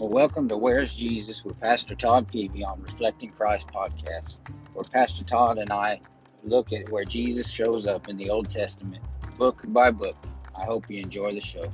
Well, 0.00 0.08
welcome 0.08 0.48
to 0.48 0.56
Where's 0.56 0.94
Jesus 0.94 1.44
with 1.44 1.60
Pastor 1.60 1.94
Todd 1.94 2.26
Peavy 2.26 2.64
on 2.64 2.80
Reflecting 2.80 3.28
Christ 3.28 3.68
podcast, 3.68 4.38
where 4.72 4.82
Pastor 4.82 5.24
Todd 5.24 5.58
and 5.58 5.70
I 5.70 6.00
look 6.42 6.72
at 6.72 6.88
where 6.88 7.04
Jesus 7.04 7.50
shows 7.50 7.86
up 7.86 8.08
in 8.08 8.16
the 8.16 8.30
Old 8.30 8.48
Testament, 8.48 9.04
book 9.36 9.62
by 9.66 9.90
book. 9.90 10.16
I 10.58 10.64
hope 10.64 10.88
you 10.88 11.00
enjoy 11.00 11.34
the 11.34 11.40
show. 11.42 11.70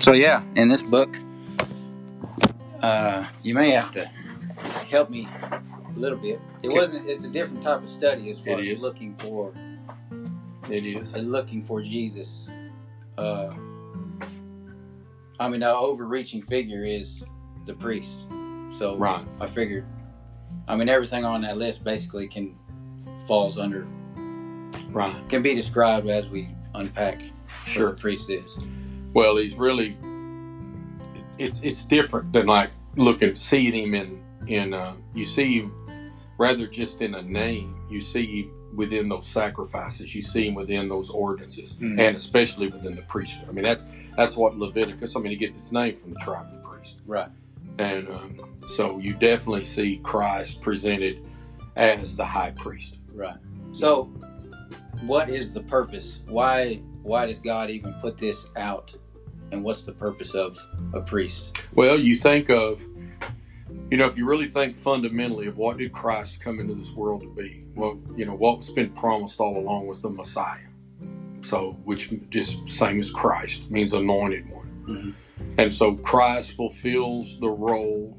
So, 0.00 0.14
yeah, 0.14 0.42
in 0.54 0.68
this 0.68 0.82
book, 0.82 1.14
uh, 2.80 3.26
you 3.42 3.52
may 3.52 3.72
have 3.72 3.92
to 3.92 4.10
help 4.88 5.10
me 5.10 5.28
a 5.96 5.98
little 5.98 6.18
bit. 6.18 6.40
It 6.62 6.68
wasn't. 6.68 7.08
It's 7.08 7.24
a 7.24 7.28
different 7.28 7.62
type 7.62 7.82
of 7.82 7.88
study 7.88 8.28
as 8.30 8.40
far 8.40 8.60
It 8.60 8.68
as 8.70 8.76
is. 8.76 8.82
looking 8.82 9.14
for 9.16 9.52
It 10.70 10.84
is. 10.84 11.14
uh, 11.14 11.18
looking 11.18 11.64
for 11.64 11.80
Jesus. 11.82 12.48
Uh, 13.16 13.54
I 15.38 15.48
mean, 15.48 15.60
the 15.60 15.74
overreaching 15.74 16.42
figure 16.42 16.84
is 16.84 17.24
the 17.64 17.74
priest. 17.74 18.26
So 18.70 18.96
Right. 18.96 19.24
I 19.40 19.46
figured. 19.46 19.84
I 20.68 20.76
mean, 20.76 20.88
everything 20.88 21.24
on 21.24 21.42
that 21.42 21.56
list 21.56 21.84
basically 21.84 22.26
can 22.28 22.56
falls 23.26 23.58
under 23.58 23.86
Right. 24.90 25.16
can 25.28 25.42
be 25.42 25.54
described 25.54 26.08
as 26.08 26.28
we 26.28 26.48
unpack 26.74 27.22
Sure. 27.66 27.86
what 27.86 27.96
the 27.96 28.00
priest 28.00 28.30
is. 28.30 28.58
Well, 29.14 29.36
he's 29.36 29.56
really. 29.56 29.96
It's 31.38 31.60
it's 31.62 31.84
different 31.84 32.32
than 32.32 32.46
like 32.46 32.70
looking 32.96 33.36
seeing 33.36 33.74
him 33.74 33.94
in 33.94 34.22
in 34.46 34.72
uh, 34.74 34.94
you 35.14 35.24
see 35.24 35.60
him 35.60 35.72
rather 36.38 36.66
just 36.66 37.00
in 37.02 37.14
a 37.14 37.22
name. 37.22 37.74
You 37.90 38.00
see 38.00 38.50
within 38.74 39.08
those 39.08 39.26
sacrifices. 39.26 40.14
You 40.14 40.22
see 40.22 40.48
him 40.48 40.54
within 40.54 40.88
those 40.88 41.08
ordinances, 41.10 41.74
Mhm. 41.74 41.98
and 42.00 42.16
especially 42.16 42.68
within 42.68 42.94
the 42.94 43.02
priesthood. 43.02 43.48
I 43.48 43.52
mean 43.52 43.64
that's 43.64 43.84
that's 44.16 44.36
what 44.36 44.56
Leviticus. 44.58 45.16
I 45.16 45.20
mean 45.20 45.32
it 45.32 45.36
gets 45.36 45.56
its 45.56 45.72
name 45.72 45.96
from 45.96 46.12
the 46.14 46.20
tribe 46.20 46.46
of 46.52 46.62
the 46.62 46.68
priest. 46.68 47.02
Right. 47.06 47.28
And 47.78 48.08
um, 48.08 48.40
so 48.68 48.98
you 48.98 49.12
definitely 49.14 49.64
see 49.64 49.98
Christ 50.02 50.60
presented 50.62 51.20
as 51.76 52.16
the 52.16 52.24
high 52.24 52.50
priest. 52.52 52.96
Right. 53.14 53.36
So, 53.72 54.04
what 55.02 55.28
is 55.28 55.52
the 55.52 55.60
purpose? 55.62 56.20
Why 56.26 56.80
why 57.02 57.26
does 57.26 57.38
God 57.38 57.70
even 57.70 57.94
put 58.00 58.18
this 58.18 58.46
out? 58.56 58.94
And 59.52 59.62
what's 59.62 59.84
the 59.86 59.92
purpose 59.92 60.34
of 60.34 60.58
a 60.92 61.00
priest? 61.00 61.68
Well, 61.74 62.00
you 62.00 62.16
think 62.16 62.50
of, 62.50 62.82
you 63.90 63.96
know, 63.96 64.06
if 64.06 64.16
you 64.18 64.26
really 64.26 64.48
think 64.48 64.76
fundamentally 64.76 65.46
of 65.46 65.56
what 65.56 65.78
did 65.78 65.92
Christ 65.92 66.40
come 66.40 66.58
into 66.58 66.74
this 66.74 66.90
world 66.92 67.22
to 67.22 67.28
be? 67.28 67.64
Well, 67.74 68.00
you 68.16 68.24
know, 68.26 68.34
what's 68.34 68.70
been 68.70 68.90
promised 68.90 69.38
all 69.40 69.56
along 69.56 69.86
was 69.86 70.00
the 70.00 70.10
Messiah. 70.10 70.58
So, 71.42 71.76
which 71.84 72.12
just 72.30 72.68
same 72.68 72.98
as 72.98 73.12
Christ 73.12 73.70
means 73.70 73.92
anointed 73.92 74.50
one. 74.50 74.84
Mhm. 74.88 75.14
And 75.58 75.74
so 75.74 75.94
Christ 75.94 76.56
fulfills 76.56 77.38
the 77.38 77.48
role 77.48 78.16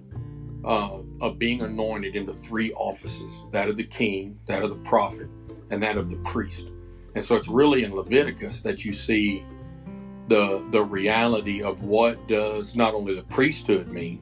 uh, 0.64 1.00
of 1.22 1.40
being 1.40 1.62
anointed 1.62 2.16
into 2.16 2.34
three 2.34 2.74
offices 2.74 3.32
that 3.52 3.70
of 3.70 3.78
the 3.78 3.84
king, 3.84 4.38
that 4.48 4.64
of 4.64 4.70
the 4.70 4.76
prophet, 4.78 5.28
and 5.70 5.82
that 5.82 5.98
of 5.98 6.10
the 6.10 6.18
priest. 6.18 6.68
And 7.16 7.24
so 7.24 7.36
it's 7.36 7.48
really 7.48 7.84
in 7.84 7.94
Leviticus 7.96 8.62
that 8.62 8.84
you 8.84 8.94
see 8.94 9.44
the 10.28 10.66
the 10.72 10.84
reality 10.84 11.62
of 11.62 11.84
what 11.84 12.28
does 12.28 12.76
not 12.76 12.94
only 12.94 13.16
the 13.16 13.24
priesthood 13.24 13.88
mean, 13.88 14.22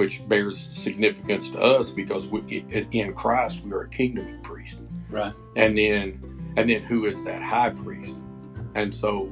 which 0.00 0.26
bears 0.26 0.70
significance 0.72 1.50
to 1.50 1.60
us 1.60 1.90
because 1.90 2.26
we, 2.28 2.64
in 2.90 3.12
Christ 3.12 3.62
we 3.62 3.70
are 3.72 3.82
a 3.82 3.88
kingdom 3.90 4.34
of 4.34 4.42
priests, 4.42 4.80
Right. 5.10 5.34
and 5.56 5.76
then 5.76 6.54
and 6.56 6.70
then 6.70 6.80
who 6.84 7.04
is 7.04 7.22
that 7.24 7.42
high 7.42 7.68
priest? 7.68 8.16
And 8.74 8.94
so, 8.94 9.30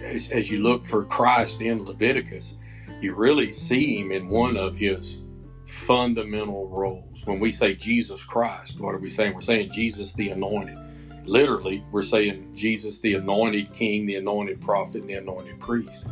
as, 0.00 0.28
as 0.30 0.48
you 0.48 0.60
look 0.62 0.86
for 0.86 1.04
Christ 1.06 1.60
in 1.60 1.84
Leviticus, 1.84 2.54
you 3.00 3.14
really 3.16 3.50
see 3.50 3.98
him 3.98 4.12
in 4.12 4.28
one 4.28 4.56
of 4.56 4.76
his 4.76 5.18
fundamental 5.66 6.68
roles. 6.68 7.26
When 7.26 7.40
we 7.40 7.50
say 7.50 7.74
Jesus 7.74 8.22
Christ, 8.24 8.78
what 8.78 8.94
are 8.94 8.98
we 8.98 9.10
saying? 9.10 9.34
We're 9.34 9.40
saying 9.40 9.72
Jesus 9.72 10.14
the 10.14 10.28
anointed. 10.28 10.78
Literally, 11.24 11.84
we're 11.90 12.02
saying 12.02 12.52
Jesus 12.54 13.00
the 13.00 13.14
anointed 13.14 13.72
king, 13.72 14.06
the 14.06 14.14
anointed 14.16 14.60
prophet, 14.60 15.00
and 15.00 15.10
the 15.10 15.14
anointed 15.14 15.58
priest. 15.58 16.06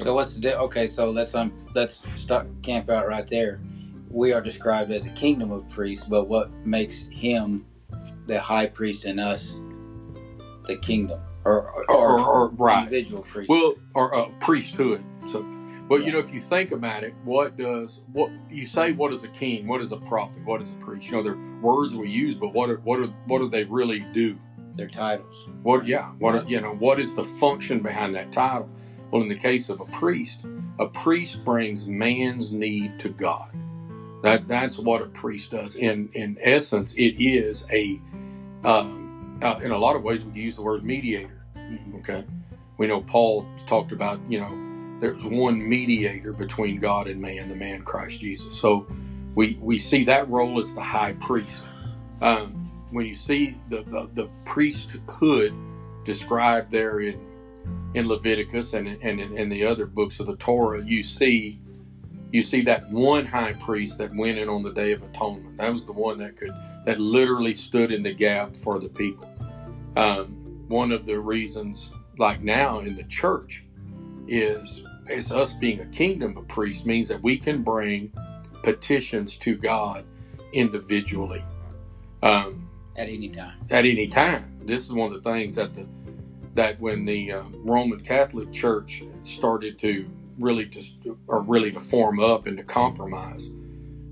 So 0.00 0.14
what's 0.14 0.34
the 0.34 0.40
di- 0.40 0.54
okay? 0.54 0.86
So 0.86 1.10
let's 1.10 1.34
um 1.34 1.52
let's 1.74 2.02
start 2.14 2.46
camp 2.62 2.88
out 2.90 3.06
right 3.06 3.26
there. 3.26 3.60
We 4.10 4.32
are 4.32 4.40
described 4.40 4.90
as 4.90 5.06
a 5.06 5.10
kingdom 5.10 5.50
of 5.52 5.68
priests, 5.68 6.04
but 6.04 6.26
what 6.26 6.50
makes 6.64 7.02
him 7.08 7.66
the 8.26 8.40
high 8.40 8.66
priest 8.66 9.04
and 9.04 9.20
us 9.20 9.56
the 10.66 10.76
kingdom 10.80 11.20
or 11.44 11.70
or, 11.72 11.90
Or- 11.90 12.20
or- 12.20 12.28
or- 12.28 12.48
right. 12.50 12.78
individual 12.84 13.22
priest? 13.22 13.48
Well, 13.50 13.74
or 13.94 14.14
uh, 14.14 14.28
priesthood. 14.40 15.04
So, 15.26 15.44
well, 15.88 16.00
you 16.00 16.12
know, 16.12 16.18
if 16.18 16.32
you 16.32 16.40
think 16.40 16.72
about 16.72 17.04
it, 17.04 17.14
what 17.24 17.58
does 17.58 18.00
what 18.12 18.30
you 18.50 18.66
say? 18.66 18.92
What 18.92 19.12
is 19.12 19.22
a 19.24 19.28
king? 19.28 19.66
What 19.66 19.82
is 19.82 19.92
a 19.92 19.96
prophet? 19.98 20.42
What 20.44 20.62
is 20.62 20.70
a 20.70 20.74
priest? 20.74 21.06
You 21.10 21.18
know, 21.18 21.22
they're 21.22 21.38
words 21.60 21.94
we 21.94 22.08
use, 22.08 22.36
but 22.36 22.54
what 22.54 22.70
are, 22.70 22.76
what 22.78 23.00
are, 23.00 23.08
what 23.26 23.40
do 23.40 23.48
they 23.48 23.64
really 23.64 24.00
do? 24.12 24.38
their 24.76 24.86
titles. 24.86 25.48
What, 25.64 25.84
yeah, 25.84 26.10
what 26.20 26.34
Right. 26.34 26.48
you 26.48 26.60
know, 26.60 26.74
what 26.76 27.00
is 27.00 27.16
the 27.16 27.24
function 27.24 27.80
behind 27.80 28.14
that 28.14 28.30
title? 28.30 28.68
Well, 29.10 29.22
in 29.22 29.28
the 29.28 29.38
case 29.38 29.70
of 29.70 29.80
a 29.80 29.86
priest, 29.86 30.42
a 30.78 30.86
priest 30.86 31.44
brings 31.44 31.86
man's 31.86 32.52
need 32.52 32.98
to 33.00 33.08
God. 33.10 33.50
That 34.22 34.48
that's 34.48 34.78
what 34.78 35.02
a 35.02 35.06
priest 35.06 35.52
does. 35.52 35.76
In 35.76 36.10
in 36.14 36.38
essence, 36.40 36.94
it 36.94 37.16
is 37.22 37.66
a 37.70 38.00
um, 38.64 39.38
uh, 39.42 39.60
in 39.62 39.70
a 39.70 39.78
lot 39.78 39.96
of 39.96 40.02
ways 40.02 40.24
we 40.24 40.40
use 40.40 40.56
the 40.56 40.62
word 40.62 40.84
mediator. 40.84 41.42
Mhm. 41.56 42.00
Okay, 42.00 42.24
we 42.78 42.86
know 42.86 43.00
Paul 43.00 43.46
talked 43.66 43.92
about 43.92 44.20
you 44.28 44.40
know 44.40 45.00
there's 45.00 45.24
one 45.24 45.66
mediator 45.66 46.32
between 46.32 46.78
God 46.78 47.08
and 47.08 47.20
man, 47.20 47.48
the 47.48 47.56
man 47.56 47.82
Christ 47.82 48.20
Jesus. 48.20 48.58
So 48.58 48.86
we 49.34 49.58
we 49.60 49.78
see 49.78 50.04
that 50.04 50.28
role 50.28 50.58
as 50.60 50.74
the 50.74 50.82
high 50.82 51.14
priest. 51.14 51.64
Um, 52.20 52.70
when 52.90 53.06
you 53.06 53.14
see 53.14 53.56
the, 53.68 53.82
the, 53.84 54.08
the 54.14 54.28
priesthood 54.44 55.54
described 56.04 56.70
there 56.70 57.00
in 57.00 57.20
in 57.94 58.08
Leviticus 58.08 58.74
and 58.74 58.88
and 58.88 59.20
in, 59.20 59.48
the 59.48 59.64
other 59.64 59.86
books 59.86 60.20
of 60.20 60.26
the 60.26 60.36
Torah, 60.36 60.84
you 60.84 61.02
see 61.02 61.60
you 62.32 62.42
see 62.42 62.62
that 62.62 62.90
one 62.90 63.26
high 63.26 63.54
priest 63.54 63.98
that 63.98 64.14
went 64.14 64.38
in 64.38 64.48
on 64.48 64.62
the 64.62 64.72
Day 64.72 64.92
of 64.92 65.02
Atonement. 65.02 65.58
That 65.58 65.72
was 65.72 65.84
the 65.86 65.92
one 65.92 66.18
that 66.18 66.36
could 66.36 66.52
that 66.86 67.00
literally 67.00 67.54
stood 67.54 67.92
in 67.92 68.02
the 68.02 68.14
gap 68.14 68.54
for 68.56 68.78
the 68.78 68.88
people. 68.88 69.28
Um, 69.96 70.64
one 70.68 70.92
of 70.92 71.04
the 71.06 71.18
reasons, 71.18 71.92
like 72.18 72.40
now 72.42 72.80
in 72.80 72.96
the 72.96 73.04
church, 73.04 73.64
is 74.28 74.84
is 75.08 75.32
us 75.32 75.54
being 75.54 75.80
a 75.80 75.86
kingdom 75.86 76.36
of 76.36 76.46
priests 76.48 76.86
means 76.86 77.08
that 77.08 77.20
we 77.22 77.36
can 77.36 77.62
bring 77.62 78.12
petitions 78.62 79.36
to 79.38 79.56
God 79.56 80.04
individually. 80.52 81.44
Um, 82.22 82.68
At 82.96 83.08
any 83.08 83.28
time. 83.28 83.58
at 83.70 83.84
any 83.84 84.06
time. 84.06 84.60
This 84.64 84.84
is 84.84 84.92
one 84.92 85.12
of 85.12 85.22
the 85.22 85.32
things 85.32 85.54
that 85.56 85.74
the 85.74 85.86
that 86.54 86.80
when 86.80 87.04
the 87.04 87.32
uh, 87.32 87.42
Roman 87.64 88.00
Catholic 88.00 88.52
Church 88.52 89.02
started 89.22 89.78
to 89.80 90.08
really 90.38 90.64
just 90.64 90.96
or 91.26 91.42
really 91.42 91.70
to 91.72 91.80
form 91.80 92.18
up 92.20 92.46
and 92.46 92.56
to 92.56 92.64
compromise 92.64 93.50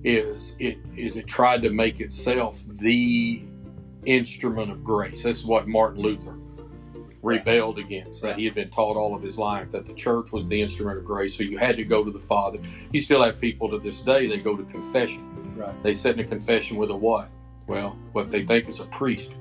is 0.04 0.54
it 0.58 0.78
is 0.96 1.16
it 1.16 1.26
tried 1.26 1.62
to 1.62 1.70
make 1.70 2.00
itself 2.00 2.62
the 2.68 3.42
instrument 4.04 4.70
of 4.70 4.84
grace. 4.84 5.22
This 5.22 5.38
is 5.38 5.44
what 5.44 5.66
Martin 5.66 6.02
Luther 6.02 6.36
rebelled 7.22 7.80
against 7.80 8.22
that 8.22 8.36
he 8.36 8.44
had 8.44 8.54
been 8.54 8.70
taught 8.70 8.96
all 8.96 9.14
of 9.14 9.20
his 9.22 9.36
life 9.36 9.72
that 9.72 9.84
the 9.84 9.92
church 9.94 10.30
was 10.30 10.46
the 10.46 10.62
instrument 10.62 10.96
of 10.96 11.04
grace 11.04 11.36
so 11.36 11.42
you 11.42 11.58
had 11.58 11.76
to 11.76 11.84
go 11.84 12.04
to 12.04 12.12
the 12.12 12.20
father 12.20 12.60
you 12.92 13.00
still 13.00 13.20
have 13.20 13.40
people 13.40 13.68
to 13.68 13.76
this 13.80 14.02
day 14.02 14.28
they 14.28 14.38
go 14.38 14.56
to 14.56 14.62
confession 14.66 15.28
Right. 15.58 15.82
they 15.82 15.92
sit 15.92 16.14
in 16.16 16.24
a 16.24 16.28
confession 16.28 16.76
with 16.76 16.90
a 16.90 16.96
what? 16.96 17.30
Well, 17.66 17.98
what 18.12 18.28
they 18.28 18.44
think 18.44 18.68
is 18.68 18.78
a 18.78 18.84
priest, 18.84 19.34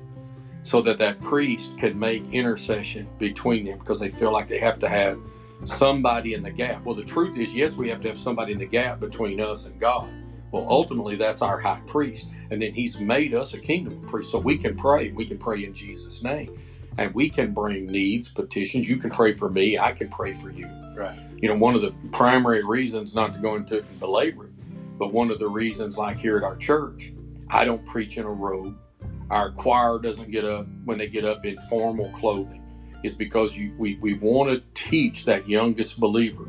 so 0.62 0.82
that 0.82 0.98
that 0.98 1.20
priest 1.20 1.78
can 1.78 1.98
make 1.98 2.24
intercession 2.32 3.08
between 3.18 3.64
them 3.64 3.78
because 3.78 4.00
they 4.00 4.10
feel 4.10 4.32
like 4.32 4.48
they 4.48 4.58
have 4.58 4.78
to 4.80 4.88
have 4.88 5.18
somebody 5.64 6.34
in 6.34 6.42
the 6.42 6.50
gap. 6.50 6.84
Well, 6.84 6.94
the 6.96 7.04
truth 7.04 7.36
is, 7.38 7.54
yes, 7.54 7.76
we 7.76 7.88
have 7.90 8.00
to 8.02 8.08
have 8.08 8.18
somebody 8.18 8.52
in 8.52 8.58
the 8.58 8.66
gap 8.66 9.00
between 9.00 9.40
us 9.40 9.66
and 9.66 9.80
God. 9.80 10.10
Well, 10.52 10.66
ultimately, 10.68 11.16
that's 11.16 11.42
our 11.42 11.58
high 11.60 11.82
priest, 11.86 12.28
and 12.50 12.62
then 12.62 12.74
He's 12.74 13.00
made 13.00 13.34
us 13.34 13.54
a 13.54 13.58
kingdom 13.60 14.02
of 14.02 14.10
priests, 14.10 14.32
so 14.32 14.38
we 14.38 14.58
can 14.58 14.76
pray. 14.76 15.10
We 15.12 15.26
can 15.26 15.38
pray 15.38 15.64
in 15.64 15.74
Jesus' 15.74 16.22
name, 16.22 16.58
and 16.98 17.14
we 17.14 17.30
can 17.30 17.54
bring 17.54 17.86
needs, 17.86 18.28
petitions. 18.30 18.88
You 18.88 18.96
can 18.98 19.10
pray 19.10 19.34
for 19.34 19.50
me. 19.50 19.78
I 19.78 19.92
can 19.92 20.08
pray 20.10 20.34
for 20.34 20.50
you 20.50 20.68
Right. 20.96 21.18
you 21.40 21.48
know, 21.48 21.56
one 21.56 21.74
of 21.76 21.82
the 21.82 21.92
primary 22.12 22.64
reasons, 22.64 23.14
not 23.14 23.34
to 23.34 23.40
go 23.40 23.56
into 23.56 23.82
belabor 24.00 24.46
it, 24.46 24.52
but 24.98 25.12
one 25.12 25.30
of 25.30 25.38
the 25.38 25.48
reasons, 25.48 25.98
like 25.98 26.18
here 26.18 26.38
at 26.38 26.44
our 26.44 26.56
church, 26.56 27.12
I 27.50 27.64
don't 27.64 27.84
preach 27.86 28.18
in 28.18 28.24
a 28.26 28.30
robe. 28.32 28.76
Our 29.30 29.50
choir 29.52 29.98
doesn't 29.98 30.30
get 30.30 30.44
up 30.44 30.66
when 30.84 30.98
they 30.98 31.06
get 31.08 31.24
up 31.24 31.44
in 31.44 31.56
formal 31.68 32.10
clothing. 32.12 32.62
Is 33.04 33.14
because 33.14 33.56
you, 33.56 33.72
we, 33.78 33.96
we 34.00 34.14
want 34.14 34.50
to 34.50 34.62
teach 34.74 35.24
that 35.26 35.48
youngest 35.48 36.00
believer 36.00 36.48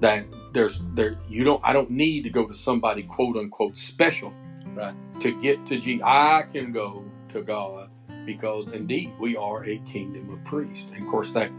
that 0.00 0.26
there's 0.52 0.82
there 0.94 1.18
you 1.28 1.44
don't 1.44 1.60
I 1.64 1.72
don't 1.72 1.90
need 1.90 2.22
to 2.24 2.30
go 2.30 2.46
to 2.46 2.54
somebody 2.54 3.02
quote 3.04 3.36
unquote 3.36 3.76
special 3.76 4.32
Right. 4.74 4.94
to 5.20 5.40
get 5.40 5.64
to 5.66 5.78
G 5.78 6.00
I 6.02 6.46
can 6.52 6.72
go 6.72 7.04
to 7.28 7.42
God 7.42 7.90
because 8.26 8.72
indeed 8.72 9.12
we 9.20 9.36
are 9.36 9.64
a 9.64 9.78
kingdom 9.80 10.30
of 10.32 10.44
priests. 10.44 10.88
And 10.92 11.04
of 11.04 11.10
course 11.10 11.32
that 11.32 11.50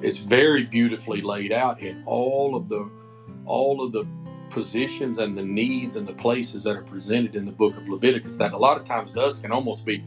is 0.00 0.18
very 0.18 0.62
beautifully 0.64 1.22
laid 1.22 1.50
out 1.52 1.80
in 1.80 2.04
all 2.06 2.54
of 2.54 2.68
the 2.68 2.88
all 3.46 3.82
of 3.82 3.90
the 3.90 4.04
positions 4.52 5.18
and 5.18 5.36
the 5.36 5.42
needs 5.42 5.96
and 5.96 6.06
the 6.06 6.12
places 6.12 6.64
that 6.64 6.76
are 6.76 6.82
presented 6.82 7.34
in 7.36 7.44
the 7.44 7.52
book 7.52 7.76
of 7.76 7.88
Leviticus 7.88 8.36
that 8.38 8.52
a 8.52 8.56
lot 8.56 8.76
of 8.76 8.84
times 8.84 9.10
does 9.12 9.38
can 9.40 9.50
almost 9.50 9.84
be, 9.86 10.04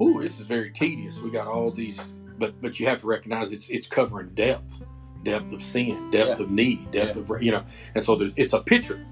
oh, 0.00 0.20
this 0.20 0.40
is 0.40 0.46
very 0.46 0.70
tedious. 0.70 1.20
We 1.20 1.30
got 1.30 1.46
all 1.46 1.70
these 1.70 2.06
but 2.38 2.60
but 2.62 2.78
you 2.78 2.86
have 2.86 3.00
to 3.00 3.06
recognize 3.08 3.50
it's 3.52 3.68
it's 3.68 3.88
covering 3.88 4.28
depth, 4.34 4.82
depth 5.24 5.52
of 5.52 5.60
sin, 5.62 6.10
depth 6.12 6.38
Yeah. 6.38 6.44
of 6.44 6.50
need, 6.50 6.90
depth 6.92 7.16
Yeah. 7.16 7.34
of 7.34 7.42
you 7.42 7.50
know, 7.50 7.64
and 7.96 8.04
so 8.04 8.14
there's, 8.14 8.32
it's 8.36 8.52
a 8.52 8.60
picture 8.62 9.04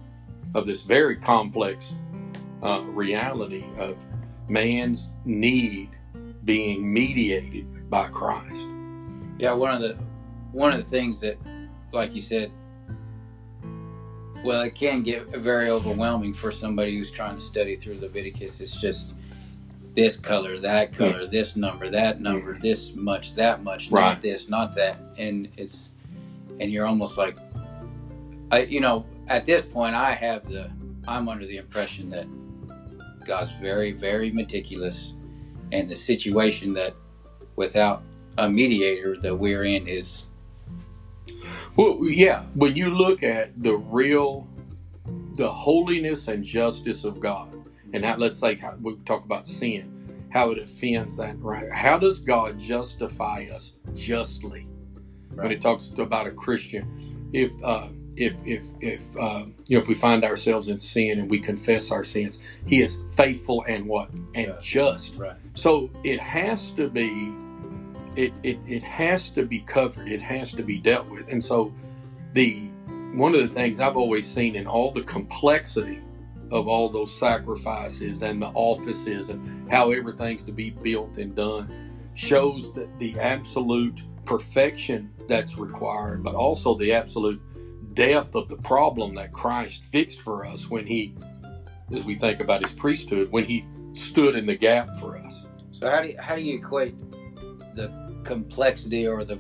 of 0.55 0.65
this 0.67 0.83
very 0.83 1.17
complex 1.17 1.95
uh, 2.63 2.81
reality 2.83 3.65
of 3.79 3.97
man's 4.49 5.11
need 5.25 5.91
being 6.45 6.91
mediated 6.93 7.91
by 7.91 8.07
Christ. 8.09 8.67
Yeah, 9.39 9.53
one 9.55 9.75
of 9.75 9.81
the 9.81 9.97
one 10.53 10.73
of 10.73 10.79
the 10.79 10.85
things 10.89 11.21
that, 11.21 11.37
like 11.93 12.15
you 12.15 12.21
said, 12.21 12.53
well, 14.47 14.63
it 14.63 14.77
can 14.77 15.03
get 15.03 15.27
very 15.29 15.69
overwhelming 15.71 16.33
for 16.33 16.53
somebody 16.53 16.97
who's 16.97 17.11
trying 17.11 17.35
to 17.35 17.43
study 17.43 17.75
through 17.75 17.97
Leviticus. 17.97 18.61
It's 18.61 18.77
just 18.77 19.15
this 19.95 20.17
color, 20.17 20.59
that 20.61 20.93
color, 20.93 21.27
this 21.27 21.57
number, 21.57 21.91
that 21.91 22.21
number, 22.21 22.57
this 22.59 22.95
much, 22.95 23.35
that 23.35 23.65
much, 23.65 23.91
Right. 23.91 24.03
not 24.03 24.21
this, 24.21 24.49
not 24.49 24.75
that, 24.77 24.99
and 25.19 25.49
it's 25.57 25.91
and 26.61 26.71
you're 26.71 26.87
almost 26.87 27.19
like, 27.19 27.37
I, 28.51 28.63
you 28.63 28.81
know, 28.81 29.05
at 29.29 29.45
this 29.45 29.65
point, 29.65 29.95
I 29.95 30.13
have 30.13 30.49
the, 30.49 30.71
I'm 31.09 31.29
under 31.29 31.45
the 31.45 31.59
impression 31.59 32.09
that 32.11 32.27
God's 33.27 33.53
very, 33.55 33.93
very 33.93 34.31
meticulous, 34.31 35.15
and 35.73 35.91
the 35.91 35.95
situation 35.95 36.73
that 36.75 36.95
without 37.57 38.03
a 38.39 38.49
mediator 38.49 39.17
that 39.19 39.35
we're 39.35 39.65
in 39.65 39.87
is 39.89 40.23
Well, 41.77 41.99
yeah, 42.05 42.45
when 42.55 42.77
you 42.77 42.91
look 42.91 43.23
at 43.23 43.63
the 43.63 43.77
real, 43.77 44.49
the 45.35 45.51
holiness 45.51 46.29
and 46.29 46.45
justice 46.45 47.05
of 47.05 47.21
God, 47.21 47.53
and 47.93 48.05
how, 48.05 48.17
let's 48.17 48.39
say 48.39 48.57
how, 48.57 48.77
we 48.81 48.97
talk 49.05 49.25
about 49.25 49.47
sin, 49.47 50.29
how 50.33 50.51
it 50.51 50.59
offends 50.59 51.17
that 51.19 51.41
right. 51.41 51.71
How 51.73 51.99
does 51.99 52.21
God 52.21 52.59
justify 52.59 53.47
us 53.53 53.75
justly? 53.95 54.67
When 55.35 55.53
it 55.53 55.61
talks 55.61 55.91
about 55.99 56.27
a 56.27 56.31
Christian, 56.31 57.31
if 57.33 57.53
uh, 57.63 57.89
if 58.17 58.35
if 58.47 58.65
if 58.81 59.05
uh, 59.19 59.45
you 59.67 59.77
know 59.77 59.83
if 59.83 59.89
we 59.89 59.95
find 59.95 60.25
ourselves 60.25 60.69
in 60.71 60.79
sin 60.81 61.19
and 61.19 61.31
we 61.31 61.39
confess 61.39 61.91
our 61.91 62.05
sins, 62.05 62.41
He 62.65 62.81
is 62.81 62.99
faithful 63.15 63.63
and 63.69 63.87
what 63.87 64.09
and 64.35 64.55
Just. 64.61 64.67
just. 64.67 65.17
right. 65.17 65.37
So 65.55 65.91
it 66.05 66.21
has 66.21 66.73
to 66.73 66.89
be, 66.89 67.35
it, 68.17 68.33
it, 68.43 68.59
it 68.67 68.83
has 68.83 69.31
to 69.31 69.45
be 69.45 69.61
covered. 69.61 70.11
It 70.11 70.23
has 70.23 70.53
to 70.53 70.63
be 70.63 70.79
dealt 70.79 71.09
with. 71.09 71.29
And 71.29 71.45
so 71.45 71.73
the 72.33 72.71
one 73.15 73.35
of 73.35 73.41
the 73.41 73.53
things 73.53 73.81
I've 73.81 73.97
always 73.97 74.27
seen 74.27 74.57
in 74.57 74.67
all 74.67 74.91
the 74.91 75.03
complexity 75.03 76.01
of 76.51 76.69
all 76.69 76.89
those 76.89 77.19
sacrifices 77.19 78.23
and 78.23 78.41
the 78.41 78.49
offices 78.49 79.31
and 79.31 79.71
how 79.71 79.91
everything's 79.91 80.45
to 80.45 80.53
be 80.53 80.71
built 80.71 81.17
and 81.17 81.35
done 81.35 81.93
shows 82.15 82.73
that 82.75 82.99
the 82.99 83.19
absolute 83.19 84.03
perfection 84.25 85.11
that's 85.29 85.59
required, 85.59 86.23
but 86.23 86.35
also 86.35 86.77
the 86.77 86.93
absolute 86.93 87.41
depth 87.95 88.35
of 88.35 88.49
the 88.49 88.57
problem 88.57 89.15
that 89.15 89.33
Christ 89.33 89.85
fixed 89.87 90.21
for 90.21 90.45
us 90.45 90.71
when 90.71 90.87
he, 90.87 91.15
as 91.93 92.05
we 92.05 92.15
think 92.15 92.41
about 92.41 92.63
his 92.63 92.75
priesthood, 92.75 93.31
when 93.31 93.45
he 93.45 93.65
stood 93.95 94.37
in 94.37 94.47
the 94.47 94.57
gap 94.57 94.89
for 94.99 95.17
us. 95.17 95.45
So 95.71 95.89
how 95.89 96.03
do 96.03 96.09
you, 96.09 96.21
how 96.21 96.37
do 96.37 96.43
you 96.43 96.57
equate 96.57 96.99
the 97.75 98.06
complexity 98.27 99.07
or 99.07 99.25
the 99.25 99.39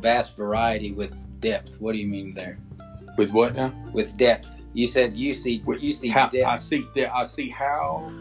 vast 0.00 0.36
variety 0.36 0.92
with 0.92 1.26
depth? 1.40 1.80
What 1.80 1.92
do 1.92 1.98
you 1.98 2.08
mean 2.08 2.34
there? 2.34 2.58
With 3.16 3.30
what 3.30 3.54
now? 3.54 3.72
With 3.92 4.16
depth, 4.16 4.58
you 4.74 4.86
said 4.86 5.16
you 5.16 5.32
see 5.32 5.62
With 5.64 5.82
you 5.82 5.92
see 5.92 6.08
how, 6.08 6.28
I 6.46 6.56
see. 6.56 6.86
de- 6.92 7.06
I 7.06 7.24
see 7.24 7.48
how. 7.48 8.12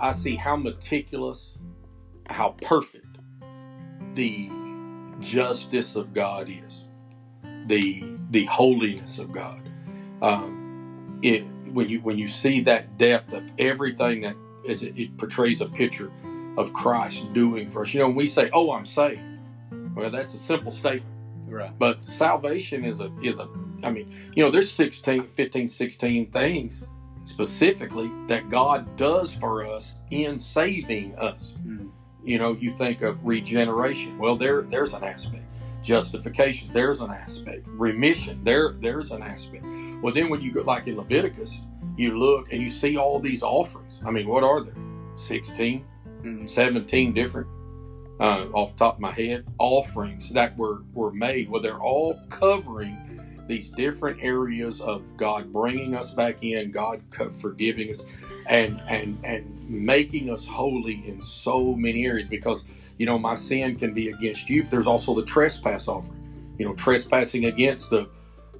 I 0.00 0.12
see 0.12 0.34
how 0.34 0.56
meticulous, 0.56 1.58
how 2.26 2.56
perfect 2.62 3.18
the 4.14 4.50
justice 5.20 5.94
of 5.94 6.14
God 6.14 6.48
is, 6.48 6.88
the 7.66 8.02
the 8.30 8.46
holiness 8.46 9.18
of 9.18 9.30
God. 9.32 9.68
Um, 10.22 11.18
it 11.22 11.44
when 11.72 11.88
you 11.88 12.00
when 12.00 12.18
you 12.18 12.28
see 12.28 12.62
that 12.62 12.96
depth 12.98 13.32
of 13.32 13.44
everything 13.58 14.22
that 14.22 14.36
is 14.64 14.82
it, 14.82 14.98
it 14.98 15.16
portrays 15.18 15.60
a 15.60 15.66
picture 15.66 16.10
of 16.60 16.72
Christ 16.72 17.32
doing 17.32 17.70
for 17.70 17.82
us. 17.82 17.94
You 17.94 18.00
know, 18.00 18.06
when 18.06 18.16
we 18.16 18.26
say, 18.26 18.50
"Oh, 18.52 18.72
I'm 18.72 18.86
saved," 18.86 19.20
well, 19.94 20.10
that's 20.10 20.34
a 20.34 20.38
simple 20.38 20.70
statement. 20.70 21.06
Right. 21.46 21.72
But 21.78 22.02
salvation 22.02 22.84
is 22.84 23.00
a 23.00 23.10
is 23.22 23.38
a 23.38 23.48
I 23.82 23.90
mean, 23.90 24.14
you 24.34 24.44
know, 24.44 24.50
there's 24.50 24.70
16, 24.70 25.28
15, 25.34 25.66
16 25.66 26.30
things 26.30 26.84
specifically 27.24 28.10
that 28.26 28.50
God 28.50 28.96
does 28.96 29.34
for 29.34 29.64
us 29.64 29.96
in 30.10 30.38
saving 30.38 31.14
us. 31.16 31.56
Mm. 31.66 31.90
You 32.22 32.38
know, 32.38 32.52
you 32.52 32.72
think 32.72 33.02
of 33.02 33.24
regeneration. 33.24 34.18
Well, 34.18 34.36
there 34.36 34.62
there's 34.62 34.92
an 34.92 35.04
aspect. 35.04 35.44
Justification, 35.82 36.70
there's 36.74 37.00
an 37.00 37.10
aspect. 37.10 37.66
Remission, 37.68 38.44
there 38.44 38.74
there's 38.80 39.12
an 39.12 39.22
aspect. 39.22 39.64
Well, 40.02 40.12
then 40.12 40.28
when 40.28 40.42
you 40.42 40.52
go 40.52 40.60
like 40.62 40.86
in 40.86 40.96
Leviticus, 40.96 41.62
you 41.96 42.18
look 42.18 42.52
and 42.52 42.62
you 42.62 42.68
see 42.68 42.98
all 42.98 43.18
these 43.18 43.42
offerings. 43.42 44.02
I 44.04 44.10
mean, 44.10 44.28
what 44.28 44.44
are 44.44 44.62
there? 44.62 44.74
16, 45.16 45.80
Mm. 45.80 45.84
17 46.46 47.12
different 47.12 47.48
uh, 48.20 48.46
off 48.52 48.72
the 48.72 48.78
top 48.78 48.94
of 48.96 49.00
my 49.00 49.10
head 49.12 49.44
offerings 49.58 50.30
that 50.30 50.56
were 50.58 50.82
were 50.92 51.12
made 51.12 51.48
well 51.48 51.62
they're 51.62 51.80
all 51.80 52.20
covering 52.28 52.96
these 53.48 53.70
different 53.70 54.22
areas 54.22 54.80
of 54.80 55.02
god 55.16 55.52
bringing 55.52 55.94
us 55.94 56.12
back 56.12 56.42
in 56.42 56.70
god 56.70 57.00
forgiving 57.40 57.90
us 57.90 58.02
and 58.48 58.80
and 58.88 59.18
and 59.24 59.68
making 59.68 60.30
us 60.30 60.46
holy 60.46 61.02
in 61.08 61.22
so 61.24 61.74
many 61.74 62.04
areas 62.06 62.28
because 62.28 62.66
you 62.98 63.06
know 63.06 63.18
my 63.18 63.34
sin 63.34 63.74
can 63.76 63.94
be 63.94 64.10
against 64.10 64.48
you 64.50 64.62
but 64.62 64.70
there's 64.70 64.86
also 64.86 65.14
the 65.14 65.24
trespass 65.24 65.88
offering 65.88 66.54
you 66.58 66.64
know 66.66 66.74
trespassing 66.74 67.46
against 67.46 67.88
the 67.90 68.06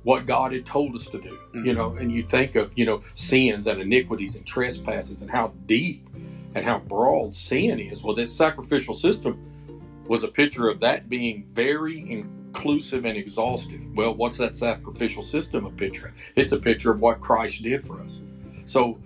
what 0.02 0.24
god 0.24 0.52
had 0.52 0.64
told 0.64 0.94
us 0.96 1.08
to 1.10 1.20
do 1.20 1.38
you 1.52 1.60
Mhm. 1.72 1.76
know 1.76 1.92
and 1.96 2.10
you 2.10 2.22
think 2.22 2.56
of 2.56 2.72
you 2.76 2.86
know 2.86 3.02
sins 3.14 3.66
and 3.66 3.80
iniquities 3.80 4.34
and 4.36 4.46
trespasses 4.46 5.20
and 5.20 5.30
how 5.30 5.52
deep 5.66 6.08
and 6.54 6.64
how 6.64 6.78
broad 6.78 7.34
sin 7.34 7.80
is. 7.80 8.02
Well, 8.04 8.14
this 8.16 8.32
sacrificial 8.34 8.94
system 8.94 9.38
was 10.06 10.24
a 10.24 10.28
picture 10.28 10.68
of 10.68 10.80
that 10.80 11.08
being 11.08 11.46
very 11.52 12.10
inclusive 12.10 13.04
and 13.04 13.16
exhaustive. 13.16 13.80
Well, 13.94 14.14
what's 14.14 14.38
that 14.38 14.56
sacrificial 14.56 15.24
system 15.24 15.66
a 15.66 15.70
picture 15.70 16.08
of? 16.08 16.14
It's 16.36 16.52
a 16.52 16.58
picture 16.58 16.92
of 16.92 17.00
what 17.00 17.20
Christ 17.20 17.62
did 17.62 17.86
for 17.86 18.00
us. 18.02 18.20
So 18.64 18.98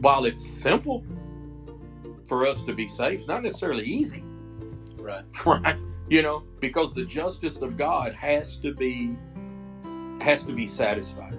while 0.00 0.24
it's 0.24 0.46
simple 0.46 1.04
for 2.26 2.46
us 2.46 2.62
to 2.64 2.74
be 2.74 2.88
saved, 2.88 3.20
it's 3.20 3.28
not 3.28 3.42
necessarily 3.42 3.84
easy, 3.84 4.24
Right. 4.98 5.24
right? 5.46 5.76
You 6.08 6.22
know, 6.22 6.44
because 6.60 6.92
the 6.94 7.04
justice 7.04 7.62
of 7.62 7.76
God 7.76 8.14
has 8.14 8.58
to 8.58 8.74
be 8.74 9.16
has 10.20 10.44
to 10.46 10.52
be 10.52 10.66
satisfied. 10.66 11.38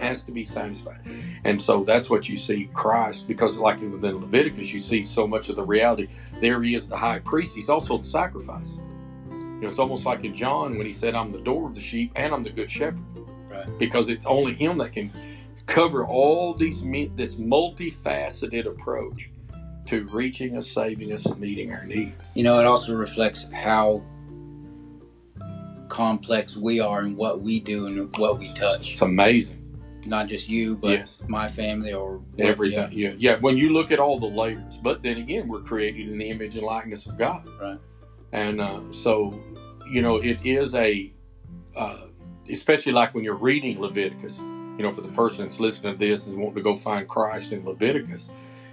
Has 0.00 0.24
to 0.24 0.32
be 0.32 0.44
satisfied. 0.44 1.00
And 1.44 1.60
so 1.60 1.84
that's 1.84 2.08
what 2.08 2.26
you 2.26 2.38
see 2.38 2.70
Christ, 2.72 3.28
because 3.28 3.58
like 3.58 3.80
within 3.82 4.18
Leviticus, 4.18 4.72
you 4.72 4.80
see 4.80 5.02
so 5.02 5.26
much 5.26 5.50
of 5.50 5.56
the 5.56 5.62
reality. 5.62 6.08
There 6.40 6.62
he 6.62 6.74
is, 6.74 6.88
the 6.88 6.96
high 6.96 7.18
priest. 7.18 7.54
He's 7.54 7.68
also 7.68 7.98
the 7.98 8.04
sacrifice. 8.04 8.74
You 9.30 9.60
know, 9.60 9.68
it's 9.68 9.78
almost 9.78 10.06
like 10.06 10.24
in 10.24 10.32
John 10.32 10.78
when 10.78 10.86
he 10.86 10.92
said, 10.92 11.14
I'm 11.14 11.30
the 11.32 11.40
door 11.40 11.66
of 11.66 11.74
the 11.74 11.82
sheep 11.82 12.12
and 12.16 12.32
I'm 12.32 12.42
the 12.42 12.50
good 12.50 12.70
shepherd. 12.70 13.04
Right. 13.50 13.78
Because 13.78 14.08
it's 14.08 14.24
only 14.24 14.54
him 14.54 14.78
that 14.78 14.92
can 14.92 15.12
cover 15.66 16.06
all 16.06 16.54
these 16.54 16.82
this 17.14 17.36
multifaceted 17.36 18.66
approach 18.66 19.30
to 19.84 20.06
reaching 20.06 20.56
us, 20.56 20.70
saving 20.70 21.12
us, 21.12 21.26
and 21.26 21.38
meeting 21.38 21.74
our 21.74 21.84
needs. 21.84 22.14
You 22.34 22.42
know, 22.42 22.58
it 22.58 22.64
also 22.64 22.94
reflects 22.94 23.44
how 23.52 24.02
complex 25.88 26.56
we 26.56 26.80
are 26.80 27.00
and 27.00 27.16
what 27.16 27.42
we 27.42 27.60
do 27.60 27.86
and 27.86 28.16
what 28.16 28.38
we 28.38 28.50
touch. 28.54 28.94
It's 28.94 29.02
amazing. 29.02 29.59
Not 30.06 30.28
just 30.28 30.48
you, 30.48 30.76
but 30.76 30.90
Yes. 30.90 31.18
my 31.28 31.48
family 31.48 31.92
or 31.92 32.20
Everything. 32.38 32.90
Yeah. 32.92 33.12
yeah. 33.18 33.36
When 33.40 33.56
you 33.56 33.72
look 33.72 33.90
at 33.92 33.98
all 33.98 34.18
the 34.18 34.26
layers, 34.26 34.76
but 34.82 35.02
then 35.02 35.18
again, 35.18 35.48
we're 35.48 35.60
created 35.60 36.08
in 36.08 36.18
the 36.18 36.28
image 36.30 36.56
and 36.56 36.64
likeness 36.64 37.06
of 37.06 37.18
God. 37.18 37.48
Right. 37.60 37.78
And 38.32 38.60
uh, 38.60 38.80
so, 38.92 39.38
you 39.90 40.02
know, 40.02 40.16
it 40.16 40.44
is 40.46 40.74
a, 40.74 41.12
uh, 41.76 41.98
especially 42.48 42.92
like 42.92 43.14
when 43.14 43.24
you're 43.24 43.34
reading 43.34 43.80
Leviticus, 43.80 44.38
you 44.38 44.82
know, 44.82 44.92
for 44.92 45.00
the 45.02 45.08
person 45.08 45.44
that's 45.44 45.60
listening 45.60 45.94
to 45.94 45.98
this 45.98 46.26
and 46.26 46.38
wanting 46.38 46.56
to 46.56 46.62
go 46.62 46.76
find 46.76 47.08
Christ 47.08 47.52
in 47.52 47.64
Leviticus, 47.64 48.30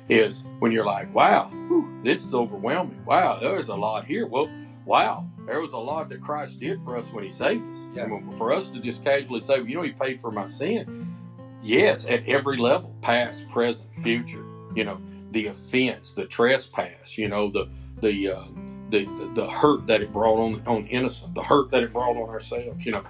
is 0.10 0.44
when 0.60 0.72
you're 0.72 0.86
like, 0.86 1.14
wow, 1.14 1.50
whew, 1.68 2.00
this 2.04 2.24
is 2.26 2.34
overwhelming. 2.34 3.04
Wow, 3.06 3.40
there's 3.40 3.68
a 3.68 3.76
lot 3.76 4.06
here. 4.06 4.26
Well, 4.26 4.50
wow, 4.86 5.28
there 5.46 5.60
was 5.60 5.74
a 5.74 5.78
lot 5.78 6.08
that 6.10 6.22
Christ 6.22 6.60
did 6.62 6.82
for 6.84 6.96
us 6.98 7.12
when 7.12 7.26
He 7.26 7.30
saved 7.30 7.70
us. 7.72 7.86
Yeah. 7.94 8.04
I 8.04 8.08
mean, 8.08 8.32
for 8.34 8.54
us 8.54 8.70
to 8.70 8.80
just 8.80 9.04
casually 9.04 9.42
say, 9.42 9.56
well, 9.60 9.68
you 9.68 9.76
know, 9.76 9.82
He 9.82 9.92
paid 9.92 10.22
for 10.22 10.32
my 10.32 10.48
sin. 10.48 11.17
Yes, 11.62 12.06
at 12.06 12.28
every 12.28 12.58
level, 12.58 12.96
past, 13.02 13.50
present, 13.50 13.90
future. 14.02 14.44
You 14.76 14.84
know, 14.84 15.02
the 15.32 15.48
offense, 15.48 16.14
the 16.14 16.26
trespass. 16.26 17.18
You 17.18 17.28
know, 17.28 17.50
the 17.50 17.70
the 18.02 18.30
uh, 18.30 18.46
the, 18.90 19.06
the 19.36 19.50
hurt 19.50 19.88
that 19.88 20.02
it 20.02 20.14
brought 20.14 20.40
on 20.40 20.64
on 20.66 20.88
innocent, 20.88 21.34
the 21.34 21.44
hurt 21.44 21.72
that 21.72 21.84
it 21.84 21.94
brought 21.94 22.16
on 22.16 22.30
ourselves. 22.30 22.86
You 22.86 22.94
know, 22.94 23.04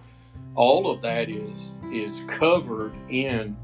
all 0.55 0.89
of 0.89 1.01
that 1.01 1.29
is 1.29 1.73
is 1.91 2.23
covered 2.27 2.93
in 3.09 3.55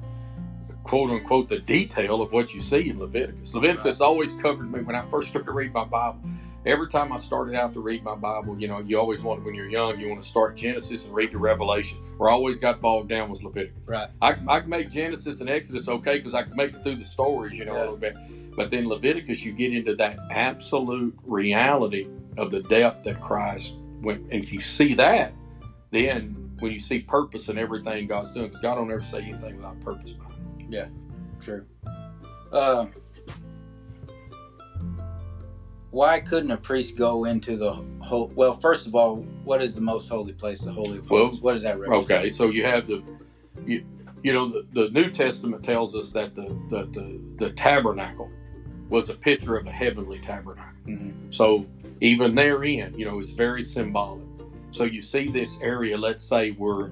quote 0.84 1.10
unquote 1.10 1.50
the 1.50 1.60
detail 1.60 2.22
of 2.22 2.32
what 2.32 2.54
you 2.54 2.62
see 2.62 2.90
in 2.90 3.00
Leviticus. 3.00 3.54
Leviticus 3.54 4.00
right. 4.00 4.06
always 4.06 4.34
covered 4.36 4.72
me 4.72 4.82
when 4.82 4.96
I 4.96 5.04
first 5.04 5.30
started 5.30 5.46
to 5.46 5.54
read 5.54 5.74
my 5.74 5.86
Bible. 5.86 6.20
Every 6.66 6.88
time 6.88 7.12
I 7.12 7.18
started 7.18 7.56
out 7.56 7.74
to 7.74 7.82
read 7.82 8.04
my 8.04 8.16
Bible, 8.16 8.58
you 8.58 8.70
know, 8.70 8.80
you 8.80 8.98
always 8.98 9.22
want 9.22 9.44
when 9.44 9.54
you're 9.54 9.70
young, 9.70 10.00
you 10.00 10.08
want 10.08 10.22
to 10.22 10.28
start 10.28 10.56
Genesis 10.56 11.06
and 11.06 11.14
read 11.14 11.34
the 11.34 11.38
Revelation. 11.38 11.98
Where 12.18 12.30
I 12.30 12.34
always 12.34 12.58
got 12.58 12.80
bogged 12.80 13.10
down 13.10 13.30
was 13.30 13.44
Leviticus. 13.44 13.90
Right. 13.90 14.08
I, 14.22 14.38
I 14.48 14.62
can 14.62 14.70
make 14.70 14.90
Genesis 14.90 15.42
and 15.42 15.50
Exodus 15.50 15.90
okay 15.90 16.20
because 16.20 16.34
I 16.34 16.44
can 16.44 16.56
make 16.56 16.74
it 16.74 16.82
through 16.82 16.96
the 16.96 17.06
stories, 17.06 17.58
you 17.58 17.66
know, 17.66 17.74
yeah. 17.74 17.80
a 17.80 17.82
little 17.82 17.98
bit. 17.98 18.16
But 18.56 18.70
then 18.70 18.88
Leviticus, 18.88 19.44
you 19.44 19.52
get 19.52 19.74
into 19.74 19.96
that 19.96 20.18
absolute 20.32 21.16
reality 21.26 22.08
of 22.38 22.52
the 22.52 22.62
depth 22.62 23.04
that 23.04 23.20
Christ 23.22 23.76
went. 24.02 24.22
And 24.32 24.42
if 24.42 24.54
you 24.54 24.62
see 24.62 24.94
that, 24.94 25.34
then 25.92 26.52
when 26.60 26.72
you 26.72 26.80
see 26.80 27.00
purpose 27.00 27.50
in 27.50 27.58
everything 27.58 28.08
God's 28.08 28.32
doing, 28.32 28.48
because 28.48 28.62
God 28.62 28.76
don't 28.76 28.92
ever 28.92 29.04
say 29.04 29.22
anything 29.22 29.58
without 29.58 29.82
purpose. 29.82 30.16
Yeah, 30.70 30.88
true. 31.42 31.66
Uh, 32.54 32.86
why 35.94 36.20
couldn't 36.20 36.50
a 36.50 36.58
priest 36.58 36.98
go 36.98 37.26
into 37.26 37.56
the 37.56 37.72
whole? 38.02 38.32
Well, 38.36 38.54
first 38.54 38.88
of 38.88 38.96
all, 38.96 39.18
what 39.44 39.62
is 39.62 39.76
the 39.76 39.82
most 39.82 40.10
holy 40.10 40.34
place, 40.34 40.62
the 40.62 40.72
holy 40.72 40.98
of 40.98 41.06
holies? 41.06 41.36
Well, 41.36 41.44
what 41.44 41.52
does 41.54 41.62
that 41.62 41.80
represent? 41.80 42.12
Okay, 42.12 42.30
so 42.30 42.50
you 42.50 42.66
have 42.66 42.88
the, 42.88 43.04
you, 43.66 43.86
you 44.24 44.34
know, 44.34 44.50
the, 44.50 44.66
the 44.74 44.90
New 44.90 45.12
Testament 45.12 45.64
tells 45.64 45.96
us 45.96 46.12
that 46.12 46.34
the 46.34 46.48
the, 46.70 46.86
the, 46.92 47.22
the 47.38 47.52
tabernacle 47.52 48.30
was 48.90 49.10
a 49.10 49.14
picture 49.14 49.56
of 49.56 49.68
a 49.68 49.72
heavenly 49.72 50.20
tabernacle. 50.20 50.74
Mm-hmm. 50.88 51.32
So 51.32 51.66
even 52.02 52.34
therein, 52.34 52.98
you 52.98 53.06
know, 53.06 53.20
it's 53.20 53.32
very 53.32 53.62
symbolic. 53.62 54.24
So 54.72 54.86
you 54.86 55.04
see 55.04 55.30
this 55.30 55.60
area, 55.62 55.98
let's 55.98 56.26
say 56.26 56.52
we're, 56.52 56.92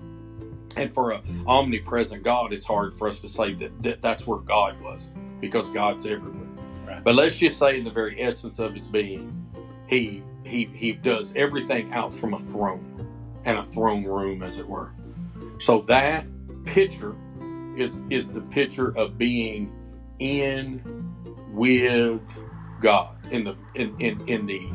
and 0.78 0.94
for 0.94 1.12
an 1.12 1.44
omnipresent 1.48 2.24
God, 2.24 2.54
it's 2.54 2.66
hard 2.66 2.98
for 2.98 3.08
us 3.08 3.20
to 3.22 3.30
say 3.30 3.56
that, 3.56 3.82
that 3.82 4.02
that's 4.02 4.28
where 4.28 4.40
God 4.40 4.80
was 4.82 5.10
because 5.40 5.70
God's 5.72 6.06
everywhere. 6.06 6.48
Right. 6.92 7.04
But 7.04 7.16
let's 7.16 7.38
just 7.38 7.58
say, 7.58 7.78
in 7.78 7.84
the 7.84 7.92
very 7.92 8.22
essence 8.22 8.60
of 8.60 8.74
his 8.74 8.88
being, 8.88 9.46
he 9.88 10.24
he 10.44 10.66
he 10.66 10.94
does 10.94 11.34
everything 11.36 11.92
out 11.94 12.14
from 12.14 12.34
a 12.34 12.40
throne 12.40 13.08
and 13.46 13.58
a 13.58 13.64
throne 13.64 14.04
room, 14.04 14.44
as 14.44 14.58
it 14.58 14.68
were. 14.68 14.92
So 15.60 15.82
that 15.84 16.26
picture 16.66 17.16
is 17.76 18.00
is 18.10 18.32
the 18.32 18.42
picture 18.42 18.96
of 18.98 19.18
being 19.18 19.72
in 20.20 20.82
with 21.50 22.22
God 22.80 23.16
in 23.32 23.44
the 23.44 23.56
in, 23.76 23.96
in, 24.00 24.28
in 24.28 24.46
the 24.46 24.70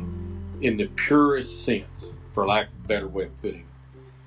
in 0.61 0.77
the 0.77 0.87
purest 0.95 1.63
sense 1.65 2.09
for 2.33 2.47
lack 2.47 2.67
of 2.67 2.85
a 2.85 2.87
better 2.87 3.07
way 3.07 3.25
of 3.25 3.41
putting 3.41 3.59
it. 3.59 3.65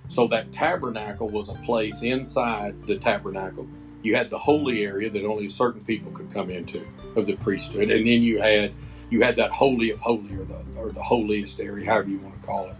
So 0.08 0.26
that 0.28 0.52
tabernacle 0.52 1.28
was 1.28 1.48
a 1.48 1.54
place 1.54 2.02
inside 2.02 2.86
the 2.86 2.96
tabernacle. 2.96 3.68
You 4.02 4.16
had 4.16 4.30
the 4.30 4.38
holy 4.38 4.78
mm-hmm. 4.78 4.92
area 4.92 5.10
that 5.10 5.24
only 5.24 5.48
certain 5.48 5.84
people 5.84 6.10
could 6.12 6.32
come 6.32 6.50
into 6.50 6.86
of 7.16 7.26
the 7.26 7.36
priesthood, 7.36 7.90
and 7.90 8.06
then 8.06 8.22
you 8.22 8.40
had 8.40 8.72
you 9.10 9.22
had 9.22 9.36
that 9.36 9.50
holy 9.50 9.90
of 9.90 10.00
holy 10.00 10.34
or 10.34 10.44
the 10.44 10.62
or 10.76 10.90
the 10.90 11.02
holiest 11.02 11.60
area, 11.60 11.86
however 11.86 12.08
you 12.08 12.18
want 12.18 12.40
to 12.40 12.46
call 12.46 12.68
it. 12.68 12.76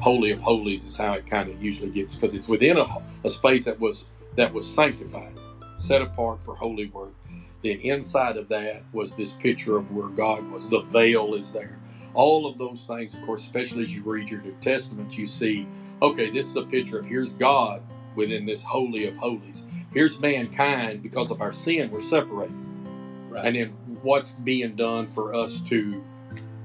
Holy 0.00 0.32
of 0.32 0.40
holies 0.40 0.84
is 0.84 0.96
how 0.96 1.12
it 1.12 1.26
kind 1.26 1.48
of 1.48 1.62
usually 1.62 1.90
gets 1.90 2.14
because 2.16 2.34
it's 2.34 2.48
within 2.48 2.76
a, 2.76 2.86
a 3.24 3.30
space 3.30 3.64
that 3.66 3.78
was 3.78 4.06
that 4.36 4.52
was 4.52 4.66
sanctified, 4.66 5.38
set 5.78 6.02
apart 6.02 6.42
for 6.42 6.54
holy 6.56 6.86
work. 6.86 7.12
Then 7.62 7.78
inside 7.78 8.36
of 8.36 8.48
that 8.48 8.82
was 8.92 9.14
this 9.14 9.34
picture 9.34 9.76
of 9.76 9.92
where 9.92 10.08
God 10.08 10.50
was. 10.50 10.68
The 10.68 10.80
veil 10.80 11.34
is 11.34 11.52
there 11.52 11.78
all 12.14 12.46
of 12.46 12.58
those 12.58 12.86
things, 12.86 13.14
of 13.14 13.22
course, 13.22 13.42
especially 13.42 13.82
as 13.82 13.94
you 13.94 14.02
read 14.02 14.30
your 14.30 14.42
New 14.42 14.54
Testament, 14.60 15.16
you 15.16 15.26
see, 15.26 15.66
okay, 16.00 16.30
this 16.30 16.48
is 16.48 16.56
a 16.56 16.62
picture 16.62 16.98
of 16.98 17.06
here's 17.06 17.32
God 17.32 17.82
within 18.14 18.44
this 18.44 18.62
holy 18.62 19.06
of 19.06 19.16
holies. 19.16 19.64
Here's 19.92 20.18
mankind 20.20 21.02
because 21.02 21.30
of 21.30 21.40
our 21.40 21.52
sin, 21.52 21.90
we're 21.90 22.00
separated. 22.00 22.54
Right. 23.28 23.44
And 23.46 23.56
then 23.56 23.68
what's 24.02 24.32
being 24.32 24.76
done 24.76 25.06
for 25.06 25.34
us 25.34 25.60
to 25.62 26.02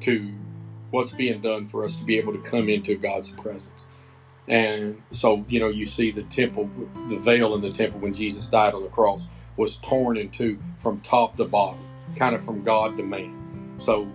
to 0.02 0.34
what's 0.92 1.12
being 1.12 1.42
done 1.42 1.68
for 1.68 1.84
us 1.84 1.98
to 1.98 2.04
be 2.04 2.18
able 2.18 2.34
to 2.34 2.40
come 2.40 2.70
into 2.70 2.96
God's 2.96 3.32
presence. 3.32 3.86
And 4.48 5.02
so, 5.12 5.46
you 5.50 5.60
know, 5.60 5.68
you 5.68 5.86
see 5.86 6.12
the 6.12 6.24
temple, 6.24 6.70
the 7.10 7.18
veil 7.18 7.54
in 7.56 7.62
the 7.62 7.72
temple 7.72 8.00
when 8.00 8.14
Jesus 8.14 8.48
died 8.48 8.74
on 8.74 8.84
the 8.84 8.90
cross 8.90 9.28
was 9.58 9.78
torn 9.78 10.18
in 10.18 10.30
two 10.30 10.60
from 10.80 11.02
top 11.02 11.36
to 11.38 11.46
bottom, 11.46 11.80
kind 12.16 12.36
of 12.36 12.44
from 12.44 12.64
God 12.64 12.96
to 12.98 13.04
man. 13.04 13.76
So 13.80 14.08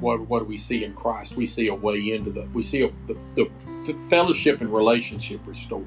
what, 0.00 0.20
what 0.28 0.40
do 0.40 0.44
we 0.46 0.56
see 0.56 0.84
in 0.84 0.94
Christ? 0.94 1.36
We 1.36 1.46
see 1.46 1.68
a 1.68 1.74
way 1.74 2.10
into 2.10 2.30
the, 2.30 2.42
we 2.52 2.62
see 2.62 2.82
a, 2.82 2.90
the, 3.06 3.16
the 3.34 3.96
fellowship 4.08 4.60
and 4.60 4.72
relationship 4.72 5.40
restored. 5.46 5.86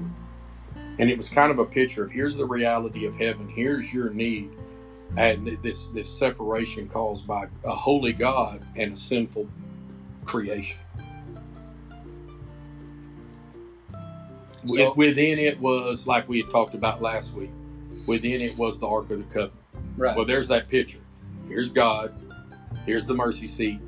And 1.00 1.10
it 1.10 1.16
was 1.16 1.30
kind 1.30 1.50
of 1.50 1.58
a 1.58 1.64
picture 1.64 2.04
of 2.04 2.10
here's 2.10 2.36
the 2.36 2.44
reality 2.44 3.06
of 3.06 3.16
heaven, 3.16 3.48
here's 3.48 3.92
your 3.92 4.10
need, 4.10 4.50
and 5.16 5.58
this 5.62 5.88
this 5.88 6.10
separation 6.10 6.88
caused 6.88 7.26
by 7.26 7.48
a 7.64 7.74
holy 7.74 8.12
God 8.12 8.64
and 8.76 8.92
a 8.92 8.96
sinful 8.96 9.48
creation. 10.24 10.78
So, 14.66 14.92
within 14.94 15.38
it 15.38 15.58
was 15.58 16.06
like 16.06 16.28
we 16.28 16.42
had 16.42 16.50
talked 16.50 16.74
about 16.74 17.00
last 17.00 17.34
week. 17.34 17.50
Within 18.06 18.42
it 18.42 18.56
was 18.58 18.78
the 18.78 18.86
Ark 18.86 19.10
of 19.10 19.18
the 19.18 19.24
Covenant. 19.24 19.54
Right. 19.96 20.16
Well, 20.16 20.26
there's 20.26 20.48
that 20.48 20.68
picture. 20.68 21.00
Here's 21.48 21.70
God 21.70 22.14
Here's 22.86 23.06
the 23.06 23.14
mercy 23.14 23.46
seat. 23.46 23.78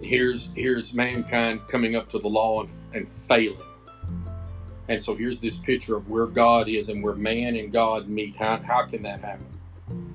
Here's 0.00 0.50
here's 0.54 0.92
mankind 0.92 1.60
coming 1.68 1.96
up 1.96 2.08
to 2.10 2.18
the 2.18 2.28
law 2.28 2.62
and, 2.62 2.70
and 2.92 3.08
failing. 3.26 3.58
And 4.88 5.00
so 5.00 5.14
here's 5.14 5.40
this 5.40 5.56
picture 5.56 5.96
of 5.96 6.08
where 6.08 6.26
God 6.26 6.68
is 6.68 6.88
and 6.88 7.02
where 7.02 7.14
man 7.14 7.56
and 7.56 7.72
God 7.72 8.08
meet. 8.08 8.36
How, 8.36 8.58
how 8.58 8.86
can 8.86 9.02
that 9.02 9.20
happen? 9.20 9.46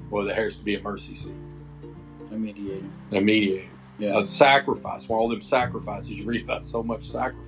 Well, 0.09 0.25
there 0.25 0.35
has 0.35 0.57
to 0.57 0.63
be 0.63 0.75
a 0.75 0.81
mercy 0.81 1.15
seat. 1.15 1.33
A 2.31 2.35
mediator. 2.35 2.85
A 3.11 3.21
mediator. 3.21 3.69
Yeah. 3.97 4.19
A 4.19 4.25
sacrifice. 4.25 5.07
Well, 5.07 5.19
all 5.19 5.29
them 5.29 5.41
sacrifices, 5.41 6.11
you 6.11 6.25
read 6.25 6.43
about 6.43 6.67
so 6.67 6.83
much 6.83 7.05
sacrifice. 7.05 7.43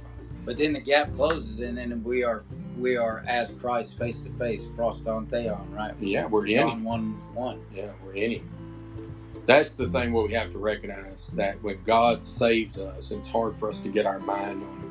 But 0.45 0.57
then 0.57 0.73
the 0.73 0.79
gap 0.79 1.13
closes 1.13 1.59
and 1.59 1.77
then 1.77 2.03
we 2.03 2.23
are 2.23 2.43
we 2.77 2.95
are 2.95 3.23
as 3.27 3.51
Christ 3.51 3.97
face 3.97 4.19
to 4.19 4.29
face, 4.31 4.67
pros 4.69 5.01
ton 5.01 5.27
theon, 5.27 5.69
right? 5.71 5.93
Yeah, 5.99 6.25
we're 6.27 6.47
John 6.47 6.79
in 6.79 6.83
1 6.83 7.21
1. 7.33 7.61
Yeah, 7.73 7.91
we're 8.05 8.13
in 8.13 8.31
him 8.31 8.49
that's 9.49 9.75
the 9.75 9.89
thing 9.89 10.13
where 10.13 10.23
we 10.23 10.33
have 10.33 10.51
to 10.51 10.59
recognize 10.59 11.31
that 11.33 11.61
when 11.63 11.81
God 11.83 12.23
saves 12.23 12.77
us, 12.77 13.09
it's 13.09 13.29
hard 13.29 13.57
for 13.57 13.67
us 13.67 13.79
to 13.79 13.89
get 13.89 14.05
our 14.05 14.19
mind 14.19 14.61
on 14.61 14.83
it. 14.83 14.88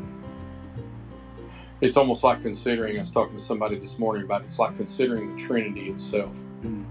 It's 1.80 1.96
almost 1.96 2.24
like 2.24 2.42
considering, 2.42 2.96
I 2.96 2.98
was 2.98 3.10
talking 3.10 3.36
to 3.36 3.42
somebody 3.42 3.78
this 3.78 3.98
morning 3.98 4.24
about 4.24 4.42
it's 4.42 4.58
like 4.58 4.76
considering 4.76 5.34
the 5.34 5.42
Trinity 5.42 5.90
itself. 5.90 6.34
Mm. 6.62 6.84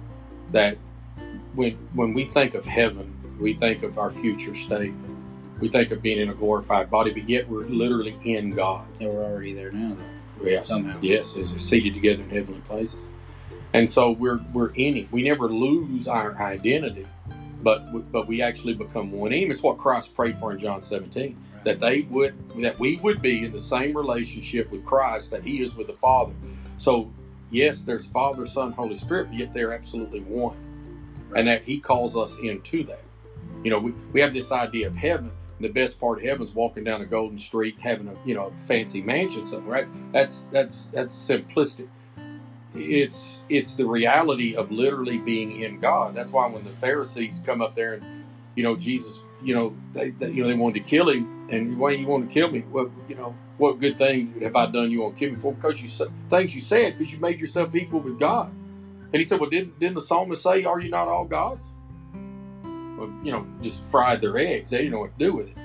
That 0.51 0.77
when 1.55 1.73
when 1.93 2.13
we 2.13 2.23
think 2.23 2.53
of 2.53 2.65
heaven, 2.65 3.13
we 3.39 3.53
think 3.53 3.83
of 3.83 3.97
our 3.97 4.09
future 4.09 4.55
state. 4.55 4.93
We 5.59 5.67
think 5.67 5.91
of 5.91 6.01
being 6.01 6.19
in 6.19 6.29
a 6.29 6.33
glorified 6.33 6.89
body, 6.89 7.11
but 7.11 7.27
yet 7.27 7.49
we're 7.49 7.65
literally 7.65 8.15
in 8.23 8.51
God. 8.51 8.87
Yeah, 8.99 9.09
we're 9.09 9.25
already 9.25 9.53
there 9.53 9.71
now, 9.71 9.95
though. 9.95 10.47
Yes, 10.47 10.67
somehow. 10.67 10.97
Yes, 11.01 11.35
as 11.35 11.51
seated 11.61 11.93
together 11.93 12.23
in 12.23 12.29
heavenly 12.29 12.61
places. 12.61 13.07
And 13.73 13.91
so 13.91 14.11
we're 14.11 14.39
we're 14.53 14.69
in 14.75 14.95
it. 14.95 15.11
We 15.11 15.23
never 15.23 15.49
lose 15.49 16.07
our 16.07 16.39
identity 16.41 17.07
but 17.63 18.11
but 18.11 18.27
we 18.27 18.41
actually 18.41 18.73
become 18.73 19.11
one. 19.11 19.33
Even 19.33 19.51
it's 19.51 19.63
what 19.63 19.77
Christ 19.77 20.15
prayed 20.15 20.39
for 20.39 20.51
in 20.53 20.59
John 20.59 20.81
17 20.81 21.35
right. 21.55 21.56
That 21.67 21.79
they 21.79 22.01
would 22.09 22.33
that 22.61 22.79
we 22.79 22.97
would 22.97 23.21
be 23.21 23.43
in 23.43 23.51
the 23.51 23.61
same 23.61 23.95
relationship 23.95 24.71
with 24.71 24.85
Christ 24.85 25.31
that 25.31 25.43
He 25.43 25.61
is 25.61 25.75
with 25.75 25.87
the 25.87 25.95
Father. 25.95 26.33
So 26.77 27.11
yes, 27.51 27.83
there's 27.83 28.07
Father, 28.07 28.45
Son, 28.45 28.71
Holy 28.71 28.97
Spirit, 28.97 29.27
but 29.29 29.37
yet 29.37 29.53
they're 29.53 29.73
absolutely 29.73 30.21
one, 30.21 30.57
right. 31.29 31.39
and 31.39 31.47
that 31.47 31.63
He 31.63 31.79
calls 31.79 32.15
us 32.15 32.37
into 32.39 32.83
that. 32.85 33.03
You 33.63 33.71
know, 33.71 33.79
we, 33.79 33.91
we 34.13 34.21
have 34.21 34.33
this 34.33 34.51
idea 34.51 34.87
of 34.87 34.95
heaven. 34.95 35.31
The 35.59 35.69
best 35.69 35.99
part 35.99 36.19
of 36.19 36.23
heaven 36.23 36.45
is 36.45 36.53
walking 36.53 36.83
down 36.83 37.01
a 37.01 37.05
golden 37.05 37.37
street, 37.37 37.75
having 37.79 38.07
a 38.07 38.15
you 38.25 38.33
know 38.33 38.53
fancy 38.65 39.01
mansion 39.01 39.43
somewhere. 39.43 39.83
Right? 39.83 40.13
That's 40.13 40.43
that's 40.43 40.85
that's 40.87 41.13
simplistic 41.13 41.89
it's 42.75 43.39
it's 43.49 43.73
the 43.75 43.85
reality 43.85 44.55
of 44.55 44.71
literally 44.71 45.17
being 45.17 45.61
in 45.61 45.79
God. 45.79 46.13
That's 46.15 46.31
why 46.31 46.47
when 46.47 46.63
the 46.63 46.69
Pharisees 46.69 47.41
come 47.45 47.61
up 47.61 47.75
there 47.75 47.93
and 47.95 48.25
you 48.55 48.63
know 48.63 48.75
Jesus, 48.75 49.21
you 49.43 49.53
know 49.53 49.75
they, 49.93 50.11
they 50.11 50.29
you 50.29 50.41
know 50.41 50.47
they 50.47 50.55
wanted 50.55 50.83
to 50.83 50.89
kill 50.89 51.09
him, 51.09 51.47
and 51.51 51.77
why 51.77 51.91
you 51.91 52.07
want 52.07 52.27
to 52.27 52.33
kill 52.33 52.49
me? 52.49 52.63
Well, 52.71 52.91
you 53.07 53.15
know 53.15 53.35
what 53.57 53.79
good 53.79 53.97
thing 53.97 54.39
have 54.41 54.55
I 54.55 54.67
done 54.67 54.91
you 54.91 55.01
want 55.01 55.15
to 55.15 55.19
kill 55.19 55.31
me 55.31 55.39
for? 55.39 55.53
Because 55.53 55.81
you 55.81 55.87
said 55.87 56.09
things 56.29 56.53
you 56.53 56.61
said 56.61 56.97
because 56.97 57.11
you 57.11 57.19
made 57.19 57.39
yourself 57.39 57.73
equal 57.75 57.99
with 57.99 58.19
God. 58.19 58.51
And 59.13 59.21
he 59.21 59.23
said, 59.23 59.39
well, 59.39 59.49
didn't 59.49 59.79
didn't 59.79 59.95
the 59.95 60.01
psalmist 60.01 60.43
say, 60.43 60.63
"Are 60.65 60.79
you 60.79 60.89
not 60.89 61.07
all 61.07 61.25
gods?" 61.25 61.65
Well, 62.97 63.13
you 63.23 63.31
know, 63.31 63.45
just 63.61 63.83
fried 63.85 64.21
their 64.21 64.37
eggs. 64.37 64.71
They 64.71 64.77
didn't 64.79 64.91
know 64.91 64.99
what 64.99 65.17
to 65.17 65.25
do 65.25 65.33
with 65.33 65.47
it. 65.47 65.57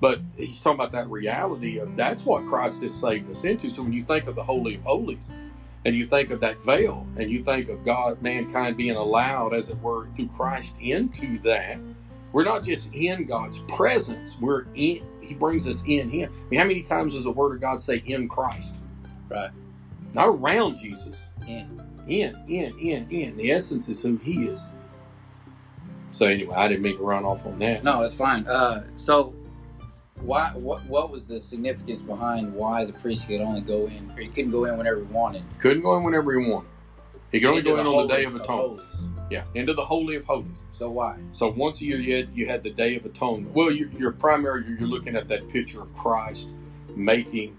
But 0.00 0.20
he's 0.36 0.60
talking 0.60 0.80
about 0.80 0.92
that 0.92 1.08
reality 1.08 1.78
of 1.78 1.96
that's 1.96 2.26
what 2.26 2.46
Christ 2.46 2.82
has 2.82 2.94
saved 2.94 3.30
us 3.30 3.44
into. 3.44 3.70
So 3.70 3.82
when 3.82 3.92
you 3.92 4.04
think 4.04 4.26
of 4.26 4.34
the 4.34 4.44
Holy 4.44 4.74
of 4.74 4.82
Holies, 4.82 5.30
and 5.84 5.94
you 5.94 6.06
think 6.06 6.30
of 6.30 6.40
that 6.40 6.60
veil, 6.60 7.06
and 7.16 7.30
you 7.30 7.42
think 7.42 7.68
of 7.68 7.84
God, 7.84 8.20
mankind 8.22 8.76
being 8.76 8.96
allowed, 8.96 9.54
as 9.54 9.70
it 9.70 9.80
were, 9.80 10.08
through 10.14 10.28
Christ 10.28 10.76
into 10.80 11.38
that. 11.40 11.78
We're 12.34 12.44
not 12.44 12.64
just 12.64 12.92
in 12.92 13.26
God's 13.26 13.60
presence; 13.60 14.36
we're 14.40 14.66
in. 14.74 15.02
He 15.20 15.34
brings 15.34 15.68
us 15.68 15.84
in 15.86 16.10
Him. 16.10 16.32
I 16.32 16.50
mean, 16.50 16.60
how 16.60 16.66
many 16.66 16.82
times 16.82 17.14
does 17.14 17.24
the 17.24 17.30
Word 17.30 17.54
of 17.54 17.60
God 17.60 17.80
say 17.80 18.02
"in 18.06 18.28
Christ"? 18.28 18.74
Right. 19.30 19.50
Not 20.12 20.28
around 20.28 20.76
Jesus. 20.76 21.16
In. 21.46 21.80
In, 22.08 22.36
in, 22.48 22.76
in, 22.80 23.08
in. 23.08 23.36
The 23.36 23.52
essence 23.52 23.88
is 23.88 24.02
who 24.02 24.16
He 24.16 24.46
is. 24.46 24.68
So 26.10 26.26
anyway, 26.26 26.56
I 26.56 26.66
didn't 26.66 26.82
mean 26.82 26.96
to 26.96 27.04
run 27.04 27.24
off 27.24 27.46
on 27.46 27.58
that. 27.60 27.84
No, 27.84 28.02
it's 28.02 28.14
fine. 28.14 28.44
Uh, 28.48 28.82
so, 28.96 29.32
why? 30.16 30.50
What? 30.54 30.84
What 30.86 31.10
was 31.10 31.28
the 31.28 31.38
significance 31.38 32.02
behind 32.02 32.52
why 32.52 32.84
the 32.84 32.94
priest 32.94 33.28
could 33.28 33.42
only 33.42 33.60
go 33.60 33.86
in, 33.86 34.10
or 34.10 34.20
he 34.20 34.26
couldn't 34.26 34.50
go 34.50 34.64
in 34.64 34.76
whenever 34.76 34.98
he 34.98 35.04
wanted? 35.04 35.44
Couldn't 35.60 35.84
go 35.84 35.96
in 35.96 36.02
whenever 36.02 36.36
he 36.38 36.50
wanted. 36.50 36.68
He 37.30 37.38
could 37.38 37.50
only 37.50 37.62
go 37.62 37.76
in 37.78 37.86
on 37.86 38.08
the 38.08 38.12
Day 38.12 38.24
of 38.24 38.34
Atonement. 38.34 38.82
Yeah, 39.30 39.44
into 39.54 39.72
the 39.72 39.84
Holy 39.84 40.16
of 40.16 40.24
Holies. 40.26 40.58
So 40.70 40.90
why? 40.90 41.18
So 41.32 41.48
once 41.48 41.80
a 41.80 41.86
year, 41.86 41.98
you 41.98 42.16
had, 42.16 42.28
you 42.36 42.46
had 42.46 42.62
the 42.62 42.70
Day 42.70 42.94
of 42.96 43.04
Atonement. 43.06 43.54
Well, 43.54 43.70
you're, 43.70 43.88
you're 43.90 44.12
primary, 44.12 44.64
you're 44.66 44.88
looking 44.88 45.16
at 45.16 45.28
that 45.28 45.48
picture 45.48 45.82
of 45.82 45.94
Christ 45.94 46.50
making 46.94 47.58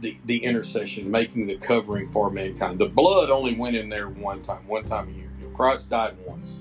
the, 0.00 0.16
the 0.24 0.38
intercession, 0.38 1.10
making 1.10 1.46
the 1.46 1.56
covering 1.56 2.08
for 2.08 2.30
mankind. 2.30 2.78
The 2.78 2.86
blood 2.86 3.30
only 3.30 3.54
went 3.54 3.76
in 3.76 3.88
there 3.88 4.08
one 4.08 4.42
time, 4.42 4.66
one 4.66 4.84
time 4.84 5.08
a 5.08 5.12
year. 5.12 5.30
You 5.40 5.48
know, 5.48 5.56
Christ 5.56 5.90
died 5.90 6.16
once, 6.26 6.56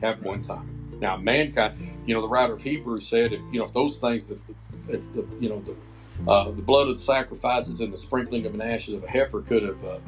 have 0.00 0.24
one 0.24 0.42
time. 0.42 0.70
Now, 1.00 1.16
mankind, 1.16 1.76
you 2.06 2.14
know, 2.14 2.22
the 2.22 2.28
writer 2.28 2.54
of 2.54 2.62
Hebrews 2.62 3.06
said, 3.06 3.32
if 3.32 3.40
you 3.52 3.58
know, 3.58 3.66
if 3.66 3.72
those 3.72 3.98
things, 3.98 4.28
that, 4.28 4.38
if 4.88 5.00
the, 5.14 5.26
you 5.40 5.48
know, 5.48 5.60
the 5.60 5.74
uh, 6.28 6.44
the 6.44 6.62
blood 6.62 6.88
of 6.88 6.96
the 6.96 7.02
sacrifices 7.02 7.80
and 7.80 7.92
the 7.92 7.98
sprinkling 7.98 8.46
of 8.46 8.54
an 8.54 8.62
ashes 8.62 8.94
of 8.94 9.04
a 9.04 9.08
heifer 9.08 9.42
could 9.42 9.62
have, 9.62 9.84
uh, 9.84 9.98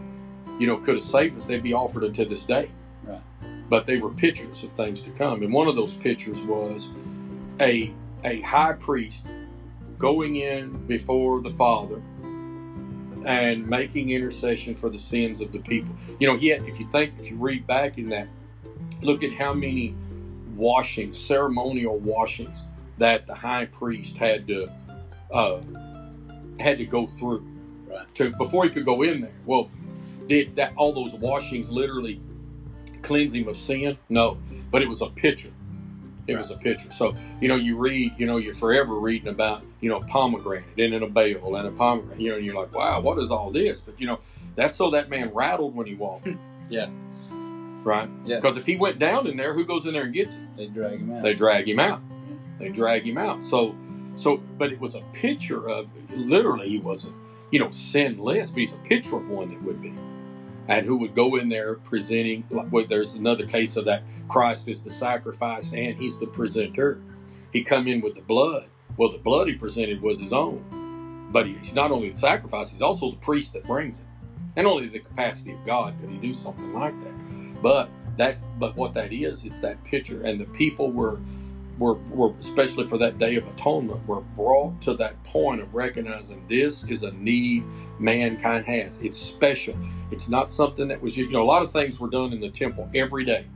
you 0.58 0.66
know, 0.66 0.76
could 0.78 0.94
have 0.94 1.04
saved 1.04 1.36
us, 1.36 1.46
they'd 1.46 1.62
be 1.62 1.74
offered 1.74 2.04
unto 2.04 2.24
this 2.24 2.44
day. 2.44 2.70
But 3.68 3.86
they 3.86 3.98
were 3.98 4.10
pictures 4.10 4.62
of 4.62 4.70
things 4.72 5.02
to 5.02 5.10
come, 5.10 5.42
and 5.42 5.52
one 5.52 5.66
of 5.68 5.76
those 5.76 5.96
pictures 5.96 6.40
was 6.42 6.90
a 7.60 7.92
a 8.24 8.40
high 8.40 8.72
priest 8.72 9.26
going 9.98 10.36
in 10.36 10.86
before 10.86 11.40
the 11.40 11.50
Father 11.50 12.00
and 13.24 13.66
making 13.66 14.10
intercession 14.10 14.74
for 14.74 14.88
the 14.88 14.98
sins 14.98 15.40
of 15.40 15.52
the 15.52 15.58
people. 15.58 15.94
You 16.20 16.28
know, 16.28 16.34
yet 16.34 16.62
if 16.66 16.78
you 16.78 16.86
think, 16.86 17.14
if 17.18 17.30
you 17.30 17.36
read 17.36 17.66
back 17.66 17.98
in 17.98 18.08
that, 18.10 18.28
look 19.02 19.24
at 19.24 19.32
how 19.32 19.52
many 19.52 19.94
washings, 20.54 21.18
ceremonial 21.18 21.98
washings, 21.98 22.62
that 22.98 23.26
the 23.26 23.34
high 23.34 23.66
priest 23.66 24.16
had 24.16 24.46
to 24.48 24.68
uh, 25.32 25.60
had 26.60 26.78
to 26.78 26.86
go 26.86 27.06
through 27.06 27.44
Right. 27.88 28.14
to 28.16 28.30
before 28.30 28.64
he 28.64 28.70
could 28.70 28.84
go 28.84 29.02
in 29.02 29.20
there. 29.20 29.34
Well, 29.44 29.70
did 30.26 30.56
that 30.56 30.72
all 30.76 30.92
those 30.92 31.14
washings 31.14 31.70
literally 31.70 32.20
cleanse 33.06 33.34
him 33.34 33.48
of 33.48 33.56
sin? 33.56 33.98
No, 34.08 34.38
but 34.70 34.82
it 34.82 34.88
was 34.88 35.02
a 35.02 35.06
picture. 35.06 35.52
It 36.26 36.36
was 36.36 36.50
a 36.50 36.56
picture. 36.56 36.90
So 36.92 37.14
you 37.40 37.48
know, 37.48 37.56
you 37.56 37.76
read, 37.76 38.14
you 38.18 38.26
know, 38.26 38.36
you're 38.36 38.54
forever 38.54 38.94
reading 38.94 39.28
about 39.28 39.62
you 39.80 39.88
know 39.88 40.00
pomegranate 40.00 40.64
and 40.76 40.94
in 40.94 41.02
a 41.02 41.08
bale 41.08 41.56
and 41.56 41.68
a 41.68 41.70
pomegranate. 41.70 42.20
You 42.20 42.30
know, 42.30 42.36
and 42.36 42.44
you're 42.44 42.56
like, 42.56 42.74
wow, 42.74 43.00
what 43.00 43.18
is 43.18 43.30
all 43.30 43.50
this? 43.50 43.80
But 43.80 44.00
you 44.00 44.06
know, 44.06 44.18
that's 44.56 44.74
so 44.74 44.90
that 44.90 45.08
man 45.08 45.32
rattled 45.32 45.74
when 45.74 45.86
he 45.86 45.94
walked. 45.94 46.28
Yeah. 46.68 46.88
Right. 47.84 48.08
Yeah. 48.24 48.36
Because 48.40 48.56
if 48.56 48.66
he 48.66 48.74
went 48.74 48.98
down 48.98 49.28
in 49.28 49.36
there, 49.36 49.54
who 49.54 49.64
goes 49.64 49.86
in 49.86 49.92
there 49.92 50.02
and 50.02 50.12
gets 50.12 50.34
him? 50.34 50.48
They 50.56 50.66
drag 50.66 50.98
him 50.98 51.12
out. 51.12 51.22
They 51.22 51.34
drag 51.34 51.68
him 51.68 51.78
out. 51.78 52.00
They 52.58 52.70
drag 52.70 53.06
him 53.06 53.18
out. 53.18 53.44
So, 53.44 53.76
so, 54.16 54.38
but 54.58 54.72
it 54.72 54.80
was 54.80 54.96
a 54.96 55.02
picture 55.12 55.68
of 55.68 55.86
literally 56.10 56.68
he 56.68 56.78
wasn't, 56.78 57.14
you 57.52 57.60
know, 57.60 57.70
sinless, 57.70 58.50
but 58.50 58.58
he's 58.58 58.74
a 58.74 58.78
picture 58.78 59.16
of 59.16 59.28
one 59.28 59.50
that 59.50 59.62
would 59.62 59.80
be, 59.80 59.94
and 60.68 60.86
who 60.86 60.96
would 60.96 61.14
go 61.14 61.36
in 61.36 61.48
there 61.48 61.74
presenting. 61.74 62.44
Well, 62.50 62.86
there's 62.86 63.14
another 63.14 63.46
case 63.46 63.76
of 63.76 63.84
that 63.86 64.02
Christ 64.28 64.68
is 64.68 64.82
the 64.82 64.90
sacrifice 64.90 65.72
and 65.72 65.96
he's 65.96 66.18
the 66.18 66.26
presenter. 66.26 67.00
He 67.52 67.62
come 67.62 67.86
in 67.88 68.00
with 68.00 68.14
the 68.14 68.22
blood. 68.22 68.68
Well, 68.96 69.12
the 69.12 69.18
blood 69.18 69.48
he 69.48 69.54
presented 69.54 70.00
was 70.00 70.20
his 70.20 70.32
own, 70.32 71.28
but 71.30 71.46
he's 71.46 71.74
not 71.74 71.90
only 71.90 72.10
the 72.10 72.16
sacrifice; 72.16 72.72
he's 72.72 72.82
also 72.82 73.10
the 73.10 73.18
priest 73.18 73.52
that 73.52 73.64
brings 73.66 73.98
it, 73.98 74.06
and 74.56 74.66
only 74.66 74.86
the 74.86 75.00
capacity 75.00 75.52
of 75.52 75.64
God 75.66 75.94
could 76.00 76.10
he 76.10 76.16
do 76.16 76.32
something 76.32 76.72
like 76.72 76.98
that. 77.02 77.62
But 77.62 77.90
that, 78.16 78.38
but 78.58 78.74
what 78.74 78.94
that 78.94 79.12
is, 79.12 79.44
it's 79.44 79.60
that 79.60 79.82
picture, 79.84 80.22
and 80.22 80.40
the 80.40 80.46
people 80.46 80.90
were 80.90 81.20
were, 81.78 81.94
were 81.94 82.32
especially 82.40 82.88
for 82.88 82.98
that 82.98 83.18
day 83.18 83.36
of 83.36 83.46
atonement 83.48 84.00
we 84.06 84.14
were 84.14 84.20
brought 84.20 84.80
to 84.82 84.94
that 84.94 85.22
point 85.24 85.60
of 85.60 85.74
recognizing 85.74 86.46
this 86.48 86.84
is 86.84 87.02
a 87.02 87.12
need 87.12 87.64
mankind 87.98 88.66
has. 88.66 89.02
It's 89.02 89.18
special. 89.18 89.76
It's 90.10 90.28
not 90.28 90.52
something 90.52 90.88
that 90.88 91.00
was 91.00 91.16
you 91.16 91.30
know 91.30 91.42
a 91.42 91.44
lot 91.44 91.62
of 91.62 91.72
things 91.72 92.00
were 92.00 92.10
done 92.10 92.32
in 92.32 92.40
the 92.40 92.50
temple 92.50 92.88
every 92.94 93.24
day. 93.24 93.46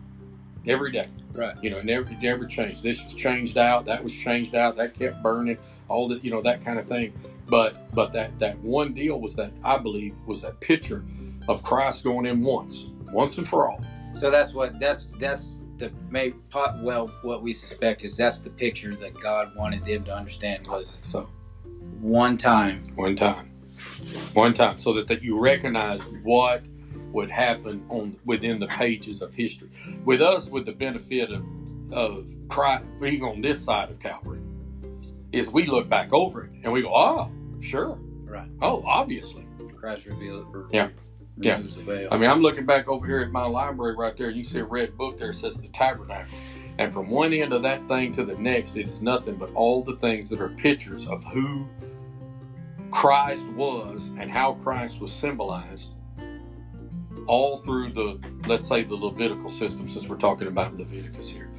Every 0.67 0.93
day. 0.93 1.07
Right. 1.33 1.55
you 1.63 1.71
know 1.71 1.79
it 1.79 1.85
never, 1.85 2.11
never 2.21 2.47
changed. 2.47 2.83
This 2.83 3.05
was 3.05 3.15
changed 3.15 3.57
out. 3.57 3.85
That 3.87 4.03
was 4.03 4.13
changed 4.13 4.55
out. 4.55 4.77
That 4.77 4.95
kept 4.95 5.23
burning. 5.23 5.59
All 5.89 6.09
that 6.09 6.25
you 6.25 6.31
know 6.31 6.43
that 6.43 6.65
kind 6.65 6.79
of 6.79 6.87
thing. 6.87 7.13
But 7.47 7.95
but 7.95 8.13
that 8.13 8.39
that 8.39 8.59
one 8.59 8.95
deal 8.95 9.21
was 9.21 9.35
that 9.37 9.53
i 9.65 9.77
believe 9.77 10.15
was 10.25 10.43
that 10.43 10.61
picture 10.61 11.05
of 11.49 11.65
christ 11.65 12.05
going 12.05 12.27
in 12.27 12.45
once 12.45 12.87
once 13.13 13.39
and 13.39 13.49
for 13.49 13.69
all. 13.69 13.85
So 14.15 14.31
that's 14.31 14.55
what 14.55 14.79
that's 14.79 15.07
that's 15.19 15.53
the 15.81 15.91
may 16.11 16.31
pot 16.51 16.79
well 16.83 17.09
what 17.23 17.43
we 17.43 17.53
suspect 17.53 18.05
is 18.05 18.17
that's 18.17 18.39
the 18.39 18.51
picture 18.51 18.95
that 18.95 19.15
God 19.15 19.55
wanted 19.57 19.85
them 19.85 20.05
to 20.05 20.15
understand 20.15 20.67
was 20.69 20.99
so 21.03 21.29
one 22.01 22.37
time. 22.37 22.85
one 22.95 23.17
time 23.17 23.51
one 24.35 24.55
time 24.55 24.79
so 24.79 24.93
that, 24.95 25.09
that 25.09 25.23
you 25.23 25.39
recognize 25.39 26.03
what 26.23 26.63
would 27.13 27.31
happen 27.31 27.85
on 27.89 28.17
within 28.27 28.61
the 28.61 28.67
pages 28.69 29.23
of 29.23 29.33
history 29.35 29.69
with 30.05 30.21
us 30.23 30.49
with 30.51 30.67
the 30.67 30.73
benefit 30.73 31.31
of 31.33 31.45
of 31.93 32.31
Christ 32.49 32.85
being 33.01 33.25
on 33.25 33.41
this 33.41 33.65
side 33.65 33.91
of 33.91 33.99
Calvary 33.99 34.41
is 35.33 35.51
we 35.51 35.67
look 35.67 35.89
back 35.89 36.13
over 36.13 36.45
it 36.45 36.51
and 36.63 36.73
we 36.73 36.83
go 36.83 36.93
oh 36.95 37.33
sure 37.61 37.99
Right. 38.25 38.49
oh 38.63 38.85
obviously 38.87 39.45
Christ 39.77 40.07
revealed 40.07 40.47
Yeah. 40.73 40.91
Yeah. 41.41 41.53
removes 41.53 41.77
the 41.77 41.83
veil. 41.83 42.09
I 42.11 42.19
mean 42.19 42.31
I'm 42.31 42.43
looking 42.43 42.67
back 42.67 42.89
over 42.89 43.07
here 43.07 43.21
at 43.21 43.31
my 43.31 43.47
library 43.47 43.97
right 43.97 44.17
there 44.17 44.31
you 44.31 44.45
see 44.45 44.61
a 44.61 44.65
red 44.65 44.97
book 44.97 45.19
there 45.19 45.29
that 45.29 45.39
says 45.39 45.61
the 45.61 45.69
tabernacle 45.69 46.37
and 46.79 46.93
from 46.93 47.09
one 47.09 47.33
end 47.33 47.53
of 47.53 47.63
that 47.63 47.87
thing 47.89 48.13
to 48.15 48.25
the 48.25 48.35
next 48.37 48.77
it 48.77 48.89
is 48.89 49.03
nothing 49.03 49.37
but 49.37 49.53
all 49.55 49.83
the 49.83 49.97
things 49.97 50.29
that 50.29 50.41
are 50.41 50.51
pictures 50.51 51.07
of 51.09 51.25
who 51.25 51.67
Christ 52.91 53.49
was 53.51 54.11
and 54.19 54.31
how 54.31 54.55
Christ 54.55 55.01
was 55.01 55.13
symbolized 55.13 55.93
all 57.27 57.59
through 57.59 57.93
the 57.93 58.19
let's 58.47 58.67
say 58.67 58.83
the 58.83 58.95
Levitical 58.95 59.51
system 59.51 59.89
since 59.89 60.09
we're 60.09 60.17
talking 60.17 60.49
about 60.49 60.77
Leviticus 60.77 61.31
here. 61.31 61.51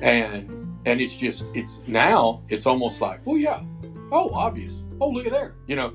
And 0.00 0.78
and 0.86 1.00
it's 1.00 1.16
just 1.16 1.46
it's 1.54 1.80
now 1.86 2.42
it's 2.48 2.66
almost 2.66 3.00
like, 3.00 3.20
well 3.26 3.36
yeah, 3.36 3.62
oh 4.12 4.30
obvious. 4.32 4.84
Oh 5.00 5.08
look 5.08 5.26
at 5.26 5.32
there. 5.32 5.54
You 5.66 5.76
know. 5.76 5.92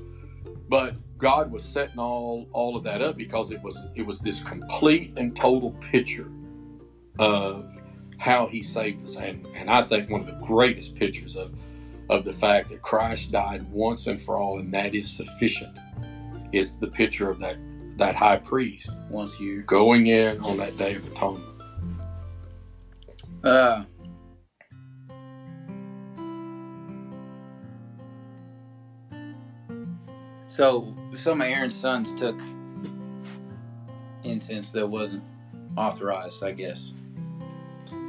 But 0.68 0.96
God 1.24 1.50
was 1.50 1.64
setting 1.64 1.98
all 1.98 2.46
all 2.52 2.76
of 2.76 2.84
that 2.84 3.00
up 3.00 3.16
because 3.16 3.50
it 3.50 3.62
was 3.62 3.78
it 3.94 4.02
was 4.02 4.20
this 4.20 4.42
complete 4.42 5.14
and 5.16 5.34
total 5.34 5.70
picture 5.80 6.30
of 7.18 7.64
how 8.18 8.46
he 8.46 8.62
saved 8.62 9.02
us 9.08 9.16
and, 9.16 9.46
and 9.54 9.70
I 9.70 9.84
think 9.84 10.10
one 10.10 10.20
of 10.20 10.26
the 10.26 10.44
greatest 10.44 10.96
pictures 10.96 11.34
of 11.34 11.54
of 12.10 12.26
the 12.26 12.32
fact 12.34 12.68
that 12.68 12.82
Christ 12.82 13.32
died 13.32 13.66
once 13.70 14.06
and 14.06 14.20
for 14.20 14.36
all, 14.36 14.58
and 14.58 14.70
that 14.72 14.94
is 14.94 15.10
sufficient, 15.10 15.74
is 16.52 16.74
the 16.74 16.88
picture 16.88 17.30
of 17.30 17.38
that 17.38 17.56
that 17.96 18.14
high 18.16 18.36
priest 18.36 18.90
Once 19.08 19.40
a 19.40 19.42
year. 19.42 19.62
going 19.62 20.08
in 20.08 20.38
on 20.40 20.58
that 20.58 20.76
day 20.76 20.94
of 20.96 21.06
atonement. 21.06 21.62
Uh, 23.42 23.84
so 30.44 30.94
some 31.14 31.40
of 31.40 31.48
Aaron's 31.48 31.74
sons 31.74 32.12
took 32.12 32.38
incense 34.24 34.72
that 34.72 34.86
wasn't 34.86 35.22
authorized, 35.76 36.42
I 36.42 36.52
guess. 36.52 36.92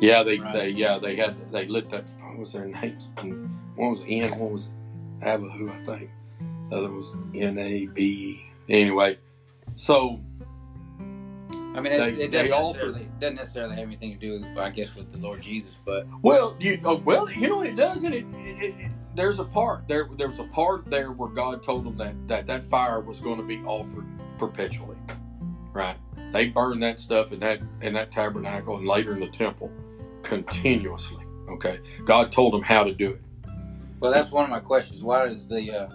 Yeah, 0.02 0.24
they, 0.24 0.39
Right. 0.39 0.54
they 0.54 0.70
yeah 0.70 1.00
they 1.00 1.15
had 1.15 1.36
they 1.52 1.68
lit 1.68 1.89
that. 1.89 2.04
What 2.22 2.38
was 2.39 2.54
their 2.54 2.65
names? 2.65 3.10
One 3.22 3.91
was 3.91 4.02
N. 4.08 4.30
One 4.39 4.52
was 4.52 4.68
Abihu, 5.22 5.70
I 5.72 5.86
think. 5.86 6.10
The 6.70 6.78
other 6.78 6.91
was 6.91 7.15
N 7.34 7.58
A 7.60 7.86
B. 7.88 8.46
Anyway, 8.70 9.18
so 9.76 10.20
I 11.00 11.82
mean, 11.82 11.91
it's, 11.91 12.12
They- 12.13 12.24
it 12.24 12.32
doesn't 12.32 12.50
necessarily, 12.50 13.10
doesn't 13.20 13.36
necessarily 13.36 13.76
have 13.76 13.86
anything 13.86 14.18
to 14.18 14.39
do, 14.39 14.46
I 14.58 14.70
guess, 14.70 14.96
with 14.96 15.10
the 15.10 15.20
Lord 15.20 15.41
Jesus, 15.41 15.82
but 15.86 16.08
Well, 16.22 16.56
you 16.60 16.80
oh, 16.86 16.96
well, 17.04 17.30
you 17.30 17.50
know 17.50 17.58
what 17.58 17.68
it 17.68 17.76
does, 17.76 18.04
and 18.06 18.13
it, 18.15 18.26
it, 18.34 18.63
it, 18.63 18.76
it- 18.80 18.91
there's 19.15 19.39
a 19.39 19.45
part 19.45 19.88
there. 19.88 20.08
There 20.17 20.28
was 20.28 20.39
a 20.39 20.43
part 20.45 20.86
there 20.89 21.12
where 21.12 21.30
God 21.30 21.63
told 21.63 21.86
them 21.86 21.97
that 21.97 22.28
that 22.28 22.45
that 22.47 22.63
fire 22.63 22.99
was 22.99 23.19
going 23.21 23.38
to 23.38 23.43
be 23.43 23.60
offered 23.65 24.06
perpetually, 24.38 24.97
right? 25.73 25.97
They 26.32 26.47
burned 26.49 26.84
that 26.84 26.99
stuff 26.99 27.32
in 27.32 27.39
that 27.39 27.62
in 27.82 27.93
that 27.93 28.12
tabernacle 28.12 28.78
and 28.78 28.88
later 28.88 29.13
in 29.13 29.19
the 29.19 29.30
temple 29.30 29.71
continuously. 30.23 31.23
Okay, 31.49 31.80
God 32.06 32.32
told 32.32 32.54
them 32.54 32.63
how 32.63 32.84
to 32.84 32.93
do 32.93 33.12
it. 33.12 33.21
well, 33.99 34.12
that's 34.12 34.32
one 34.32 34.43
of 34.43 34.49
my 34.49 34.60
questions. 34.60 35.04
Why 35.04 35.25
does 35.28 35.47
the 35.47 35.71
uh, 35.71 35.89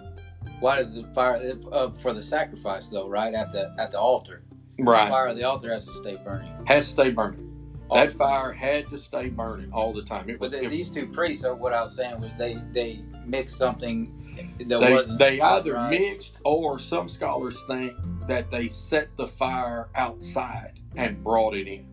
Why 0.59 0.77
does 0.77 0.93
the 0.95 1.03
fire 1.13 1.39
uh, 1.71 1.89
for 1.89 2.13
the 2.13 2.23
sacrifice 2.23 2.89
though? 2.89 3.07
Right 3.07 3.33
at 3.33 3.51
the 3.51 3.73
at 3.77 3.91
the 3.91 3.99
altar, 3.99 4.43
Right. 4.79 5.05
the 5.05 5.11
fire 5.11 5.27
of 5.27 5.37
the 5.37 5.43
altar 5.43 5.71
has 5.73 5.85
to 5.87 5.93
stay 5.95 6.15
burning. 6.23 6.51
Has 6.65 6.85
to 6.85 6.91
stay 6.91 7.09
burning. 7.11 7.50
All 7.91 7.97
That 7.97 8.13
the 8.13 8.17
time. 8.19 8.29
fire 8.29 8.51
had 8.53 8.89
to 8.89 8.97
stay 8.97 9.27
burning 9.29 9.71
all 9.73 9.91
the 9.93 10.01
time. 10.03 10.29
It 10.29 10.33
But 10.39 10.45
was. 10.45 10.51
the, 10.51 10.63
it- 10.63 10.69
these 10.69 10.89
two 10.89 11.07
priests, 11.07 11.43
what 11.45 11.73
I 11.73 11.81
was 11.81 11.95
saying 11.95 12.19
was 12.21 12.35
they 12.35 12.57
they 12.71 13.03
mixed 13.25 13.57
something 13.57 14.17
that 14.59 14.79
they, 14.79 14.93
wasn't. 14.93 15.19
they 15.19 15.41
either 15.41 15.77
mixed 15.89 16.37
or 16.45 16.79
some 16.79 17.09
scholars 17.09 17.63
think 17.65 17.93
that 18.27 18.49
they 18.49 18.67
set 18.69 19.15
the 19.17 19.27
fire 19.27 19.89
outside 19.95 20.79
and 20.95 21.21
brought 21.23 21.53
it 21.53 21.67
in 21.67 21.85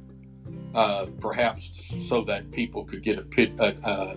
uh, 0.74 1.06
perhaps 1.20 1.72
so 2.08 2.22
that 2.24 2.50
people 2.52 2.84
could 2.84 3.02
get 3.02 3.18
a 3.18 3.22
pit 3.22 3.52
uh, 3.58 3.72
uh, 3.82 4.14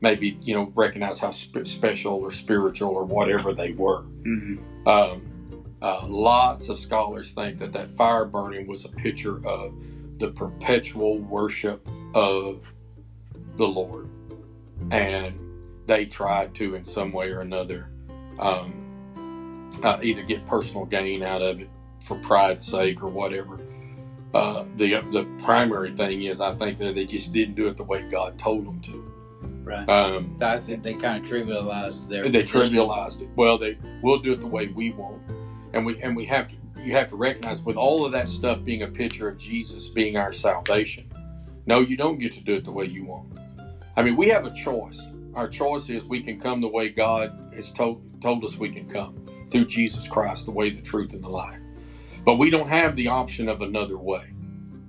maybe 0.00 0.38
you 0.40 0.54
know 0.54 0.72
recognize 0.74 1.18
how 1.18 1.30
sp- 1.30 1.64
special 1.66 2.14
or 2.14 2.30
spiritual 2.30 2.90
or 2.90 3.04
whatever 3.04 3.52
they 3.52 3.72
were 3.72 4.02
Mhm. 4.22 4.58
um, 4.86 5.22
uh, 5.82 6.04
lots 6.06 6.68
of 6.70 6.78
scholars 6.80 7.32
think 7.32 7.58
that 7.58 7.72
that 7.72 7.90
fire 7.92 8.24
burning 8.24 8.66
was 8.66 8.84
a 8.84 8.88
picture 8.88 9.44
of 9.46 9.74
the 10.18 10.30
perpetual 10.30 11.18
worship 11.18 11.86
of 12.14 12.62
the 13.56 13.66
Lord, 13.66 14.08
and 14.90 15.38
they 15.86 16.06
tried 16.06 16.54
to, 16.56 16.74
in 16.74 16.84
some 16.84 17.12
way 17.12 17.30
or 17.30 17.40
another, 17.40 17.90
um, 18.38 19.70
uh, 19.82 19.98
either 20.02 20.22
get 20.22 20.46
personal 20.46 20.84
gain 20.84 21.22
out 21.22 21.42
of 21.42 21.60
it 21.60 21.68
for 22.00 22.16
pride's 22.20 22.66
sake 22.66 23.02
or 23.02 23.08
whatever. 23.08 23.60
Uh, 24.34 24.64
the 24.76 25.00
the 25.12 25.26
primary 25.42 25.92
thing 25.94 26.22
is, 26.22 26.40
I 26.40 26.54
think 26.54 26.78
that 26.78 26.94
they 26.94 27.06
just 27.06 27.32
didn't 27.32 27.54
do 27.54 27.66
it 27.68 27.76
the 27.76 27.84
way 27.84 28.02
God 28.02 28.38
told 28.38 28.66
them 28.66 28.80
to. 28.82 29.12
Right. 29.64 29.88
Um, 29.88 30.36
I 30.42 30.58
think 30.58 30.82
they 30.82 30.94
kind 30.94 31.22
of 31.24 31.30
trivialized 31.30 32.08
their. 32.08 32.28
they 32.28 32.42
position. 32.42 32.76
trivialized 32.76 33.22
it. 33.22 33.28
Well, 33.36 33.58
they 33.58 33.78
we'll 34.02 34.18
do 34.18 34.32
it 34.32 34.40
the 34.40 34.46
way 34.46 34.68
we 34.68 34.90
want, 34.90 35.22
and 35.72 35.84
we 35.86 36.00
and 36.02 36.14
we 36.16 36.24
have 36.26 36.48
to. 36.48 36.56
You 36.82 36.92
have 36.92 37.08
to 37.08 37.16
recognize 37.16 37.64
with 37.64 37.76
all 37.76 38.04
of 38.04 38.12
that 38.12 38.28
stuff 38.28 38.64
being 38.64 38.82
a 38.82 38.88
picture 38.88 39.28
of 39.28 39.38
Jesus 39.38 39.88
being 39.88 40.16
our 40.16 40.32
salvation. 40.32 41.10
No, 41.66 41.80
you 41.80 41.96
don't 41.96 42.18
get 42.18 42.32
to 42.34 42.40
do 42.40 42.54
it 42.54 42.64
the 42.64 42.72
way 42.72 42.86
you 42.86 43.04
want. 43.04 43.38
I 43.96 44.02
mean, 44.02 44.16
we 44.16 44.28
have 44.28 44.46
a 44.46 44.54
choice. 44.54 45.06
Our 45.34 45.48
choice 45.48 45.90
is 45.90 46.04
we 46.04 46.22
can 46.22 46.40
come 46.40 46.60
the 46.60 46.68
way 46.68 46.88
God 46.88 47.52
has 47.54 47.72
told 47.72 48.02
told 48.20 48.44
us 48.44 48.58
we 48.58 48.70
can 48.70 48.88
come 48.88 49.14
through 49.50 49.66
Jesus 49.66 50.08
Christ, 50.08 50.46
the 50.46 50.50
way, 50.50 50.70
the 50.70 50.82
truth, 50.82 51.12
and 51.12 51.22
the 51.22 51.28
life. 51.28 51.60
But 52.24 52.36
we 52.36 52.50
don't 52.50 52.68
have 52.68 52.96
the 52.96 53.08
option 53.08 53.48
of 53.48 53.62
another 53.62 53.96
way. 53.96 54.32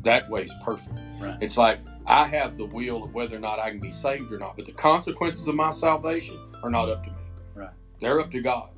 That 0.03 0.29
way 0.29 0.43
is 0.43 0.53
perfect. 0.63 0.97
Right. 1.19 1.37
It's 1.41 1.57
like 1.57 1.79
I 2.05 2.27
have 2.27 2.57
the 2.57 2.65
will 2.65 3.03
of 3.03 3.13
whether 3.13 3.35
or 3.35 3.39
not 3.39 3.59
I 3.59 3.69
can 3.69 3.79
be 3.79 3.91
saved 3.91 4.31
or 4.31 4.39
not, 4.39 4.55
but 4.55 4.65
the 4.65 4.71
consequences 4.71 5.47
of 5.47 5.55
my 5.55 5.71
salvation 5.71 6.39
are 6.63 6.69
not 6.69 6.89
up 6.89 7.03
to 7.03 7.11
me. 7.11 7.17
Right. 7.55 7.73
They're 7.99 8.19
up 8.19 8.31
to 8.31 8.41
God. 8.41 8.69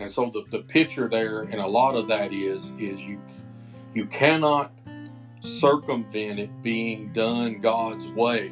And 0.00 0.10
so 0.10 0.30
the, 0.30 0.44
the 0.50 0.62
picture 0.64 1.08
there, 1.08 1.42
and 1.42 1.56
a 1.60 1.66
lot 1.66 1.94
of 1.94 2.08
that 2.08 2.32
is, 2.32 2.72
is 2.78 3.00
you 3.02 3.20
you 3.94 4.06
cannot 4.06 4.72
circumvent 5.40 6.38
it 6.38 6.62
being 6.62 7.12
done 7.12 7.60
God's 7.60 8.08
way 8.08 8.48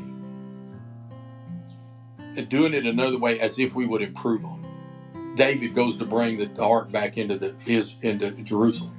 and 2.36 2.48
doing 2.48 2.74
it 2.74 2.84
another 2.86 3.18
way 3.18 3.40
as 3.40 3.58
if 3.58 3.74
we 3.74 3.86
would 3.86 4.02
improve 4.02 4.44
on 4.44 4.64
it. 4.64 5.36
David 5.36 5.74
goes 5.74 5.98
to 5.98 6.04
bring 6.04 6.36
the 6.38 6.60
ark 6.60 6.90
back 6.92 7.16
into 7.16 7.38
the 7.38 7.54
his 7.60 7.96
into 8.02 8.30
Jerusalem, 8.32 8.94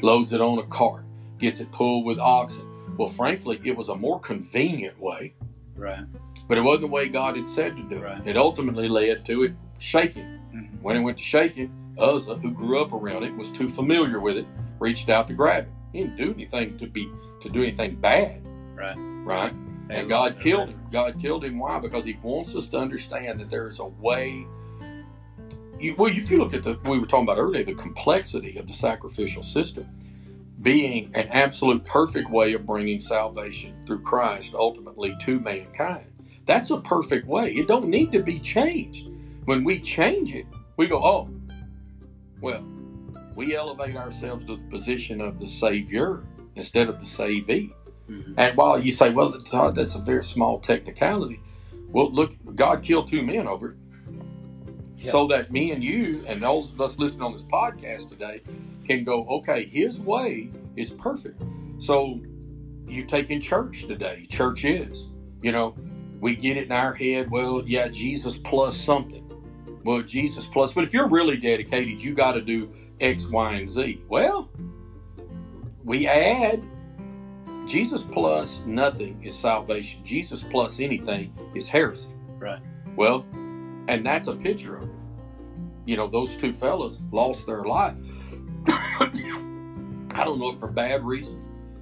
loads 0.00 0.32
it 0.32 0.40
on 0.40 0.58
a 0.58 0.62
cart, 0.64 1.02
gets 1.38 1.60
it 1.60 1.72
pulled 1.72 2.04
with 2.04 2.18
oxen. 2.20 2.66
Well, 2.96 3.08
frankly, 3.08 3.60
it 3.64 3.76
was 3.76 3.88
a 3.88 3.96
more 3.96 4.20
convenient 4.20 5.00
way, 5.00 5.34
Right. 5.74 6.04
but 6.46 6.56
it 6.58 6.60
wasn't 6.60 6.82
the 6.82 6.86
way 6.88 7.08
God 7.08 7.36
had 7.36 7.48
said 7.48 7.76
to 7.76 7.82
do 7.82 7.96
it. 7.96 8.02
Right. 8.02 8.26
It 8.26 8.36
ultimately 8.36 8.88
led 8.88 9.24
to 9.26 9.42
it 9.42 9.54
shaking. 9.78 10.38
Mhm. 10.54 10.82
When 10.82 10.96
it 10.96 11.00
went 11.00 11.16
to 11.18 11.24
shaking, 11.24 11.72
Uzzah, 12.00 12.36
who 12.36 12.50
grew 12.50 12.80
up 12.80 12.92
around 12.92 13.24
it, 13.24 13.34
was 13.36 13.50
too 13.52 13.68
familiar 13.68 14.20
with 14.20 14.36
it, 14.36 14.46
reached 14.78 15.08
out 15.08 15.28
to 15.28 15.34
grab 15.34 15.64
it. 15.64 15.70
He 15.92 16.00
didn't 16.02 16.16
do 16.16 16.32
anything 16.32 16.78
to 16.78 16.86
be 16.86 17.10
to 17.40 17.48
do 17.48 17.62
anything 17.62 17.96
bad, 17.96 18.42
Right. 18.74 18.96
right? 18.96 19.54
They 19.88 20.00
and 20.00 20.08
God 20.08 20.38
killed 20.38 20.68
him. 20.68 20.80
God 20.92 21.18
killed 21.20 21.44
him. 21.44 21.58
Why? 21.58 21.78
Because 21.80 22.04
He 22.04 22.18
wants 22.22 22.54
us 22.54 22.68
to 22.70 22.78
understand 22.78 23.40
that 23.40 23.50
there 23.50 23.68
is 23.68 23.80
a 23.80 23.86
way. 23.86 24.46
You, 25.80 25.94
well, 25.96 26.14
if 26.14 26.30
you 26.30 26.38
look 26.38 26.52
at 26.54 26.62
the 26.62 26.78
we 26.84 26.98
were 26.98 27.06
talking 27.06 27.24
about 27.24 27.38
earlier, 27.38 27.64
the 27.64 27.74
complexity 27.74 28.58
of 28.58 28.68
the 28.68 28.74
sacrificial 28.74 29.44
system 29.44 29.88
being 30.62 31.10
an 31.14 31.26
absolute 31.28 31.84
perfect 31.86 32.30
way 32.30 32.52
of 32.52 32.66
bringing 32.66 33.00
salvation 33.00 33.74
through 33.86 34.00
Christ 34.00 34.54
ultimately 34.54 35.16
to 35.20 35.40
mankind. 35.40 36.06
That's 36.46 36.70
a 36.70 36.80
perfect 36.80 37.26
way. 37.26 37.52
It 37.54 37.66
don't 37.66 37.86
need 37.88 38.12
to 38.12 38.20
be 38.22 38.38
changed. 38.38 39.08
When 39.46 39.64
we 39.64 39.80
change 39.80 40.34
it, 40.34 40.46
we 40.76 40.86
go, 40.86 41.02
oh, 41.02 41.30
well, 42.40 42.64
we 43.34 43.56
elevate 43.56 43.96
ourselves 43.96 44.44
to 44.46 44.56
the 44.56 44.64
position 44.64 45.20
of 45.20 45.38
the 45.38 45.48
Savior 45.48 46.24
instead 46.56 46.88
of 46.88 47.00
the 47.00 47.06
Savee. 47.06 47.72
Mhm. 48.08 48.34
And 48.36 48.56
while 48.56 48.78
you 48.78 48.92
say, 48.92 49.10
well, 49.10 49.32
Todd, 49.32 49.76
that's 49.76 49.94
a 49.94 50.00
very 50.00 50.24
small 50.24 50.58
technicality, 50.58 51.40
well, 51.88 52.12
look, 52.12 52.34
God 52.54 52.82
killed 52.82 53.08
two 53.08 53.22
men 53.22 53.46
over 53.46 53.70
it. 53.70 53.76
Yeah. 54.98 55.12
So 55.12 55.26
that 55.28 55.50
me 55.50 55.72
and 55.72 55.82
you 55.82 56.22
and 56.28 56.40
those 56.40 56.72
of 56.72 56.80
us 56.80 56.98
listening 56.98 57.24
on 57.24 57.32
this 57.32 57.44
podcast 57.44 58.10
today 58.10 58.40
can 58.86 59.04
go, 59.04 59.26
okay, 59.28 59.66
His 59.66 60.00
way 60.00 60.50
is 60.76 60.90
perfect. 60.90 61.42
So 61.78 62.20
you 62.86 63.04
take 63.04 63.30
in 63.30 63.40
church 63.40 63.86
today, 63.86 64.26
church 64.28 64.64
is, 64.64 65.08
you 65.42 65.52
know, 65.52 65.74
we 66.20 66.36
get 66.36 66.58
it 66.58 66.64
in 66.66 66.72
our 66.72 66.92
head, 66.92 67.30
well, 67.30 67.62
yeah, 67.66 67.88
Jesus 67.88 68.38
plus 68.38 68.76
something. 68.76 69.29
Well, 69.84 70.02
Jesus 70.02 70.46
plus, 70.46 70.74
but 70.74 70.84
if 70.84 70.92
you're 70.92 71.08
really 71.08 71.36
dedicated, 71.38 72.02
you 72.02 72.14
got 72.14 72.32
to 72.32 72.40
do 72.40 72.70
X, 73.00 73.28
Y, 73.28 73.52
and 73.54 73.68
Z. 73.68 74.02
Well, 74.08 74.50
we 75.84 76.06
add 76.06 76.62
Jesus 77.66 78.04
plus 78.04 78.60
nothing 78.66 79.22
is 79.22 79.36
salvation. 79.36 80.04
Jesus 80.04 80.44
plus 80.44 80.80
anything 80.80 81.32
is 81.54 81.68
heresy. 81.68 82.10
Right. 82.38 82.60
Well, 82.96 83.24
and 83.88 84.04
that's 84.04 84.28
a 84.28 84.36
picture 84.36 84.76
of 84.76 84.82
it. 84.84 84.94
You 85.86 85.96
know, 85.96 86.08
those 86.08 86.36
two 86.36 86.52
fellas 86.52 86.98
lost 87.10 87.46
their 87.46 87.64
life. 87.64 87.94
I 88.68 90.24
don't 90.24 90.38
know 90.38 90.50
if 90.50 90.58
for 90.58 90.68
bad 90.68 91.04
reasons 91.04 91.40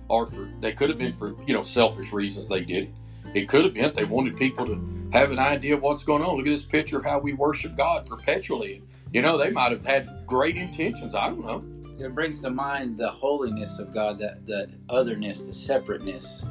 or 0.08 0.26
for 0.26 0.50
they 0.60 0.72
could 0.72 0.88
have 0.88 0.98
been 0.98 1.12
for 1.12 1.34
you 1.46 1.54
know 1.54 1.62
selfish 1.62 2.12
reasons 2.12 2.48
they 2.48 2.60
did 2.60 2.84
it. 2.84 2.94
It 3.34 3.48
could 3.48 3.64
have 3.64 3.74
been 3.74 3.92
they 3.94 4.04
wanted 4.04 4.36
people 4.36 4.66
to 4.66 4.76
have 5.12 5.30
an 5.30 5.38
idea 5.38 5.74
of 5.74 5.82
what's 5.82 6.04
going 6.04 6.22
on. 6.22 6.36
Look 6.36 6.46
at 6.46 6.50
this 6.50 6.64
picture 6.64 6.98
of 6.98 7.04
how 7.04 7.18
we 7.18 7.32
worship 7.32 7.76
God 7.76 8.06
perpetually. 8.06 8.82
You 9.12 9.22
know, 9.22 9.38
they 9.38 9.50
might 9.50 9.72
have 9.72 9.86
had 9.86 10.26
great 10.26 10.56
intentions. 10.56 11.14
I 11.14 11.28
don't 11.28 11.44
know. 11.44 11.64
It 12.04 12.14
brings 12.14 12.40
to 12.40 12.50
mind 12.50 12.96
the 12.96 13.08
holiness 13.08 13.78
of 13.78 13.92
God, 13.92 14.18
that 14.18 14.46
the 14.46 14.70
otherness, 14.88 15.46
the 15.46 15.54
separateness, 15.54 16.42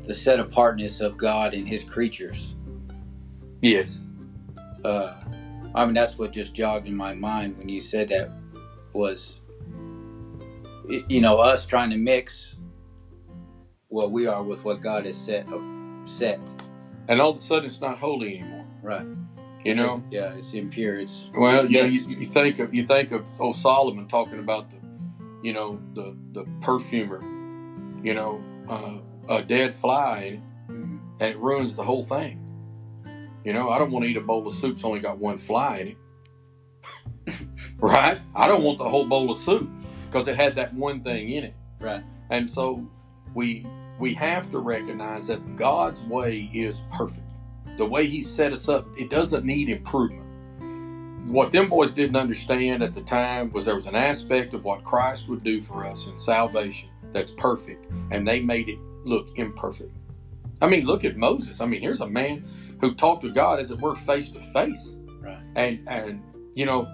the 0.00 0.14
set 0.14 0.38
apartness 0.38 1.00
of 1.00 1.16
God 1.16 1.52
and 1.52 1.68
His 1.68 1.84
creatures. 1.84 2.54
Yes. 3.60 4.00
Uh, 4.84 5.20
I 5.74 5.84
mean, 5.84 5.94
that's 5.94 6.16
what 6.16 6.32
just 6.32 6.54
jogged 6.54 6.86
in 6.86 6.96
my 6.96 7.12
mind 7.12 7.58
when 7.58 7.68
you 7.68 7.80
said 7.80 8.08
that 8.08 8.30
was, 8.92 9.40
you 10.86 11.20
know, 11.20 11.38
us 11.38 11.66
trying 11.66 11.90
to 11.90 11.96
mix 11.98 12.56
what 13.88 14.12
we 14.12 14.26
are 14.26 14.42
with 14.42 14.64
what 14.64 14.80
God 14.80 15.06
has 15.06 15.16
set. 15.16 15.46
Set 16.04 16.38
And 17.08 17.20
all 17.20 17.30
of 17.30 17.38
a 17.38 17.40
sudden, 17.40 17.66
it's 17.66 17.80
not 17.80 17.98
holy 17.98 18.38
anymore. 18.38 18.66
right. 18.82 19.06
You 19.64 19.74
know. 19.74 20.04
yeah, 20.12 20.32
it's 20.34 20.54
impure. 20.54 20.94
It's 20.94 21.28
Well, 21.36 21.66
you 21.68 21.82
know, 21.82 21.88
you, 21.88 21.98
you 22.20 22.26
think 22.28 22.60
of 22.60 22.72
you 22.72 22.86
think 22.86 23.10
of 23.10 23.24
old 23.40 23.56
Solomon 23.56 24.06
talking 24.06 24.38
about 24.38 24.70
the, 24.70 24.76
you 25.42 25.52
know, 25.52 25.80
the 25.94 26.16
the 26.32 26.44
perfumer, 26.60 27.20
you 28.00 28.14
know, 28.14 28.40
uh, 28.68 28.98
a 29.28 29.42
dead 29.42 29.74
fly 29.74 30.40
mhm. 30.68 31.00
and 31.18 31.30
it 31.30 31.38
ruins 31.38 31.74
the 31.74 31.82
whole 31.82 32.04
thing. 32.04 32.42
You 33.44 33.52
know, 33.52 33.70
I 33.70 33.78
don't 33.78 33.90
want 33.90 34.04
to 34.04 34.10
eat 34.10 34.16
a 34.16 34.20
bowl 34.20 34.46
of 34.46 34.54
soup 34.54 34.76
that's 34.76 34.84
only 34.84 35.00
got 35.00 35.18
one 35.18 35.38
fly 35.38 35.78
in 35.78 35.88
it. 35.88 37.46
right? 37.78 38.20
I 38.36 38.46
don't 38.46 38.62
want 38.62 38.78
the 38.78 38.88
whole 38.88 39.04
bowl 39.04 39.32
of 39.32 39.38
soup 39.38 39.68
because 40.06 40.28
it 40.28 40.36
had 40.36 40.54
that 40.56 40.74
one 40.74 41.02
thing 41.02 41.30
in 41.30 41.44
it. 41.44 41.54
right. 41.80 42.04
And 42.30 42.48
so 42.48 42.88
we 43.34 43.66
we 43.98 44.14
have 44.14 44.50
to 44.50 44.58
recognize 44.58 45.28
that 45.28 45.56
God's 45.56 46.04
way 46.04 46.50
is 46.52 46.84
perfect. 46.92 47.22
The 47.76 47.86
way 47.86 48.06
He 48.06 48.22
set 48.22 48.52
us 48.52 48.68
up, 48.68 48.86
it 48.96 49.10
doesn't 49.10 49.44
need 49.44 49.68
improvement. 49.68 50.22
What 51.30 51.50
them 51.50 51.68
boys 51.68 51.92
didn't 51.92 52.16
understand 52.16 52.82
at 52.82 52.94
the 52.94 53.00
time 53.02 53.50
was 53.52 53.64
there 53.64 53.74
was 53.74 53.86
an 53.86 53.96
aspect 53.96 54.54
of 54.54 54.64
what 54.64 54.84
Christ 54.84 55.28
would 55.28 55.42
do 55.42 55.60
for 55.60 55.84
us 55.84 56.06
in 56.06 56.16
salvation 56.16 56.88
that's 57.12 57.32
perfect, 57.32 57.90
and 58.10 58.26
they 58.26 58.40
made 58.40 58.68
it 58.68 58.78
look 59.04 59.36
imperfect. 59.36 59.92
I 60.60 60.68
mean, 60.68 60.86
look 60.86 61.04
at 61.04 61.16
Moses. 61.16 61.60
I 61.60 61.66
mean, 61.66 61.80
here's 61.80 62.00
a 62.00 62.08
man 62.08 62.44
who 62.80 62.94
talked 62.94 63.22
to 63.22 63.30
God 63.30 63.60
as 63.60 63.70
it 63.70 63.80
were 63.80 63.94
face 63.94 64.30
to 64.32 64.40
face. 64.40 64.92
Right. 65.20 65.42
And 65.54 65.88
and 65.88 66.22
you 66.54 66.66
know, 66.66 66.88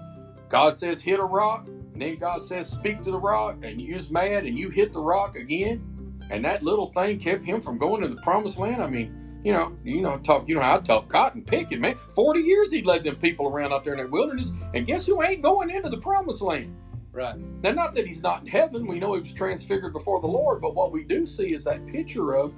God 0.49 0.73
says 0.73 1.01
hit 1.01 1.19
a 1.19 1.23
rock, 1.23 1.67
and 1.67 2.01
then 2.01 2.17
God 2.17 2.41
says 2.41 2.69
speak 2.69 3.03
to 3.03 3.11
the 3.11 3.19
rock, 3.19 3.57
and 3.63 3.81
you 3.81 3.95
was 3.95 4.11
mad 4.11 4.45
and 4.45 4.57
you 4.57 4.69
hit 4.69 4.93
the 4.93 5.01
rock 5.01 5.35
again, 5.35 5.92
and 6.29 6.43
that 6.45 6.63
little 6.63 6.87
thing 6.87 7.19
kept 7.19 7.45
him 7.45 7.61
from 7.61 7.77
going 7.77 8.01
to 8.01 8.07
the 8.07 8.21
promised 8.21 8.57
land. 8.57 8.81
I 8.81 8.87
mean, 8.87 9.41
You 9.43 9.51
know, 9.51 9.77
you 9.83 10.01
know, 10.01 10.17
talk. 10.19 10.47
You 10.47 10.55
know 10.55 10.61
how 10.61 10.77
I 10.77 10.79
talk 10.79 11.09
cotton 11.09 11.43
picking, 11.43 11.81
man. 11.81 11.97
Forty 12.15 12.39
years 12.39 12.71
he 12.71 12.81
led 12.81 13.03
them 13.03 13.17
people 13.17 13.47
around 13.47 13.73
out 13.73 13.83
there 13.83 13.93
in 13.93 13.99
that 13.99 14.09
wilderness, 14.09 14.53
and 14.73 14.87
guess 14.87 15.05
who 15.05 15.21
ain't 15.21 15.41
going 15.41 15.69
into 15.69 15.89
the 15.89 15.97
promised 15.97 16.41
land? 16.41 16.73
Right. 17.11 17.37
Now, 17.61 17.71
not 17.73 17.93
that 17.95 18.07
he's 18.07 18.23
not 18.23 18.41
in 18.41 18.47
heaven. 18.47 18.87
We 18.87 18.99
know 18.99 19.13
he 19.15 19.21
was 19.21 19.33
transfigured 19.33 19.91
before 19.93 20.21
the 20.21 20.27
Lord, 20.27 20.61
but 20.61 20.75
what 20.75 20.91
we 20.93 21.03
do 21.03 21.25
see 21.25 21.53
is 21.53 21.65
that 21.65 21.85
picture 21.85 22.33
of 22.35 22.53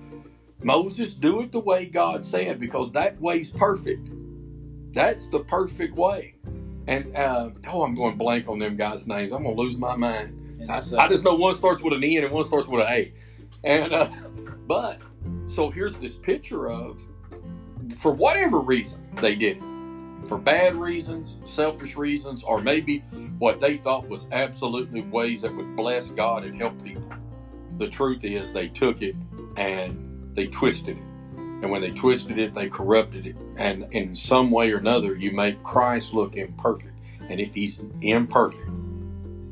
Moses 0.61 1.15
do 1.15 1.41
it 1.41 1.51
the 1.51 1.59
way 1.59 1.85
God 1.85 2.23
said, 2.23 2.59
because 2.59 2.91
that 2.93 3.19
way's 3.19 3.51
perfect. 3.51 4.09
That's 4.93 5.27
the 5.27 5.39
perfect 5.39 5.95
way. 5.95 6.35
And 6.87 7.17
uh, 7.17 7.49
oh, 7.67 7.81
I'm 7.81 7.95
going 7.95 8.15
blank 8.15 8.47
on 8.47 8.59
them 8.59 8.77
guys' 8.77 9.07
names. 9.07 9.33
I'm 9.33 9.43
gonna 9.43 9.55
lose 9.55 9.77
my 9.77 9.95
mind. 9.95 10.59
I, 10.69 10.79
I 10.97 11.07
just 11.09 11.25
know 11.25 11.35
one 11.35 11.55
starts 11.55 11.81
with 11.81 11.93
an 11.93 12.03
N 12.03 12.23
and 12.23 12.31
one 12.31 12.45
starts 12.45 12.67
with 12.67 12.81
an 12.81 12.87
A. 12.89 13.13
And 13.65 13.93
uh, 13.93 14.09
but 14.67 15.01
so 15.47 15.69
here's 15.69 15.97
this 15.97 16.17
picture 16.17 16.69
of 16.69 17.01
for 17.97 18.11
whatever 18.11 18.59
reason 18.59 19.07
they 19.15 19.35
did 19.35 19.57
it. 19.57 19.63
For 20.27 20.37
bad 20.39 20.75
reasons, 20.75 21.37
selfish 21.45 21.95
reasons, 21.95 22.43
or 22.43 22.59
maybe 22.59 22.99
what 23.37 23.59
they 23.59 23.77
thought 23.77 24.07
was 24.07 24.27
absolutely 24.31 25.01
ways 25.01 25.43
that 25.43 25.55
would 25.55 25.75
bless 25.75 26.09
God 26.09 26.43
and 26.43 26.59
help 26.59 26.83
people. 26.83 27.07
The 27.77 27.87
truth 27.87 28.23
is 28.23 28.51
they 28.51 28.69
took 28.69 29.01
it 29.01 29.15
and 29.55 30.31
they 30.33 30.47
twisted 30.47 30.97
it. 30.97 31.03
And 31.37 31.69
when 31.69 31.81
they 31.81 31.91
twisted 31.91 32.39
it, 32.39 32.53
they 32.53 32.69
corrupted 32.69 33.27
it. 33.27 33.35
And 33.55 33.87
in 33.93 34.15
some 34.15 34.51
way 34.51 34.71
or 34.71 34.77
another, 34.77 35.15
you 35.15 35.31
make 35.31 35.61
Christ 35.63 36.13
look 36.13 36.35
imperfect. 36.35 36.97
And 37.29 37.39
if 37.39 37.53
he's 37.53 37.83
imperfect, 38.01 38.69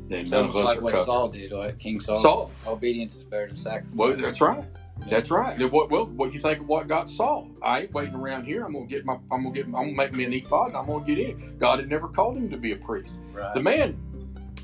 then 0.08 0.20
it's 0.20 0.30
none 0.30 0.44
of 0.44 0.56
almost 0.56 0.58
us 0.58 0.64
like 0.64 0.80
what. 0.80 0.98
Saul 0.98 1.28
did, 1.28 1.52
what 1.52 1.78
King 1.78 2.00
Saul. 2.00 2.18
Saul. 2.18 2.50
Obedience 2.66 3.18
is 3.18 3.24
better 3.24 3.46
than 3.46 3.56
sacrifice. 3.56 3.94
Well, 3.96 4.16
that's 4.16 4.40
right. 4.40 4.64
That's 5.08 5.30
right. 5.30 5.58
What 5.72 5.90
well, 5.90 6.06
what 6.06 6.32
you 6.32 6.40
think 6.40 6.60
of 6.60 6.68
what 6.68 6.88
got 6.88 7.10
Saul? 7.10 7.50
I 7.62 7.82
ain't 7.82 7.92
waiting 7.92 8.14
around 8.14 8.44
here. 8.44 8.64
I'm 8.64 8.72
gonna 8.72 8.86
get 8.86 9.04
my. 9.04 9.14
I'm 9.30 9.42
gonna 9.42 9.50
get. 9.52 9.66
I'm 9.66 9.72
gonna 9.72 9.92
make 9.92 10.14
me 10.14 10.24
an 10.24 10.32
ephod. 10.32 10.68
And 10.68 10.76
I'm 10.76 10.86
gonna 10.86 11.04
get 11.04 11.18
in. 11.18 11.58
God 11.58 11.80
had 11.80 11.88
never 11.88 12.08
called 12.08 12.36
him 12.36 12.48
to 12.50 12.56
be 12.56 12.72
a 12.72 12.76
priest. 12.76 13.18
Right. 13.32 13.52
The 13.54 13.60
man 13.60 13.98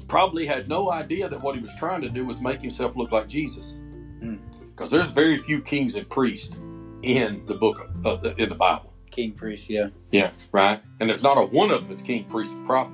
probably 0.09 0.47
had 0.47 0.69
no 0.69 0.91
idea 0.91 1.29
that 1.29 1.41
what 1.41 1.55
he 1.55 1.61
was 1.61 1.75
trying 1.77 2.01
to 2.03 2.09
do 2.09 2.25
was 2.25 2.41
make 2.41 2.61
himself 2.61 2.97
look 2.97 3.13
like 3.13 3.29
Jesus. 3.29 3.73
Hmm. 4.21 4.37
Because 4.61 4.91
there's 4.91 5.09
very 5.09 5.39
few 5.39 5.61
kings 5.61 5.95
and 5.95 6.09
priests 6.09 6.57
in 7.03 7.45
the 7.47 7.55
book 7.55 7.91
of 8.05 8.25
uh, 8.25 8.35
in 8.37 8.49
the 8.49 8.55
Bible. 8.55 8.93
King 9.11 9.33
priest, 9.33 9.69
yeah. 9.69 9.89
Yeah, 10.13 10.31
right. 10.53 10.81
And 11.01 11.09
there's 11.09 11.23
not 11.23 11.37
a 11.37 11.43
one 11.43 11.71
of 11.71 11.81
them 11.81 11.91
that's 11.91 12.03
king, 12.03 12.25
priest, 12.25 12.53
and 12.53 12.67
prophet. 12.67 12.93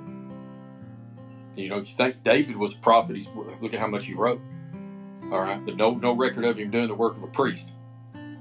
You 1.56 1.70
know, 1.70 1.78
you 1.78 1.86
think 1.86 2.22
David 2.22 2.56
was 2.56 2.74
a 2.74 2.78
prophet. 2.78 3.16
He's 3.16 3.28
look 3.60 3.72
at 3.72 3.80
how 3.80 3.86
much 3.86 4.06
he 4.06 4.14
wrote. 4.14 4.40
All 5.32 5.40
right, 5.40 5.64
but 5.64 5.76
no 5.76 5.94
no 5.94 6.12
record 6.14 6.44
of 6.44 6.58
him 6.58 6.70
doing 6.70 6.88
the 6.88 6.94
work 6.94 7.16
of 7.16 7.22
a 7.22 7.28
priest. 7.28 7.70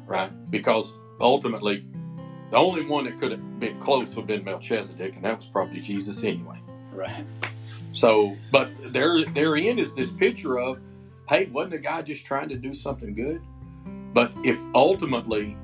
Right, 0.06 0.30
because 0.52 0.94
ultimately, 1.20 1.86
the 2.52 2.58
only 2.58 2.86
one 2.86 3.06
that 3.06 3.20
could 3.20 3.32
have 3.32 3.60
been 3.60 3.80
close 3.80 4.16
would 4.16 4.24
have 4.24 4.28
been 4.28 4.44
Melchizedek, 4.44 5.16
and 5.16 5.26
that 5.26 5.38
was 5.38 5.46
probably 5.48 5.80
Jesus 5.80 6.24
anyway. 6.24 6.60
Right. 6.94 7.26
So, 7.94 8.36
but 8.52 8.72
there 8.94 9.24
therein 9.26 9.80
is 9.80 9.96
this 9.96 10.12
picture 10.12 10.60
of, 10.60 10.80
hey, 11.30 11.46
wasn't 11.46 11.72
the 11.72 11.80
guy 11.80 12.02
just 12.02 12.26
trying 12.26 12.50
to 12.50 12.58
do 12.58 12.76
something 12.76 13.16
good? 13.16 13.42
But 14.14 14.34
if 14.44 14.60
ultimately 14.76 15.58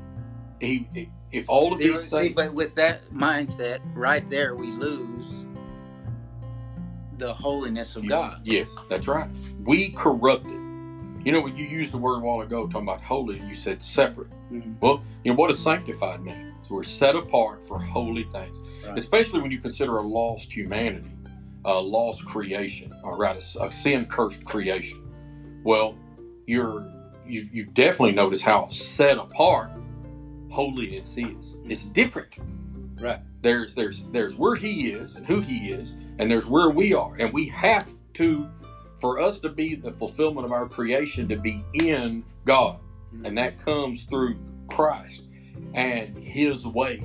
he, 0.59 1.09
if 1.31 1.49
all 1.49 1.67
of 1.67 1.75
See, 1.75 1.89
these 1.89 2.09
see, 2.09 2.17
things, 2.17 2.35
but 2.35 2.53
with 2.53 2.75
that 2.75 3.09
mindset, 3.13 3.81
right 3.93 4.27
there, 4.29 4.55
we 4.55 4.71
lose 4.71 5.45
the 7.21 7.33
holiness 7.33 7.95
of 7.95 8.07
God. 8.09 8.41
Yes, 8.43 8.75
that's 8.89 9.07
right. 9.07 9.29
We 9.63 9.89
corrupted. 9.91 10.51
You 11.23 11.31
know, 11.31 11.41
when 11.41 11.55
you 11.55 11.65
used 11.65 11.93
the 11.93 11.99
word 11.99 12.17
a 12.17 12.19
while 12.21 12.41
ago 12.41 12.65
talking 12.65 12.87
about 12.87 13.01
holy, 13.03 13.39
you 13.47 13.53
said 13.53 13.83
separate. 13.83 14.31
Mhm. 14.51 14.75
Well, 14.81 15.03
you 15.23 15.31
know, 15.31 15.37
what 15.37 15.49
does 15.49 15.59
sanctified 15.59 16.23
mean? 16.23 16.53
So 16.67 16.73
we're 16.73 16.83
set 16.83 17.15
apart 17.15 17.61
for 17.63 17.77
holy 17.77 18.23
things, 18.23 18.57
Right. 18.83 18.97
especially 18.97 19.39
when 19.39 19.51
you 19.51 19.59
consider 19.59 19.97
a 19.97 20.01
lost 20.01 20.51
humanity, 20.51 21.11
a 21.63 21.79
lost 21.79 22.25
creation, 22.25 22.91
or 23.03 23.17
rather, 23.17 23.39
a 23.61 23.71
sin 23.71 24.05
cursed 24.05 24.43
creation. 24.43 24.99
Well, 25.63 25.95
you're 26.47 26.89
you, 27.27 27.47
you 27.53 27.65
definitely 27.65 28.13
notice 28.13 28.41
how 28.41 28.67
set 28.69 29.17
apart 29.19 29.69
holiness 30.49 31.17
is. 31.17 31.55
It's 31.65 31.85
different. 31.85 32.35
Right. 32.99 33.19
There's 33.43 33.75
there's 33.75 34.05
there's 34.05 34.35
where 34.35 34.55
he 34.55 34.89
is 34.91 35.15
and 35.15 35.25
who 35.25 35.39
he 35.39 35.69
is, 35.71 35.95
and 36.21 36.29
there's 36.29 36.45
where 36.45 36.69
we 36.69 36.93
are, 36.93 37.15
and 37.15 37.33
we 37.33 37.47
have 37.47 37.89
to, 38.13 38.47
for 38.99 39.19
us 39.19 39.39
to 39.39 39.49
be 39.49 39.73
the 39.73 39.91
fulfillment 39.91 40.45
of 40.45 40.51
our 40.51 40.69
creation, 40.69 41.27
to 41.27 41.35
be 41.35 41.65
in 41.73 42.23
God, 42.45 42.79
mm-hmm. 43.11 43.25
and 43.25 43.37
that 43.39 43.59
comes 43.59 44.05
through 44.05 44.37
Christ 44.69 45.23
and 45.73 46.15
His 46.15 46.67
way. 46.67 47.03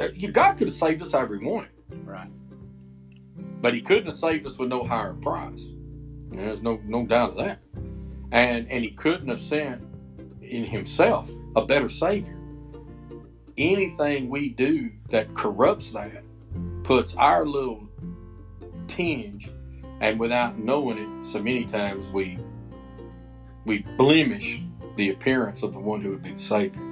Uh, 0.00 0.08
God 0.32 0.54
could 0.54 0.68
have 0.68 0.74
saved 0.74 1.02
us 1.02 1.12
however 1.12 1.36
He 1.36 1.44
wanted, 1.44 1.68
Right. 2.04 2.30
but 3.60 3.74
He 3.74 3.82
couldn't 3.82 4.06
have 4.06 4.14
saved 4.14 4.46
us 4.46 4.58
with 4.58 4.70
no 4.70 4.82
higher 4.82 5.12
price. 5.12 5.62
There's 6.30 6.62
no 6.62 6.80
no 6.86 7.04
doubt 7.04 7.32
of 7.32 7.36
that, 7.36 7.58
and 8.32 8.66
and 8.70 8.82
He 8.82 8.92
couldn't 8.92 9.28
have 9.28 9.40
sent 9.40 9.82
in 10.40 10.64
Himself 10.64 11.30
a 11.54 11.66
better 11.66 11.90
Savior. 11.90 12.38
Anything 13.58 14.30
we 14.30 14.48
do 14.48 14.90
that 15.10 15.34
corrupts 15.34 15.90
that 15.90 16.24
puts 16.82 17.14
our 17.16 17.44
little 17.44 17.85
tinge, 18.86 19.50
and 20.00 20.18
without 20.18 20.58
knowing 20.58 20.98
it, 20.98 21.26
so 21.26 21.42
many 21.42 21.64
times 21.64 22.08
we 22.08 22.38
we 23.64 23.78
blemish 23.96 24.60
the 24.96 25.10
appearance 25.10 25.62
of 25.62 25.72
the 25.72 25.78
one 25.78 26.00
who 26.00 26.10
would 26.10 26.22
be 26.22 26.32
the 26.32 26.40
Savior. 26.40 26.82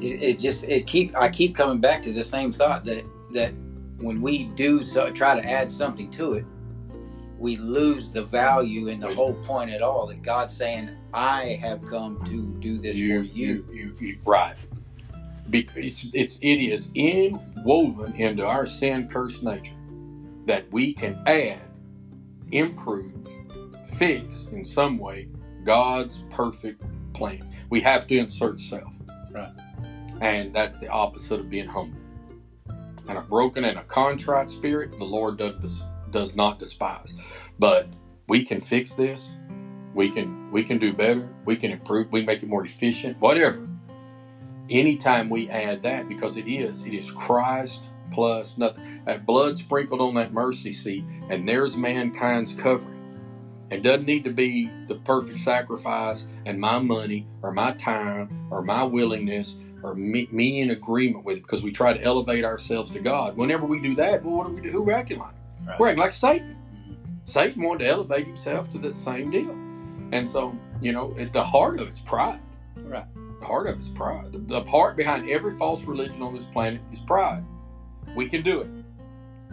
It, 0.00 0.22
it 0.22 0.38
just 0.38 0.64
it 0.64 0.86
keep 0.86 1.16
I 1.16 1.28
keep 1.28 1.54
coming 1.54 1.80
back 1.80 2.02
to 2.02 2.12
the 2.12 2.22
same 2.22 2.52
thought 2.52 2.84
that 2.84 3.04
that 3.32 3.52
when 3.98 4.20
we 4.20 4.44
do 4.44 4.82
so 4.82 5.10
try 5.10 5.38
to 5.38 5.46
add 5.48 5.70
something 5.70 6.10
to 6.12 6.34
it, 6.34 6.44
we 7.38 7.56
lose 7.56 8.10
the 8.10 8.22
value 8.22 8.88
and 8.88 9.02
the 9.02 9.12
whole 9.14 9.34
point 9.34 9.70
at 9.70 9.82
all. 9.82 10.06
That 10.06 10.22
God's 10.22 10.54
saying, 10.54 10.90
"I 11.12 11.58
have 11.60 11.84
come 11.84 12.22
to 12.24 12.46
do 12.60 12.78
this 12.78 12.96
for 12.96 13.02
you." 13.02 13.20
you, 13.20 13.66
you, 13.72 13.96
you 14.00 14.18
right. 14.24 14.56
Because 15.50 15.84
it's, 15.84 16.06
it's 16.14 16.38
it 16.38 16.62
is 16.62 16.90
inwoven 16.94 18.14
into 18.14 18.46
our 18.46 18.66
sin 18.66 19.08
cursed 19.08 19.42
nature 19.42 19.74
that 20.50 20.68
we 20.72 20.92
can 20.92 21.16
add, 21.28 21.60
improve, 22.50 23.14
fix 23.92 24.48
in 24.50 24.66
some 24.66 24.98
way 24.98 25.28
God's 25.64 26.24
perfect 26.28 26.82
plan. 27.14 27.54
We 27.70 27.80
have 27.82 28.08
to 28.08 28.18
insert 28.18 28.60
self. 28.60 28.92
Right. 29.30 29.52
And 30.20 30.52
that's 30.52 30.80
the 30.80 30.88
opposite 30.88 31.38
of 31.38 31.48
being 31.48 31.68
humble. 31.68 32.00
And 33.08 33.16
a 33.16 33.20
broken 33.20 33.62
and 33.62 33.78
a 33.78 33.84
contrite 33.84 34.50
spirit, 34.50 34.98
the 34.98 35.04
Lord 35.04 35.36
does 35.36 35.84
does 36.10 36.34
not 36.34 36.58
despise. 36.58 37.14
But 37.60 37.86
we 38.26 38.44
can 38.44 38.60
fix 38.60 38.94
this. 38.94 39.30
We 39.94 40.10
can 40.10 40.50
we 40.50 40.64
can 40.64 40.80
do 40.80 40.92
better. 40.92 41.28
We 41.44 41.54
can 41.54 41.70
improve. 41.70 42.10
We 42.10 42.22
can 42.22 42.26
make 42.26 42.42
it 42.42 42.48
more 42.48 42.64
efficient. 42.64 43.20
Whatever. 43.20 43.68
Anytime 44.68 45.30
we 45.30 45.48
add 45.48 45.84
that, 45.84 46.08
because 46.08 46.36
it 46.36 46.48
is, 46.48 46.84
it 46.84 46.94
is 46.94 47.12
Christ 47.12 47.84
plus 48.10 48.58
nothing. 48.58 49.02
That 49.06 49.26
blood 49.26 49.58
sprinkled 49.58 50.00
on 50.00 50.14
that 50.14 50.32
mercy 50.32 50.72
seat, 50.72 51.04
and 51.28 51.48
there's 51.48 51.76
mankind's 51.76 52.54
covering. 52.54 52.96
It 53.70 53.82
doesn't 53.82 54.06
need 54.06 54.24
to 54.24 54.32
be 54.32 54.68
the 54.88 54.96
perfect 54.96 55.38
sacrifice 55.38 56.26
and 56.44 56.58
my 56.58 56.78
money 56.80 57.26
or 57.42 57.52
my 57.52 57.72
time 57.72 58.48
or 58.50 58.62
my 58.62 58.82
willingness 58.82 59.56
or 59.82 59.94
me, 59.94 60.28
me 60.32 60.60
in 60.60 60.70
agreement 60.70 61.24
with 61.24 61.38
it 61.38 61.42
because 61.42 61.62
we 61.62 61.70
try 61.70 61.92
to 61.92 62.02
elevate 62.02 62.44
ourselves 62.44 62.90
to 62.90 62.98
God. 62.98 63.36
Whenever 63.36 63.66
we 63.66 63.80
do 63.80 63.94
that, 63.94 64.24
well, 64.24 64.34
what 64.36 64.48
do 64.48 64.54
we 64.54 64.60
do? 64.60 64.70
Who 64.70 64.82
we 64.82 64.92
acting 64.92 65.20
like? 65.20 65.34
Right. 65.66 65.78
We're 65.78 65.88
acting 65.88 66.00
like 66.02 66.12
Satan. 66.12 66.56
Mhm. 66.74 66.96
Satan 67.24 67.62
wanted 67.62 67.84
to 67.84 67.90
elevate 67.90 68.26
himself 68.26 68.70
to 68.70 68.78
that 68.78 68.96
same 68.96 69.30
deal. 69.30 69.56
And 70.12 70.28
so, 70.28 70.52
you 70.80 70.92
know, 70.92 71.14
at 71.16 71.32
the 71.32 71.42
heart 71.42 71.78
of 71.78 71.86
it's 71.86 72.00
pride. 72.00 72.40
Right. 72.76 73.04
The 73.38 73.46
heart 73.46 73.68
of 73.68 73.78
it's 73.78 73.90
pride. 73.90 74.32
The, 74.32 74.38
the 74.38 74.64
heart 74.64 74.96
behind 74.96 75.30
every 75.30 75.52
false 75.52 75.84
religion 75.84 76.22
on 76.22 76.34
this 76.34 76.46
planet 76.46 76.80
is 76.92 76.98
pride. 76.98 77.44
We 78.16 78.28
can 78.28 78.42
do 78.42 78.60
it. 78.60 78.68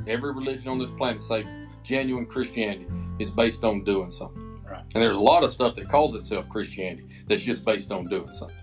Every 0.07 0.33
religion 0.33 0.69
on 0.69 0.79
this 0.79 0.91
planet, 0.91 1.21
say 1.21 1.45
genuine 1.83 2.25
Christianity, 2.25 2.87
is 3.19 3.29
based 3.29 3.63
on 3.63 3.83
doing 3.83 4.11
something. 4.11 4.59
Right. 4.65 4.79
And 4.81 4.91
there's 5.03 5.15
a 5.17 5.21
lot 5.21 5.43
of 5.43 5.51
stuff 5.51 5.75
that 5.75 5.87
calls 5.89 6.15
itself 6.15 6.47
Christianity 6.49 7.07
that's 7.27 7.43
just 7.43 7.65
based 7.65 7.91
on 7.91 8.05
doing 8.05 8.31
something. 8.33 8.55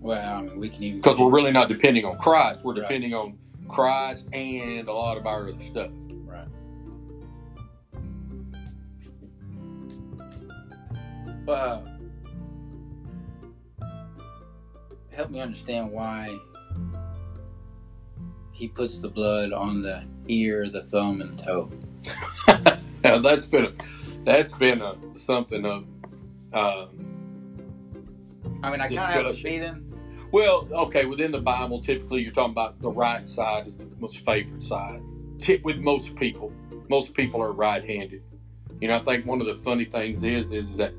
Well, 0.00 0.34
I 0.36 0.42
mean, 0.42 0.58
we 0.58 0.68
can 0.68 0.82
even 0.82 0.98
Because 1.00 1.18
we're 1.18 1.30
really 1.30 1.50
not 1.52 1.68
depending 1.68 2.04
on 2.04 2.16
Christ. 2.18 2.64
We're 2.64 2.72
Right. 2.74 2.82
depending 2.82 3.14
on 3.14 3.36
Christ 3.68 4.28
and 4.32 4.88
a 4.88 4.92
lot 4.92 5.16
of 5.16 5.26
our 5.26 5.48
other 5.48 5.62
stuff. 5.64 5.90
right. 6.24 6.46
Uh, 11.48 11.80
help 15.10 15.30
me 15.30 15.40
understand 15.40 15.90
why 15.90 16.36
he 18.58 18.66
puts 18.66 18.98
the 18.98 19.08
blood 19.08 19.52
on 19.52 19.82
the 19.82 20.02
ear, 20.26 20.66
the 20.68 20.82
thumb, 20.82 21.20
and 21.20 21.32
the 21.32 21.42
toe. 21.44 21.70
Now, 23.04 23.18
that's 23.20 23.46
been 23.46 23.66
a, 23.66 23.72
that's 24.24 24.52
been 24.54 24.82
a 24.82 24.96
something 25.12 25.64
of. 25.64 25.84
Uh, 26.52 26.86
I 28.60 28.70
mean, 28.72 28.80
I 28.80 28.88
kind 28.88 28.98
of 28.98 28.98
have 28.98 29.26
a 29.26 29.32
feeling. 29.32 29.94
Well, 30.32 30.66
okay, 30.72 31.06
within 31.06 31.30
the 31.30 31.40
Bible, 31.40 31.80
typically 31.80 32.22
you're 32.22 32.32
talking 32.32 32.50
about 32.50 32.82
the 32.82 32.90
right 32.90 33.28
side 33.28 33.68
is 33.68 33.78
the 33.78 33.86
most 34.00 34.24
favorite 34.26 34.64
side. 34.64 35.00
Tip 35.38 35.62
with 35.62 35.78
most 35.78 36.16
people, 36.16 36.52
most 36.88 37.14
people 37.14 37.40
are 37.40 37.52
right-handed. 37.52 38.24
You 38.80 38.88
know, 38.88 38.96
I 38.96 39.04
think 39.04 39.24
one 39.24 39.40
of 39.40 39.46
the 39.46 39.54
funny 39.54 39.84
things 39.84 40.24
is 40.24 40.52
is 40.52 40.76
that 40.78 40.92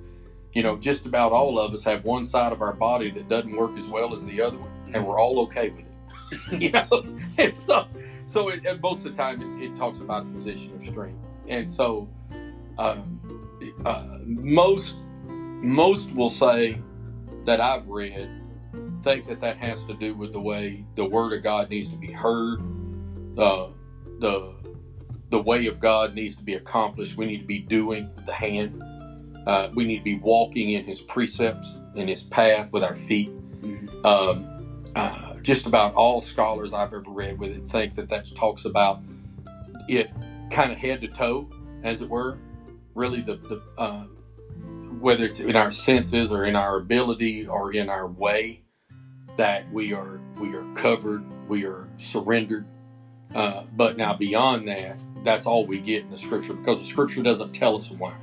you 0.54 0.64
know 0.64 0.78
just 0.78 1.06
about 1.06 1.34
all 1.34 1.60
of 1.60 1.74
us 1.74 1.84
have 1.84 2.06
one 2.06 2.26
side 2.26 2.54
of 2.54 2.62
our 2.62 2.74
body 2.74 3.12
that 3.12 3.28
doesn't 3.28 3.54
work 3.54 3.78
as 3.78 3.88
well 3.88 4.14
as 4.14 4.24
the 4.24 4.42
other 4.42 4.58
one, 4.58 4.72
and 4.94 5.06
we're 5.06 5.20
all 5.20 5.42
okay 5.42 5.70
with 5.70 5.82
it. 5.82 5.89
you 6.52 6.72
know, 6.72 7.06
and 7.38 7.56
so 7.56 7.88
so 8.28 8.50
it, 8.50 8.66
and 8.66 8.82
most 8.82 9.06
of 9.06 9.16
the 9.16 9.18
time 9.18 9.42
it, 9.42 9.62
it 9.62 9.76
talks 9.76 10.00
about 10.00 10.24
a 10.24 10.30
position 10.30 10.74
of 10.80 10.86
strength, 10.86 11.20
and 11.48 11.72
so 11.72 12.10
um, 12.78 13.20
uh, 13.86 14.20
most 14.24 14.98
most 15.62 16.12
will 16.14 16.30
say 16.30 16.82
that 17.46 17.60
I've 17.60 17.88
read 17.88 18.30
think 19.04 19.28
that 19.28 19.40
that 19.40 19.58
has 19.58 19.86
to 19.86 19.94
do 19.94 20.14
with 20.14 20.34
the 20.34 20.40
way 20.40 20.86
the 20.96 21.06
word 21.06 21.34
of 21.34 21.44
God 21.44 21.70
needs 21.70 21.90
to 21.90 21.96
be 21.96 22.12
heard, 22.12 22.60
uh, 23.38 23.68
the 24.20 24.56
the 25.30 25.40
way 25.40 25.68
of 25.68 25.80
God 25.80 26.16
needs 26.16 26.36
to 26.38 26.44
be 26.44 26.56
accomplished. 26.56 27.16
We 27.16 27.26
need 27.26 27.40
to 27.40 27.46
be 27.46 27.60
doing 27.60 28.10
with 28.16 28.26
the 28.26 28.34
hand. 28.34 28.82
Uh, 29.46 29.70
we 29.76 29.86
need 29.86 30.00
to 30.00 30.04
be 30.04 30.18
walking 30.18 30.72
in 30.72 30.86
His 30.86 31.02
precepts, 31.02 31.78
in 31.96 32.08
His 32.08 32.24
path 32.24 32.72
with 32.72 32.84
our 32.84 32.96
feet. 32.96 33.32
Mm-hmm. 33.62 34.06
Um, 34.06 34.92
uh, 34.96 35.29
just 35.42 35.66
about 35.66 35.94
all 35.96 36.22
scholars 36.22 36.74
I've 36.74 36.94
ever 36.94 37.04
read 37.08 37.40
with 37.40 37.52
it 37.52 37.70
think 37.70 37.96
that 37.96 38.10
that 38.10 38.28
talks 38.36 38.66
about 38.66 39.02
it 39.88 40.12
kind 40.52 40.72
of 40.72 40.78
head 40.78 41.02
to 41.02 41.08
toe, 41.08 41.50
as 41.84 42.02
it 42.02 42.10
were. 42.10 42.38
Really, 42.96 43.22
the, 43.22 43.36
the 43.36 43.62
uh, 43.78 44.06
whether 45.00 45.26
it's 45.26 45.40
in 45.40 45.56
our 45.56 45.72
senses 45.72 46.32
or 46.32 46.46
in 46.46 46.56
our 46.56 46.78
ability 46.78 47.48
or 47.48 47.74
in 47.74 47.90
our 47.90 48.08
way 48.08 48.64
that 49.38 49.72
we 49.72 49.94
are 49.94 50.20
we 50.38 50.54
are 50.56 50.66
covered, 50.74 51.24
we 51.48 51.66
are 51.66 51.88
surrendered. 51.98 52.66
Uh, 53.34 53.64
but 53.76 53.96
now 53.96 54.14
beyond 54.14 54.68
that, 54.68 55.00
that's 55.24 55.46
all 55.46 55.66
we 55.66 55.80
get 55.80 56.04
in 56.04 56.10
the 56.10 56.18
scripture 56.18 56.54
because 56.54 56.80
the 56.80 56.86
scripture 56.86 57.22
doesn't 57.22 57.54
tell 57.54 57.78
us 57.78 57.92
why. 57.92 58.16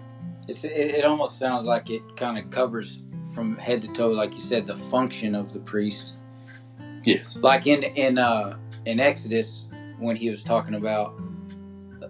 It's, 0.48 0.64
it, 0.64 0.72
it 0.72 1.04
almost 1.04 1.38
sounds 1.38 1.64
like 1.64 1.90
it 1.90 2.02
kind 2.16 2.38
of 2.38 2.50
covers 2.50 3.00
from 3.32 3.56
head 3.56 3.82
to 3.82 3.88
toe, 3.88 4.10
like 4.10 4.34
you 4.34 4.40
said, 4.40 4.66
the 4.66 4.76
function 4.76 5.34
of 5.34 5.52
the 5.52 5.60
priest. 5.60 6.14
Yes. 7.06 7.36
Like 7.36 7.66
in 7.66 7.82
in 7.82 8.18
uh, 8.18 8.58
in 8.84 9.00
Exodus 9.00 9.64
when 9.98 10.16
he 10.16 10.28
was 10.28 10.42
talking 10.42 10.74
about 10.74 11.18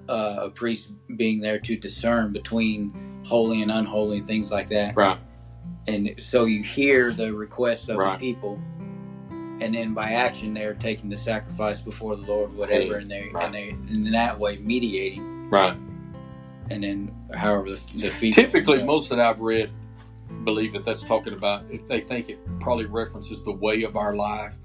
uh, 0.08 0.36
a 0.42 0.50
priest 0.50 0.92
being 1.16 1.40
there 1.40 1.58
to 1.60 1.76
discern 1.76 2.32
between 2.32 3.22
holy 3.24 3.62
and 3.62 3.70
unholy 3.70 4.18
and 4.18 4.26
things 4.26 4.50
like 4.50 4.68
that. 4.68 4.96
Right. 4.96 5.18
And 5.88 6.14
so 6.18 6.44
you 6.44 6.62
hear 6.62 7.12
the 7.12 7.32
request 7.32 7.88
of 7.88 7.98
right. 7.98 8.18
the 8.18 8.32
people, 8.32 8.60
and 9.60 9.74
then 9.74 9.94
by 9.94 10.10
action 10.12 10.52
they're 10.54 10.74
taking 10.74 11.08
the 11.08 11.16
sacrifice 11.16 11.80
before 11.80 12.16
the 12.16 12.22
Lord, 12.22 12.52
whatever, 12.54 12.96
and 12.96 13.10
they 13.10 13.30
right. 13.32 13.46
and 13.46 13.54
they 13.54 13.68
in 14.00 14.10
that 14.12 14.38
way 14.38 14.58
mediating. 14.58 15.48
Right. 15.48 15.76
And 16.68 16.82
then, 16.82 17.14
however, 17.32 17.70
the, 17.70 17.80
the 17.94 18.10
feet. 18.10 18.34
Typically, 18.34 18.82
most 18.82 19.08
that 19.10 19.20
I've 19.20 19.38
read 19.38 19.70
believe 20.42 20.72
that 20.72 20.84
that's 20.84 21.04
talking 21.04 21.32
about. 21.32 21.64
If 21.70 21.86
they 21.86 22.00
think 22.00 22.28
it 22.28 22.40
probably 22.58 22.86
references 22.86 23.44
the 23.44 23.52
way 23.52 23.84
of 23.84 23.94
our 23.94 24.16
life, 24.16 24.56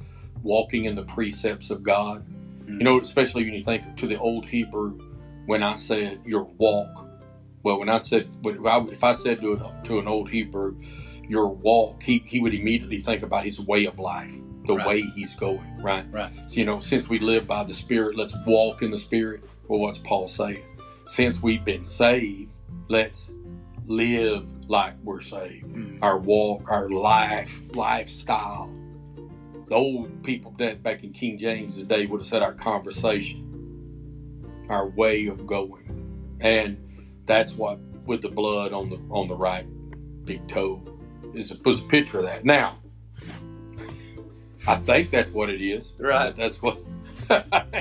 walking 0.43 0.85
in 0.85 0.95
the 0.95 1.03
precepts 1.03 1.69
of 1.69 1.83
God. 1.83 2.25
Mm-hmm. 2.25 2.77
You 2.77 2.83
know, 2.83 2.99
especially 2.99 3.43
when 3.43 3.53
you 3.53 3.61
think 3.61 3.95
to 3.97 4.07
the 4.07 4.17
old 4.17 4.45
Hebrew, 4.45 4.99
when 5.45 5.63
I 5.63 5.75
said 5.75 6.21
your 6.25 6.43
walk. 6.43 7.07
Well, 7.63 7.77
when 7.77 7.89
I 7.89 7.99
said 7.99 8.27
if 8.43 9.03
I 9.03 9.11
said 9.11 9.39
to 9.39 9.53
an, 9.53 9.83
to 9.83 9.99
an 9.99 10.07
old 10.07 10.29
Hebrew, 10.29 10.75
your 11.27 11.47
walk, 11.47 12.01
he, 12.01 12.23
he 12.25 12.39
would 12.39 12.53
immediately 12.53 12.97
think 12.97 13.23
about 13.23 13.45
his 13.45 13.59
way 13.59 13.85
of 13.85 13.99
life 13.99 14.33
the 14.67 14.75
right. 14.75 14.87
way 14.87 15.01
he's 15.15 15.35
going, 15.35 15.81
right? 15.81 16.05
Right. 16.11 16.31
So, 16.47 16.55
you 16.55 16.65
know, 16.65 16.79
since 16.79 17.09
we 17.09 17.19
live 17.19 17.47
by 17.47 17.63
the 17.63 17.73
Spirit, 17.73 18.15
let's 18.15 18.35
walk 18.45 18.81
in 18.81 18.91
the 18.91 18.97
Spirit. 18.97 19.43
Well, 19.67 19.79
what's 19.79 19.99
Paul 19.99 20.27
saying? 20.27 20.63
Since 21.05 21.41
we've 21.41 21.65
been 21.65 21.85
saved, 21.85 22.51
let's 22.87 23.31
live 23.87 24.45
like 24.69 24.93
we're 25.03 25.21
saved. 25.21 25.65
Mm. 25.65 25.99
Our 26.01 26.17
walk, 26.17 26.69
our 26.69 26.89
life, 26.89 27.75
lifestyle. 27.75 28.71
The 29.71 29.77
old 29.77 30.23
people 30.23 30.53
that 30.57 30.83
back 30.83 31.01
in 31.01 31.13
King 31.13 31.37
James's 31.37 31.85
day 31.85 32.05
would 32.05 32.19
have 32.19 32.27
said 32.27 32.43
our 32.43 32.51
conversation, 32.51 34.65
our 34.67 34.89
way 34.89 35.27
of 35.27 35.47
going, 35.47 36.37
and 36.41 36.77
that's 37.25 37.55
what 37.55 37.79
with 38.05 38.21
the 38.21 38.27
blood 38.27 38.73
on 38.73 38.89
the 38.89 38.99
on 39.09 39.29
the 39.29 39.35
right 39.37 39.65
big 40.25 40.45
toe 40.49 40.83
is 41.33 41.53
a, 41.53 41.57
was 41.63 41.83
a 41.83 41.85
picture 41.85 42.19
of 42.19 42.25
that. 42.25 42.43
Now, 42.43 42.79
I 44.67 44.75
think 44.75 45.09
that's 45.09 45.31
what 45.31 45.49
it 45.49 45.61
is. 45.61 45.93
Right. 45.97 46.35
That's 46.35 46.61
what. 46.61 46.77
I 47.29 47.77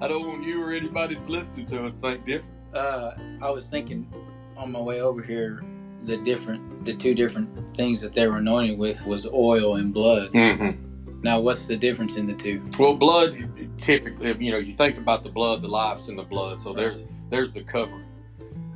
don't 0.00 0.26
want 0.26 0.42
you 0.42 0.60
or 0.60 0.72
anybody 0.72 1.14
that's 1.14 1.28
listening 1.28 1.66
to 1.66 1.86
us 1.86 1.98
think 1.98 2.26
different. 2.26 2.52
Uh, 2.74 3.12
I 3.40 3.50
was 3.50 3.68
thinking 3.68 4.12
on 4.56 4.72
my 4.72 4.80
way 4.80 5.02
over 5.02 5.22
here, 5.22 5.62
the 6.02 6.16
different, 6.18 6.84
the 6.84 6.94
two 6.94 7.14
different 7.14 7.76
things 7.76 8.00
that 8.00 8.12
they 8.12 8.26
were 8.26 8.38
anointed 8.38 8.78
with 8.78 9.04
was 9.06 9.26
oil 9.26 9.76
and 9.76 9.92
blood. 9.92 10.32
Mm-hmm. 10.32 11.22
Now, 11.22 11.40
what's 11.40 11.66
the 11.66 11.76
difference 11.76 12.16
in 12.16 12.26
the 12.26 12.34
two? 12.34 12.62
Well, 12.78 12.94
blood 12.94 13.36
typically, 13.80 14.34
you 14.44 14.50
know, 14.50 14.58
you 14.58 14.72
think 14.72 14.96
about 14.96 15.22
the 15.22 15.28
blood, 15.28 15.62
the 15.62 15.68
life's 15.68 16.08
in 16.08 16.16
the 16.16 16.22
blood, 16.22 16.62
so 16.62 16.70
right. 16.70 16.76
there's 16.76 17.06
there's 17.28 17.52
the 17.52 17.62
covering. 17.62 18.06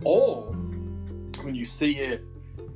Oil, 0.05 0.53
when 1.43 1.55
you 1.55 1.65
see 1.65 1.99
it 2.01 2.23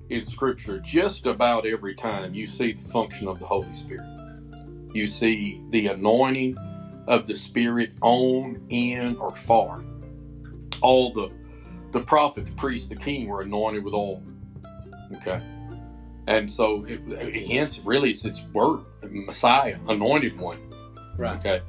in 0.09 0.25
Scripture, 0.25 0.79
just 0.79 1.27
about 1.27 1.67
every 1.67 1.95
time 1.95 2.33
you 2.33 2.47
see 2.47 2.73
the 2.73 2.89
function 2.89 3.29
of 3.29 3.39
the 3.39 3.47
Holy 3.47 3.73
Spirit 3.75 4.19
you 4.93 5.07
see 5.07 5.63
the 5.71 5.89
anointing 5.89 6.57
of 7.07 7.27
the 7.27 7.35
Spirit 7.35 7.93
on, 8.03 8.61
in, 8.69 9.17
or 9.17 9.31
far. 9.31 9.83
All 10.81 11.13
the 11.13 11.31
the 11.91 12.01
prophet, 12.01 12.45
the 12.45 12.53
priest, 12.53 12.91
the 12.91 12.97
king 12.97 13.29
were 13.29 13.41
anointed 13.41 13.83
with 13.83 13.95
oil. 13.95 14.23
Okay. 15.17 15.43
And 16.27 16.51
so, 16.51 16.85
it, 16.87 17.49
hence, 17.49 17.81
really, 17.81 18.11
it's 18.11 18.25
its 18.25 18.45
word, 18.53 18.81
Messiah, 19.03 19.79
anointed 19.89 20.39
one. 20.39 20.59
Right. 21.17 21.39
Okay. 21.39 21.63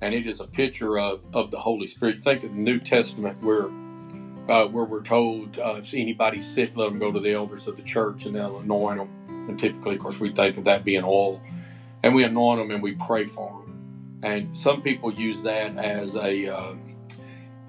And 0.00 0.14
it 0.14 0.26
is 0.26 0.40
a 0.40 0.46
picture 0.46 0.98
of, 0.98 1.20
of 1.32 1.50
the 1.50 1.58
Holy 1.58 1.86
Spirit. 1.86 2.20
Think 2.20 2.44
of 2.44 2.50
the 2.50 2.56
New 2.56 2.78
Testament 2.78 3.42
where 3.42 3.68
uh, 4.48 4.66
where 4.66 4.84
we're 4.84 5.02
told 5.02 5.58
uh, 5.58 5.74
if 5.78 5.92
anybody's 5.92 6.46
sick, 6.46 6.72
let 6.76 6.88
them 6.88 6.98
go 6.98 7.10
to 7.10 7.20
the 7.20 7.32
elders 7.32 7.66
of 7.66 7.76
the 7.76 7.82
church 7.82 8.26
and 8.26 8.36
they'll 8.36 8.58
anoint 8.58 8.98
them. 8.98 9.48
And 9.48 9.58
typically, 9.58 9.96
of 9.96 10.00
course, 10.00 10.20
we 10.20 10.32
think 10.32 10.56
of 10.56 10.64
that 10.64 10.84
being 10.84 11.02
oil 11.04 11.40
and 12.02 12.14
we 12.14 12.24
anoint 12.24 12.60
them 12.60 12.70
and 12.70 12.82
we 12.82 12.92
pray 12.92 13.26
for 13.26 13.50
them. 13.50 14.20
And 14.22 14.56
some 14.56 14.82
people 14.82 15.12
use 15.12 15.42
that 15.42 15.76
as 15.76 16.16
a 16.16 16.46
uh, 16.46 16.74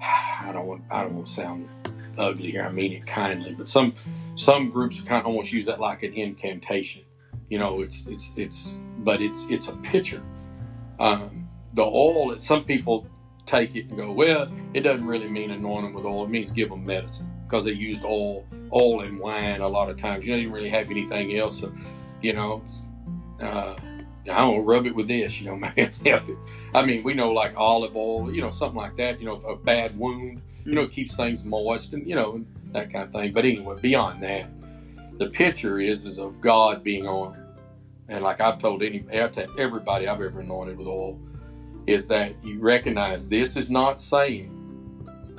I 0.00 0.50
don't 0.52 0.66
want 0.66 0.82
I 0.90 1.02
don't 1.02 1.14
want 1.14 1.26
to 1.26 1.32
sound 1.32 1.68
ugly 2.16 2.52
here. 2.52 2.62
I 2.62 2.70
mean 2.70 2.92
it 2.92 3.06
kindly, 3.06 3.54
but 3.54 3.68
some 3.68 3.94
some 4.38 4.70
groups 4.70 5.00
kind 5.00 5.20
of 5.20 5.26
almost 5.26 5.52
use 5.52 5.66
that 5.66 5.80
like 5.80 6.04
an 6.04 6.14
incantation. 6.14 7.02
You 7.50 7.58
know, 7.58 7.82
it's 7.82 8.04
it's 8.06 8.32
it's 8.36 8.74
but 8.98 9.20
it's 9.20 9.46
it's 9.50 9.68
a 9.68 9.76
picture. 9.76 10.22
Um, 10.98 11.48
the 11.74 11.82
oil. 11.82 12.38
Some 12.38 12.64
people 12.64 13.06
take 13.46 13.74
it 13.74 13.86
and 13.88 13.96
go, 13.96 14.12
well, 14.12 14.50
it 14.74 14.80
doesn't 14.80 15.06
really 15.06 15.28
mean 15.28 15.50
anoint 15.50 15.86
them 15.86 15.92
with 15.92 16.04
oil. 16.04 16.24
It 16.24 16.30
means 16.30 16.50
give 16.50 16.70
them 16.70 16.86
medicine 16.86 17.30
because 17.44 17.64
they 17.64 17.72
used 17.72 18.04
oil, 18.04 18.46
oil 18.72 19.00
and 19.00 19.18
wine 19.18 19.60
a 19.60 19.68
lot 19.68 19.90
of 19.90 19.96
times. 19.96 20.26
You 20.26 20.36
don't 20.36 20.52
really 20.52 20.68
have 20.68 20.90
anything 20.90 21.36
else. 21.36 21.60
So, 21.60 21.72
you 22.20 22.34
know, 22.34 22.62
uh, 23.40 23.74
I 24.30 24.38
don't 24.40 24.64
rub 24.64 24.86
it 24.86 24.94
with 24.94 25.08
this, 25.08 25.40
you 25.40 25.46
know, 25.46 25.56
man, 25.76 25.92
help 26.04 26.28
it. 26.28 26.36
I 26.74 26.84
mean, 26.84 27.02
we 27.02 27.14
know 27.14 27.32
like 27.32 27.54
olive 27.56 27.96
oil, 27.96 28.32
you 28.32 28.42
know, 28.42 28.50
something 28.50 28.76
like 28.76 28.96
that, 28.96 29.18
you 29.18 29.26
know, 29.26 29.36
a 29.36 29.56
bad 29.56 29.98
wound, 29.98 30.42
you 30.64 30.74
know, 30.74 30.86
keeps 30.86 31.16
things 31.16 31.44
moist 31.44 31.94
and, 31.94 32.06
you 32.06 32.14
know, 32.14 32.44
that 32.72 32.92
kind 32.92 33.04
of 33.04 33.12
thing. 33.12 33.32
But 33.32 33.44
anyway, 33.44 33.76
beyond 33.80 34.22
that, 34.22 34.46
the 35.18 35.26
picture 35.26 35.80
is, 35.80 36.04
is 36.04 36.18
of 36.18 36.40
God 36.40 36.82
being 36.84 37.06
honored. 37.06 37.46
And 38.08 38.24
like 38.24 38.40
I've 38.40 38.58
told 38.58 38.82
any, 38.82 39.04
everybody 39.10 40.08
I've 40.08 40.20
ever 40.20 40.40
anointed 40.40 40.78
with 40.78 40.86
oil, 40.86 41.18
is 41.86 42.08
that 42.08 42.34
you 42.44 42.60
recognize 42.60 43.28
this 43.28 43.56
is 43.56 43.70
not 43.70 44.00
saying, 44.00 44.54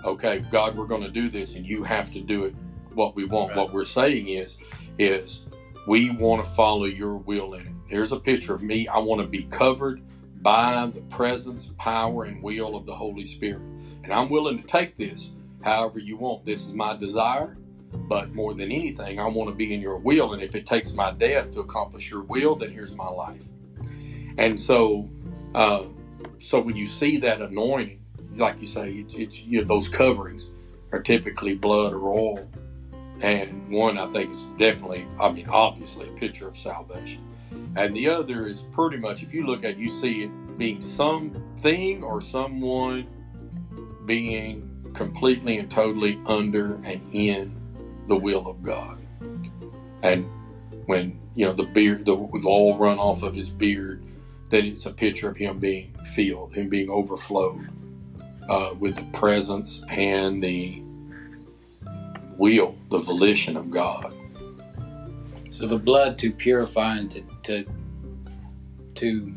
okay, 0.03 0.39
God, 0.51 0.75
we're 0.75 0.87
going 0.87 1.03
to 1.03 1.11
do 1.11 1.29
this 1.29 1.55
and 1.55 1.65
you 1.65 1.83
have 1.83 2.11
to 2.13 2.21
do 2.21 2.45
it 2.45 2.55
what 2.93 3.15
we 3.15 3.25
want. 3.25 3.49
Right. 3.49 3.57
What 3.57 3.73
we're 3.73 3.85
saying 3.85 4.29
is, 4.29 4.57
is 4.97 5.45
we 5.87 6.09
want 6.11 6.43
to 6.43 6.51
follow 6.51 6.85
your 6.85 7.15
will 7.15 7.53
in 7.53 7.61
it. 7.61 7.73
Here's 7.87 8.11
a 8.11 8.19
picture 8.19 8.53
of 8.53 8.61
me. 8.61 8.87
I 8.87 8.99
want 8.99 9.21
to 9.21 9.27
be 9.27 9.43
covered 9.43 10.01
by 10.41 10.89
the 10.93 11.01
presence, 11.01 11.71
power, 11.77 12.25
and 12.25 12.41
will 12.41 12.75
of 12.75 12.85
the 12.85 12.95
Holy 12.95 13.25
Spirit. 13.25 13.61
And 14.03 14.13
I'm 14.13 14.29
willing 14.29 14.61
to 14.61 14.67
take 14.67 14.97
this 14.97 15.31
however 15.61 15.99
you 15.99 16.17
want. 16.17 16.45
This 16.45 16.65
is 16.65 16.73
my 16.73 16.95
desire. 16.95 17.57
But 17.91 18.33
more 18.35 18.53
than 18.53 18.71
anything, 18.71 19.19
I 19.19 19.27
want 19.27 19.49
to 19.49 19.55
be 19.55 19.73
in 19.73 19.81
your 19.81 19.97
will. 19.97 20.33
And 20.33 20.43
if 20.43 20.53
it 20.53 20.67
takes 20.67 20.93
my 20.93 21.11
death 21.11 21.51
to 21.51 21.61
accomplish 21.61 22.11
your 22.11 22.21
will, 22.21 22.55
then 22.55 22.71
here's 22.71 22.95
my 22.95 23.07
life. 23.07 23.41
And 24.37 24.61
so, 24.61 25.09
uh, 25.55 25.85
so 26.39 26.59
when 26.59 26.75
you 26.75 26.85
see 26.85 27.17
that 27.19 27.41
anointing, 27.41 27.99
like 28.35 28.61
you 28.61 28.67
say, 28.67 28.91
it's, 28.91 29.13
it's 29.15 29.39
you 29.39 29.61
know, 29.61 29.67
those 29.67 29.89
coverings 29.89 30.49
are 30.91 31.01
typically 31.01 31.55
blood 31.55 31.93
or 31.93 32.13
oil. 32.13 32.47
And 33.21 33.69
one 33.69 33.97
I 33.97 34.05
think 34.13 34.31
is 34.33 34.43
definitely, 34.57 35.07
I 35.19 35.31
mean, 35.31 35.49
obviously 35.49 36.07
a 36.07 36.11
picture 36.11 36.47
of 36.47 36.57
salvation. 36.57 37.25
And 37.75 37.95
the 37.95 38.07
other 38.07 38.47
is 38.47 38.61
pretty 38.71 38.97
much, 38.97 39.23
if 39.23 39.33
you 39.33 39.45
look 39.45 39.63
at, 39.63 39.71
it, 39.71 39.77
you 39.77 39.89
see 39.89 40.23
it 40.23 40.57
being 40.57 40.79
something 40.79 42.03
or 42.03 42.21
someone 42.21 43.07
being 44.05 44.68
completely 44.93 45.57
and 45.57 45.69
totally 45.69 46.19
under 46.25 46.75
and 46.83 47.01
in 47.13 47.55
the 48.07 48.15
will 48.15 48.47
of 48.47 48.63
God. 48.63 48.97
And 50.01 50.29
when 50.85 51.19
you 51.35 51.45
know 51.45 51.53
the 51.53 51.63
beard, 51.63 52.05
the, 52.05 52.15
the 52.15 52.47
oil 52.47 52.77
run 52.77 52.97
off 52.99 53.23
of 53.23 53.33
his 53.33 53.49
beard, 53.49 54.03
then 54.49 54.65
it's 54.65 54.85
a 54.85 54.93
picture 54.93 55.29
of 55.29 55.37
him 55.37 55.59
being 55.59 55.93
filled, 56.13 56.55
him 56.55 56.69
being 56.69 56.89
overflowed 56.89 57.69
uh, 58.49 58.73
with 58.79 58.95
the 58.95 59.17
presence 59.17 59.83
and 59.89 60.43
the 60.43 60.81
will, 62.37 62.75
the 62.89 62.97
volition 62.97 63.55
of 63.55 63.69
God. 63.69 64.13
So 65.51 65.67
the 65.67 65.77
blood 65.77 66.17
to 66.19 66.31
purify 66.31 66.97
and 66.97 67.11
to 67.11 67.23
to 67.43 67.65
to 68.95 69.33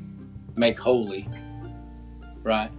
make 0.57 0.78
holy, 0.78 1.28
right? 2.42 2.70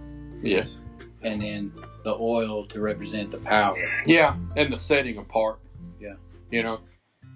Yes. 0.42 0.78
And 1.22 1.42
then 1.42 1.72
the 2.04 2.14
oil 2.20 2.64
to 2.66 2.80
represent 2.80 3.30
the 3.30 3.38
power. 3.38 3.76
Yeah, 4.06 4.36
and 4.56 4.72
the 4.72 4.78
setting 4.78 5.18
apart. 5.18 5.58
Yeah. 6.00 6.14
You 6.50 6.62
know, 6.62 6.80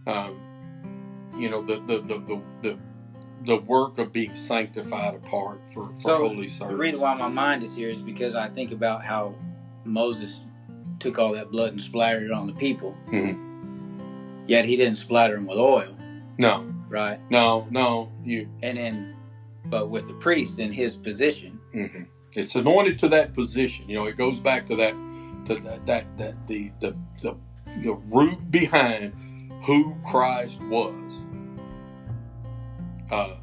um, 0.07 0.39
you 1.37 1.51
know 1.51 1.63
the 1.63 1.77
the, 1.81 1.99
the 2.03 2.19
the 2.19 2.43
the 2.63 2.79
the 3.47 3.57
work 3.57 3.99
of 3.99 4.13
being 4.13 4.35
sanctified 4.35 5.15
apart 5.15 5.61
for, 5.73 5.85
for 5.87 6.01
So, 6.01 6.29
holy 6.29 6.49
service. 6.49 6.73
The 6.73 6.77
reason 6.77 7.01
why 7.01 7.15
my 7.15 7.29
mind 7.29 7.63
is 7.63 7.75
here 7.75 7.89
is 7.89 8.03
because 8.03 8.35
I 8.35 8.49
think 8.49 8.73
about 8.73 9.03
how 9.03 9.35
Moses 9.85 10.43
took 10.99 11.19
all 11.19 11.33
that 11.33 11.51
blood 11.51 11.71
and 11.71 11.81
splattered 11.81 12.25
it 12.25 12.33
on 12.33 12.47
the 12.49 12.53
people. 12.55 12.97
Mhm. 13.09 13.39
Yet 14.49 14.65
he 14.65 14.77
didn't 14.77 14.97
splatter 14.99 15.35
them 15.35 15.47
with 15.47 15.59
oil, 15.59 15.95
No, 16.39 16.65
right? 16.89 17.21
no, 17.31 17.67
no. 17.71 18.11
You. 18.25 18.49
And 18.63 18.77
then, 18.77 19.15
but 19.67 19.89
with 19.89 20.07
the 20.09 20.15
priest 20.15 20.59
in 20.59 20.73
his 20.73 20.97
position, 20.97 21.59
hmm 21.73 22.03
It's 22.33 22.55
anointed 22.55 22.99
to 23.01 23.09
that 23.09 23.35
position. 23.35 23.89
You 23.89 23.97
know, 23.97 24.07
it 24.07 24.17
goes 24.17 24.41
back 24.41 24.67
to 24.67 24.77
that 24.77 24.95
to 25.47 25.55
that 25.57 25.87
that, 25.87 26.17
that 26.19 26.47
the, 26.47 26.71
the 26.81 26.97
the 27.23 27.37
the 27.83 27.95
root 27.95 28.51
behind 28.51 29.13
who 29.65 29.97
Christ 30.09 30.63
was. 30.65 31.25
Uh, 33.11 33.37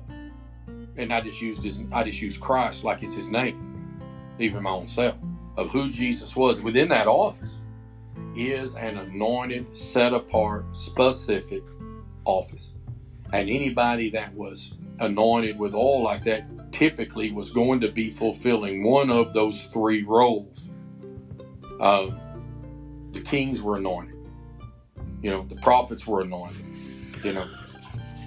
and 0.97 1.11
I 1.11 1.21
just 1.21 1.41
used 1.41 1.63
his 1.63 1.81
I 1.91 2.03
just 2.03 2.21
used 2.21 2.41
Christ 2.41 2.83
like 2.83 3.03
it's 3.03 3.15
his 3.15 3.31
name, 3.31 3.97
even 4.39 4.63
my 4.63 4.69
own 4.69 4.87
self, 4.87 5.15
of 5.57 5.69
who 5.69 5.89
Jesus 5.89 6.35
was 6.35 6.61
within 6.61 6.89
that 6.89 7.07
office 7.07 7.57
is 8.35 8.75
an 8.75 8.97
anointed, 8.97 9.75
set 9.75 10.13
apart, 10.13 10.65
specific 10.73 11.63
office. 12.25 12.73
And 13.33 13.49
anybody 13.49 14.09
that 14.11 14.33
was 14.33 14.73
anointed 14.99 15.57
with 15.57 15.73
oil 15.73 16.03
like 16.03 16.23
that 16.25 16.45
typically 16.75 17.31
was 17.31 17.51
going 17.51 17.79
to 17.79 17.89
be 17.89 18.09
fulfilling 18.09 18.83
one 18.83 19.09
of 19.09 19.33
those 19.33 19.67
three 19.67 20.03
roles. 20.03 20.67
Uh, 21.79 22.09
the 23.13 23.21
kings 23.21 23.61
were 23.61 23.77
anointed, 23.77 24.15
you 25.21 25.31
know, 25.31 25.45
the 25.47 25.55
prophets 25.55 26.05
were 26.05 26.21
anointed, 26.21 26.65
you 27.23 27.31
know, 27.31 27.49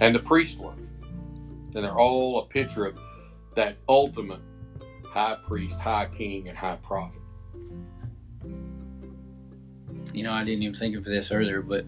and 0.01 0.15
the 0.15 0.19
priests 0.19 0.57
were. 0.57 0.73
And 1.75 1.85
they're 1.85 1.99
all 1.99 2.39
a 2.39 2.45
picture 2.47 2.85
of 2.85 2.99
that 3.55 3.77
ultimate 3.87 4.41
high 5.05 5.37
priest, 5.45 5.79
high 5.79 6.07
king, 6.07 6.49
and 6.49 6.57
high 6.57 6.77
prophet. 6.77 7.19
you 10.13 10.23
know, 10.23 10.31
I 10.31 10.43
didn't 10.43 10.63
even 10.63 10.73
think 10.73 10.95
of 10.95 11.03
this 11.03 11.31
earlier, 11.31 11.61
but 11.61 11.85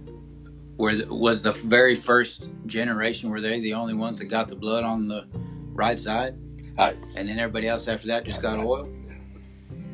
where 0.78 0.96
the, 0.96 1.14
was 1.14 1.44
the 1.44 1.52
very 1.52 1.96
first 1.96 2.48
generation 2.66 3.30
were 3.30 3.42
they 3.42 3.60
the 3.60 3.74
only 3.74 3.94
ones 3.94 4.20
that 4.20 4.26
got 4.26 4.48
the 4.48 4.56
blood 4.56 4.84
on 4.84 5.08
the 5.08 5.28
right 5.74 5.98
side, 5.98 6.36
I- 6.82 6.96
and 7.16 7.30
then 7.30 7.40
everybody 7.40 7.68
else 7.68 7.88
after 7.88 8.08
that 8.08 8.24
just 8.26 8.42
got 8.42 8.60
oil? 8.60 8.88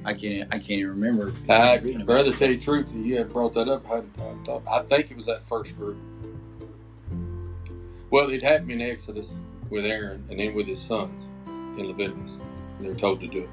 I 0.05 0.13
can't. 0.13 0.47
I 0.53 0.57
can't 0.57 0.71
even 0.79 0.91
remember. 1.01 1.33
I, 1.49 1.77
brother, 1.79 2.31
tell 2.31 2.49
you 2.49 2.55
the 2.57 2.63
truth, 2.63 2.93
you 2.93 3.17
had 3.17 3.31
brought 3.33 3.53
that 3.55 3.67
up. 3.67 3.85
I, 3.91 4.01
I, 4.49 4.79
I 4.79 4.83
think 4.83 5.11
it 5.11 5.17
was 5.17 5.25
that 5.25 5.43
first 5.43 5.75
group. 5.77 5.97
Well, 8.09 8.29
it 8.29 8.41
happened 8.41 8.71
in 8.71 8.81
Exodus 8.81 9.35
with 9.69 9.85
Aaron 9.85 10.23
and 10.29 10.39
then 10.39 10.53
with 10.55 10.65
his 10.67 10.79
sons 10.81 11.25
in 11.77 11.88
Leviticus. 11.88 12.38
They're 12.79 12.93
told 12.95 13.19
to 13.19 13.27
do 13.27 13.39
it. 13.39 13.49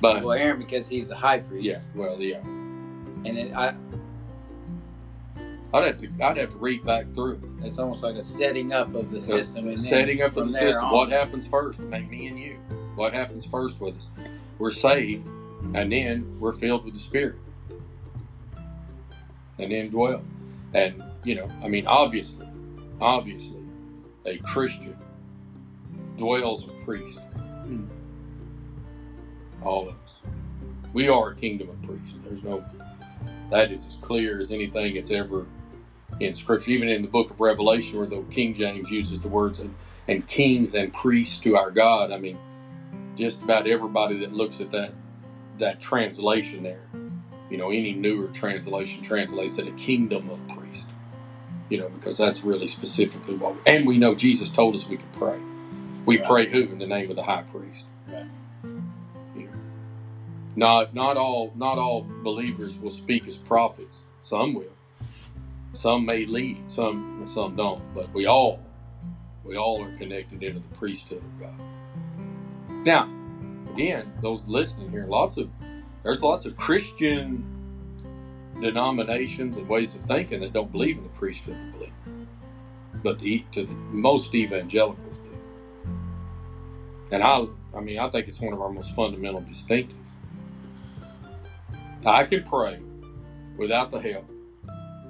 But, 0.00 0.22
Well, 0.22 0.32
Aaron 0.38 0.58
because 0.60 0.88
he's 0.88 1.08
the 1.08 1.16
high 1.16 1.40
priest. 1.40 1.66
yeah, 1.66 1.80
well, 1.96 2.20
yeah. 2.20 2.38
and 2.38 3.24
then 3.36 3.52
I. 3.56 3.74
I'd 5.74 5.84
have 5.84 5.98
to, 5.98 6.08
I'd 6.22 6.36
have 6.38 6.50
to 6.52 6.56
read 6.56 6.84
back 6.84 7.12
through 7.14 7.32
it. 7.34 7.40
It's 7.66 7.78
almost 7.78 8.02
like 8.02 8.16
a 8.16 8.22
setting 8.22 8.72
up 8.72 8.94
of 8.94 9.10
the 9.10 9.20
system, 9.20 9.68
and 9.68 9.78
setting 9.78 10.22
up 10.22 10.36
of 10.36 10.46
the 10.50 10.58
system. 10.58 10.84
on- 10.86 10.92
What 10.94 11.10
happens 11.10 11.46
first? 11.46 11.80
Like 11.80 12.08
me 12.08 12.26
and 12.28 12.38
you. 12.38 12.56
What 12.94 13.12
happens 13.12 13.44
first 13.44 13.80
with 13.80 13.96
us? 13.96 14.08
We're 14.58 14.70
saved, 14.70 15.26
and 15.74 15.92
then 15.92 16.36
we're 16.40 16.52
filled 16.54 16.84
with 16.84 16.94
the 16.94 17.00
Spirit, 17.00 17.36
and 19.58 19.70
then 19.70 19.90
dwell. 19.90 20.22
And 20.74 21.02
you 21.24 21.34
know, 21.34 21.48
I 21.62 21.68
mean, 21.68 21.86
obviously, 21.86 22.48
obviously, 23.00 23.60
a 24.26 24.38
Christian 24.38 24.96
dwells 26.16 26.64
a 26.64 26.72
priest. 26.84 27.20
All 29.62 29.88
of 29.88 29.94
us. 30.04 30.20
We 30.92 31.08
are 31.08 31.30
a 31.30 31.34
kingdom 31.34 31.68
of 31.68 31.82
priests. 31.82 32.18
There's 32.24 32.42
no. 32.42 32.64
That 33.50 33.70
is 33.72 33.86
as 33.86 33.96
clear 33.96 34.40
as 34.40 34.50
anything 34.50 34.94
that's 34.94 35.10
ever 35.10 35.46
in 36.20 36.34
Scripture, 36.34 36.72
even 36.72 36.88
in 36.88 37.02
the 37.02 37.08
book 37.08 37.30
of 37.30 37.40
Revelation, 37.40 37.98
where 37.98 38.06
the 38.06 38.22
King 38.30 38.54
James 38.54 38.90
uses 38.90 39.20
the 39.20 39.28
words 39.28 39.60
and, 39.60 39.74
and 40.06 40.26
kings 40.26 40.74
and 40.74 40.92
priests 40.92 41.38
to 41.40 41.56
our 41.56 41.70
God. 41.70 42.10
I 42.12 42.18
mean, 42.18 42.38
just 43.16 43.42
about 43.42 43.66
everybody 43.66 44.18
that 44.20 44.32
looks 44.32 44.60
at 44.60 44.70
that 44.72 44.92
that 45.58 45.80
translation 45.80 46.62
there, 46.62 46.82
you 47.50 47.56
know, 47.56 47.70
any 47.70 47.92
newer 47.92 48.28
translation 48.28 49.02
translates 49.02 49.58
it 49.58 49.66
a 49.66 49.72
kingdom 49.72 50.30
of 50.30 50.40
priests. 50.48 50.88
You 51.68 51.78
know, 51.78 51.88
because 51.88 52.16
that's 52.16 52.44
really 52.44 52.68
specifically 52.68 53.34
what. 53.34 53.54
We, 53.54 53.60
and 53.66 53.86
we 53.86 53.98
know 53.98 54.14
Jesus 54.14 54.50
told 54.50 54.74
us 54.74 54.88
we 54.88 54.96
could 54.96 55.12
pray. 55.12 55.38
We 56.06 56.18
Right. 56.18 56.26
pray 56.26 56.46
who 56.48 56.62
in 56.62 56.78
the 56.78 56.86
name 56.86 57.10
of 57.10 57.16
the 57.16 57.24
high 57.24 57.42
priest. 57.42 57.86
Right. 58.10 58.24
You 59.36 59.44
know, 59.44 59.50
not 60.56 60.94
not 60.94 61.16
all 61.16 61.52
not 61.56 61.76
all 61.78 62.06
believers 62.22 62.78
will 62.78 62.90
speak 62.90 63.28
as 63.28 63.36
prophets. 63.36 64.00
Some 64.22 64.54
will. 64.54 64.72
Some 65.78 66.06
may 66.06 66.26
lead, 66.26 66.68
some 66.68 67.24
some 67.28 67.54
don't, 67.54 67.80
but 67.94 68.12
we 68.12 68.26
all 68.26 68.60
we 69.44 69.56
all 69.56 69.80
are 69.84 69.96
connected 69.96 70.42
into 70.42 70.58
the 70.58 70.74
priesthood 70.74 71.22
of 71.22 71.38
God. 71.38 72.84
Now, 72.84 73.08
again, 73.72 74.12
those 74.20 74.48
listening 74.48 74.90
here, 74.90 75.06
lots 75.06 75.36
of 75.36 75.48
there's 76.02 76.20
lots 76.20 76.46
of 76.46 76.56
Christian 76.56 77.44
denominations 78.60 79.56
and 79.56 79.68
ways 79.68 79.94
of 79.94 80.00
thinking 80.02 80.40
that 80.40 80.52
don't 80.52 80.72
believe 80.72 80.98
in 80.98 81.04
the 81.04 81.10
priesthood 81.10 81.54
of 81.54 81.72
believer, 81.72 82.26
but 83.04 83.20
the, 83.20 83.44
to 83.52 83.64
the 83.64 83.74
most 83.74 84.34
evangelicals 84.34 85.18
do. 85.18 85.90
And 87.12 87.22
I, 87.22 87.46
I 87.72 87.78
mean, 87.78 88.00
I 88.00 88.08
think 88.10 88.26
it's 88.26 88.40
one 88.40 88.52
of 88.52 88.60
our 88.60 88.72
most 88.72 88.96
fundamental 88.96 89.42
distinctives. 89.42 89.94
I 92.04 92.24
can 92.24 92.42
pray 92.42 92.80
without 93.56 93.92
the 93.92 94.00
help 94.00 94.28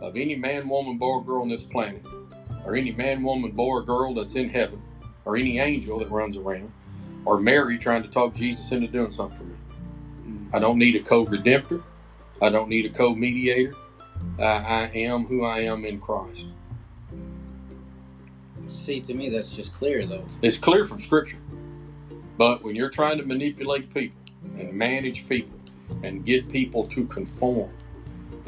of 0.01 0.17
any 0.17 0.37
man, 0.37 0.69
woman, 0.69 0.99
boy, 0.99 1.07
or 1.07 1.25
girl 1.25 1.43
on 1.43 1.49
this 1.49 1.65
planet, 1.65 2.05
or 2.65 2.77
any 2.77 2.93
man, 2.93 3.23
woman, 3.23 3.51
boy, 3.53 3.69
or 3.69 3.83
girl 3.83 4.15
that's 4.15 4.37
in 4.37 4.49
heaven, 4.49 4.81
or 5.25 5.37
any 5.37 5.59
angel 5.59 5.99
that 5.99 6.11
runs 6.11 6.37
around, 6.37 6.73
or 7.25 7.41
Mary 7.41 7.79
trying 7.79 8.03
to 8.03 8.09
talk 8.09 8.35
Jesus 8.35 8.71
into 8.73 8.87
doing 8.87 9.13
something 9.13 9.39
for 9.39 9.45
me. 9.45 9.57
Mm. 10.27 10.55
I 10.55 10.59
don't 10.59 10.79
need 10.79 10.97
a 10.97 11.01
co-redemptor. 11.01 11.83
I 12.41 12.49
don't 12.51 12.69
need 12.69 12.87
a 12.87 12.91
co-mediator. 12.91 13.75
I, 14.39 14.43
I 14.43 14.91
am 14.95 15.27
who 15.27 15.45
I 15.45 15.61
am 15.61 15.85
in 15.85 16.01
Christ. 16.01 16.49
See, 18.67 19.01
to 19.01 19.15
me, 19.15 19.31
that's 19.31 19.57
just 19.57 19.75
clear, 19.75 20.05
though. 20.07 20.25
It's 20.43 20.59
clear 20.59 20.85
from 20.87 21.01
Scripture. 21.01 21.39
But 22.37 22.63
when 22.63 22.77
you're 22.77 22.91
trying 22.91 23.19
to 23.19 23.25
manipulate 23.25 23.93
people 23.93 24.21
and 24.59 24.73
manage 24.73 25.29
people 25.29 25.59
and 26.03 26.25
get 26.25 26.49
people 26.51 26.85
to 26.85 27.07
conform, 27.07 27.71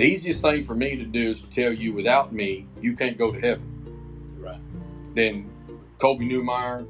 the 0.00 0.06
easiest 0.06 0.40
thing 0.40 0.64
for 0.64 0.74
me 0.74 0.96
to 0.96 1.04
do 1.04 1.28
is 1.28 1.42
to 1.42 1.50
tell 1.50 1.70
you, 1.70 1.92
without 1.92 2.32
me, 2.32 2.66
you 2.80 2.96
can't 2.96 3.18
go 3.18 3.30
to 3.32 3.38
heaven. 3.38 3.62
Right. 4.38 4.58
Then 5.14 5.50
Colby 5.98 6.26
Newmeyer, 6.26 6.86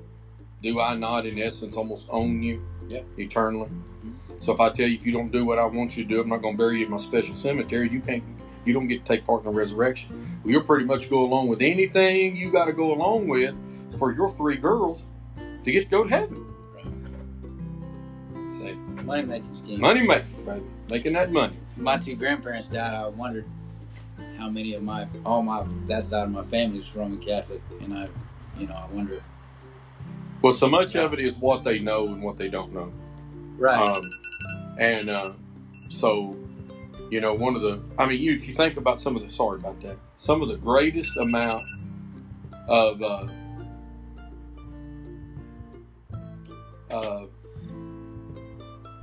do 0.62 0.78
I 0.80 0.94
not, 0.94 1.26
in 1.26 1.36
essence, 1.40 1.76
almost 1.76 2.06
own 2.10 2.40
you 2.40 2.64
Yep. 2.88 3.04
eternally? 3.18 3.66
Mm-hmm. 3.68 4.10
So 4.38 4.52
if 4.52 4.60
I 4.60 4.70
tell 4.70 4.86
you 4.86 4.94
if 4.94 5.04
you 5.04 5.10
don't 5.10 5.32
do 5.32 5.44
what 5.44 5.58
I 5.58 5.64
want 5.64 5.96
you 5.96 6.04
to 6.04 6.08
do, 6.08 6.20
I'm 6.20 6.28
not 6.28 6.40
going 6.40 6.54
to 6.54 6.58
bury 6.58 6.78
you 6.78 6.84
in 6.84 6.90
my 6.92 6.98
special 6.98 7.36
cemetery. 7.36 7.90
You 7.90 8.00
can't. 8.00 8.22
You 8.64 8.74
don't 8.74 8.86
get 8.86 9.04
to 9.04 9.12
take 9.16 9.26
part 9.26 9.40
in 9.40 9.46
the 9.46 9.58
resurrection. 9.58 10.38
Well, 10.44 10.52
you'll 10.52 10.62
pretty 10.62 10.84
much 10.84 11.10
go 11.10 11.24
along 11.24 11.48
with 11.48 11.62
anything 11.62 12.36
you 12.36 12.52
got 12.52 12.66
to 12.66 12.72
go 12.72 12.92
along 12.92 13.26
with 13.26 13.56
for 13.98 14.12
your 14.12 14.28
three 14.28 14.56
girls 14.56 15.06
to 15.64 15.72
get 15.72 15.84
to 15.84 15.90
go 15.90 16.04
to 16.04 16.10
heaven. 16.10 16.46
Say, 18.52 18.74
Money 19.02 19.22
making 19.24 19.54
scheme. 19.54 19.80
money 19.80 20.06
making, 20.06 20.44
baby, 20.46 20.62
making 20.88 21.12
that 21.14 21.32
money. 21.32 21.56
My 21.80 21.96
two 21.98 22.14
grandparents 22.14 22.68
died. 22.68 22.94
I 22.94 23.08
wondered 23.08 23.46
how 24.36 24.48
many 24.48 24.74
of 24.74 24.82
my 24.82 25.08
all 25.24 25.42
my 25.42 25.64
that 25.86 26.06
side 26.06 26.24
of 26.24 26.30
my 26.30 26.42
family 26.42 26.78
is 26.78 26.94
Roman 26.94 27.18
Catholic, 27.18 27.62
and 27.80 27.96
I 27.96 28.08
you 28.60 28.66
know, 28.66 28.74
I 28.74 28.86
wonder. 28.92 29.22
Well, 30.42 30.52
so 30.52 30.68
much 30.68 30.94
of 30.96 31.12
it 31.12 31.20
is 31.20 31.36
what 31.36 31.64
they 31.64 31.78
know 31.78 32.06
and 32.08 32.22
what 32.22 32.36
they 32.36 32.48
don't 32.48 32.72
know. 32.72 32.92
Right. 33.56 33.78
Um, 33.80 34.10
and 34.78 35.10
uh, 35.10 35.32
so, 35.88 36.36
you 37.10 37.20
know, 37.20 37.34
one 37.34 37.56
of 37.56 37.62
the, 37.62 37.82
I 37.98 38.06
mean, 38.06 38.20
you 38.20 38.34
if 38.34 38.46
you 38.46 38.54
think 38.54 38.76
about 38.76 39.00
some 39.00 39.16
of 39.16 39.22
the, 39.22 39.30
sorry 39.30 39.58
about 39.58 39.80
that, 39.82 39.98
some 40.16 40.42
of 40.42 40.48
the 40.48 40.56
greatest 40.56 41.16
amount 41.16 41.64
of, 42.68 43.02
uh, 43.02 43.26
uh, 46.90 47.26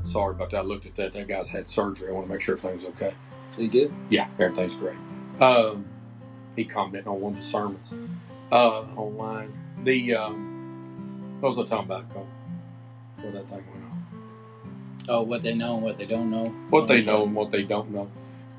sorry 0.08 0.36
about 0.36 0.50
that. 0.52 0.60
I 0.60 0.62
looked 0.62 0.86
at 0.86 0.96
that. 0.96 1.14
That 1.14 1.28
guy's 1.28 1.50
had 1.50 1.70
surgery. 1.70 2.10
I 2.10 2.12
want 2.12 2.28
to 2.28 2.34
make 2.34 2.42
sure 2.42 2.58
everything's 2.58 2.86
okay. 2.96 3.14
He 3.58 3.68
good? 3.68 3.94
Yeah, 4.10 4.28
everything's 4.40 4.76
great. 4.76 4.98
Um, 5.40 5.86
he 6.56 6.66
commented 6.66 7.08
on 7.08 7.22
one 7.22 7.34
of 7.34 7.40
the 7.40 7.46
sermons 7.46 7.94
uh, 8.52 8.82
online. 8.96 9.54
The 9.84 10.16
um, 10.16 11.38
what 11.40 11.56
was 11.56 11.60
I 11.60 11.70
talking 11.70 11.86
about? 11.86 12.10
Cole? 12.14 12.28
What 13.22 13.34
that 13.34 13.48
thing 13.48 13.64
went 13.72 13.86
on? 13.86 14.08
Oh, 15.10 15.22
what 15.22 15.42
they 15.42 15.54
know 15.54 15.76
and 15.76 15.84
what 15.84 15.98
they 15.98 16.06
don't 16.06 16.30
know. 16.30 16.46
What 16.70 16.88
they 16.88 17.02
know 17.02 17.24
and 17.24 17.36
what 17.36 17.52
they 17.52 17.64
don't 17.64 17.92
know. 17.92 18.10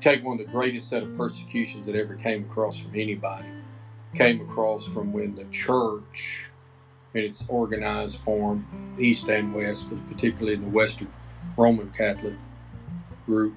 Take 0.01 0.23
one 0.23 0.39
of 0.39 0.45
the 0.45 0.51
greatest 0.51 0.89
set 0.89 1.03
of 1.03 1.15
persecutions 1.17 1.85
that 1.87 1.95
ever 1.95 2.15
came 2.15 2.43
across 2.43 2.79
from 2.79 2.91
anybody. 2.95 3.47
Came 4.15 4.41
across 4.41 4.87
from 4.87 5.13
when 5.13 5.35
the 5.35 5.43
church, 5.45 6.45
in 7.13 7.23
its 7.23 7.45
organized 7.47 8.17
form, 8.17 8.95
east 8.97 9.27
and 9.27 9.53
west, 9.53 9.87
but 9.89 10.09
particularly 10.09 10.53
in 10.53 10.61
the 10.61 10.69
Western 10.69 11.11
Roman 11.59 11.91
Catholic 11.91 12.35
group, 13.25 13.53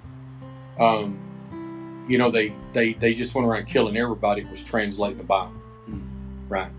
um, 0.79 2.07
you 2.09 2.19
know, 2.19 2.31
they, 2.31 2.53
they, 2.73 2.95
they 2.95 3.15
just 3.15 3.35
went 3.35 3.47
around 3.47 3.67
killing 3.67 3.97
everybody. 3.97 4.45
Was 4.45 4.65
translating 4.65 5.19
the 5.19 5.25
Bible, 5.25 5.53
Hmm. 5.87 6.01
right? 6.49 6.71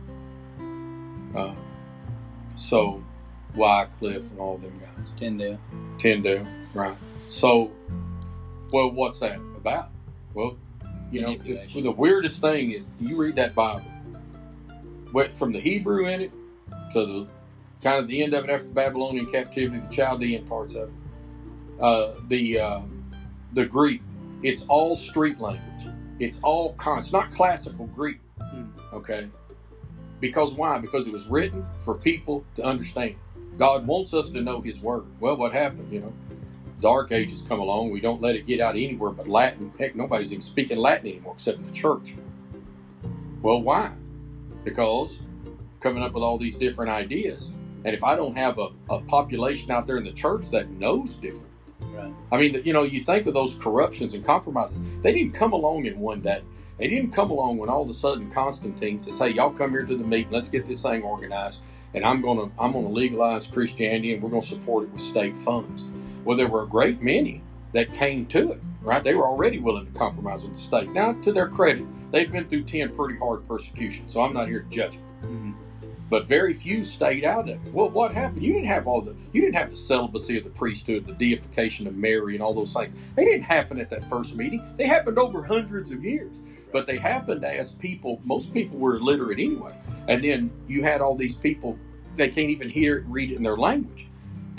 Uh, 1.33 1.53
so 2.55 3.01
Wycliffe 3.55 4.29
and 4.31 4.39
all 4.39 4.57
them 4.57 4.77
guys. 4.79 5.07
Tyndale. 5.15 5.59
Tyndale, 5.97 6.45
right? 6.73 6.97
So, 7.29 7.71
well, 8.71 8.91
what's 8.91 9.19
that 9.21 9.37
about? 9.55 9.89
Well, 10.33 10.57
you 11.09 11.21
know, 11.21 11.35
just, 11.37 11.73
the 11.73 11.91
weirdest 11.91 12.41
thing 12.41 12.71
is 12.71 12.89
you 12.99 13.15
read 13.15 13.35
that 13.37 13.55
Bible, 13.55 13.85
went 15.13 15.37
from 15.37 15.53
the 15.53 15.59
Hebrew 15.59 16.07
in 16.07 16.21
it 16.21 16.31
to 16.91 17.05
the 17.05 17.27
kind 17.81 17.99
of 17.99 18.07
the 18.07 18.23
end 18.23 18.33
of 18.33 18.43
it 18.45 18.49
after 18.49 18.67
the 18.67 18.73
Babylonian 18.73 19.31
captivity, 19.31 19.79
the 19.79 19.87
Chaldean 19.87 20.45
parts 20.45 20.75
of 20.75 20.89
it, 20.89 20.93
uh, 21.83 22.13
the 22.29 22.59
uh, 22.59 22.79
the 23.51 23.65
Greek. 23.65 24.01
It's 24.41 24.65
all 24.67 24.95
street 24.95 25.39
language. 25.39 25.93
It's 26.19 26.41
all 26.41 26.73
con. 26.73 26.99
It's 26.99 27.11
not 27.11 27.31
classical 27.31 27.87
Greek. 27.87 28.19
Hmm. 28.41 28.69
Okay. 28.93 29.29
Because 30.19 30.53
why? 30.53 30.77
Because 30.79 31.05
it 31.05 31.13
was 31.13 31.27
written 31.27 31.65
for 31.81 31.95
people 31.95 32.45
to 32.55 32.63
understand. 32.63 33.15
God 33.57 33.85
wants 33.85 34.13
us 34.13 34.31
to 34.31 34.41
know 34.41 34.61
His 34.61 34.81
Word. 34.81 35.03
Well, 35.19 35.35
what 35.35 35.51
happened? 35.51 35.91
You 35.93 35.99
know, 35.99 36.13
Dark 36.79 37.11
Ages 37.11 37.41
come 37.41 37.59
along. 37.59 37.91
We 37.91 37.99
don't 37.99 38.21
let 38.21 38.35
it 38.35 38.47
get 38.47 38.61
out 38.61 38.75
anywhere 38.75 39.11
but 39.11 39.27
Latin. 39.27 39.73
Heck, 39.77 39.95
nobody's 39.95 40.31
even 40.31 40.41
speaking 40.41 40.77
Latin 40.77 41.07
anymore 41.07 41.33
except 41.35 41.59
in 41.59 41.65
the 41.65 41.73
church. 41.73 42.15
Well, 43.41 43.61
why? 43.61 43.91
Because 44.63 45.21
coming 45.81 46.01
up 46.01 46.13
with 46.13 46.23
all 46.23 46.37
these 46.37 46.55
different 46.55 46.91
ideas. 46.91 47.51
And 47.83 47.93
if 47.93 48.05
I 48.05 48.15
don't 48.15 48.37
have 48.37 48.57
a, 48.57 48.69
a 48.89 49.01
population 49.01 49.71
out 49.71 49.85
there 49.85 49.97
in 49.97 50.05
the 50.05 50.13
church 50.13 50.49
that 50.51 50.69
knows 50.69 51.17
different, 51.17 51.52
Right. 51.93 52.13
I 52.31 52.37
mean, 52.37 52.61
you 52.65 52.73
know, 52.73 52.83
you 52.83 53.01
think 53.01 53.27
of 53.27 53.33
those 53.33 53.55
corruptions 53.55 54.13
and 54.13 54.25
compromises. 54.25 54.81
They 55.01 55.13
didn't 55.13 55.33
come 55.33 55.53
along 55.53 55.85
in 55.85 55.99
one 55.99 56.21
day. 56.21 56.41
They 56.77 56.87
didn't 56.87 57.11
come 57.11 57.29
along 57.29 57.57
when 57.57 57.69
all 57.69 57.83
of 57.83 57.89
a 57.89 57.93
sudden 57.93 58.31
Constantine 58.31 58.99
says, 58.99 59.19
"Hey, 59.19 59.29
y'all 59.29 59.51
come 59.51 59.71
here 59.71 59.83
to 59.83 59.95
the 59.95 60.03
meeting. 60.03 60.31
Let's 60.31 60.49
get 60.49 60.65
this 60.65 60.81
thing 60.81 61.03
organized, 61.03 61.61
and 61.93 62.03
I'm 62.03 62.21
gonna 62.21 62.49
I'm 62.57 62.73
gonna 62.73 62.89
legalize 62.89 63.47
Christianity, 63.47 64.13
and 64.13 64.23
we're 64.23 64.29
gonna 64.29 64.41
support 64.41 64.85
it 64.85 64.91
with 64.91 65.01
state 65.01 65.37
funds." 65.37 65.85
Well, 66.25 66.35
there 66.35 66.47
were 66.47 66.63
a 66.63 66.67
great 66.67 67.01
many 67.01 67.43
that 67.73 67.93
came 67.93 68.25
to 68.27 68.53
it. 68.53 68.61
Right? 68.81 69.03
They 69.03 69.13
were 69.13 69.25
already 69.25 69.59
willing 69.59 69.85
to 69.85 69.91
compromise 69.97 70.43
with 70.43 70.55
the 70.55 70.59
state. 70.59 70.91
Now, 70.91 71.13
to 71.13 71.31
their 71.31 71.47
credit, 71.47 71.85
they've 72.11 72.29
been 72.29 72.45
through 72.45 72.63
ten 72.63 72.89
pretty 72.89 73.17
hard 73.17 73.47
persecutions, 73.47 74.13
so 74.13 74.21
I'm 74.21 74.33
not 74.33 74.49
here 74.49 74.61
to 74.61 74.69
judge 74.69 74.97
them 75.21 75.55
Mhm. 75.55 75.62
But 76.13 76.27
very 76.27 76.53
few 76.53 76.85
stayed 76.85 77.23
out 77.23 77.49
of 77.49 77.65
it. 77.65 77.73
Well, 77.73 77.89
what 77.89 78.13
happened? 78.13 78.43
You 78.43 78.53
didn't 78.53 78.67
have 78.67 78.85
all 78.85 79.01
the 79.01 79.15
you 79.31 79.41
didn't 79.41 79.55
have 79.55 79.71
the 79.71 79.75
celibacy 79.75 80.37
of 80.37 80.43
the 80.43 80.51
priesthood, 80.51 81.07
the 81.07 81.13
deification 81.13 81.87
of 81.87 81.95
Mary, 81.95 82.35
and 82.35 82.43
all 82.43 82.53
those 82.53 82.71
things. 82.71 82.95
They 83.15 83.25
didn't 83.25 83.45
happen 83.45 83.79
at 83.79 83.89
that 83.89 84.07
first 84.07 84.35
meeting. 84.35 84.63
They 84.77 84.85
happened 84.85 85.17
over 85.17 85.41
hundreds 85.41 85.91
of 85.91 86.05
years. 86.05 86.31
But 86.71 86.85
they 86.85 86.99
happened 86.99 87.43
as 87.43 87.73
people. 87.73 88.21
Most 88.25 88.53
people 88.53 88.77
were 88.77 88.97
illiterate 88.97 89.39
anyway, 89.39 89.71
and 90.07 90.23
then 90.23 90.51
you 90.67 90.83
had 90.83 91.01
all 91.01 91.15
these 91.15 91.35
people 91.35 91.79
they 92.15 92.29
can't 92.29 92.51
even 92.51 92.69
hear 92.69 93.03
read 93.07 93.31
it 93.31 93.37
in 93.37 93.41
their 93.41 93.57
language, 93.57 94.07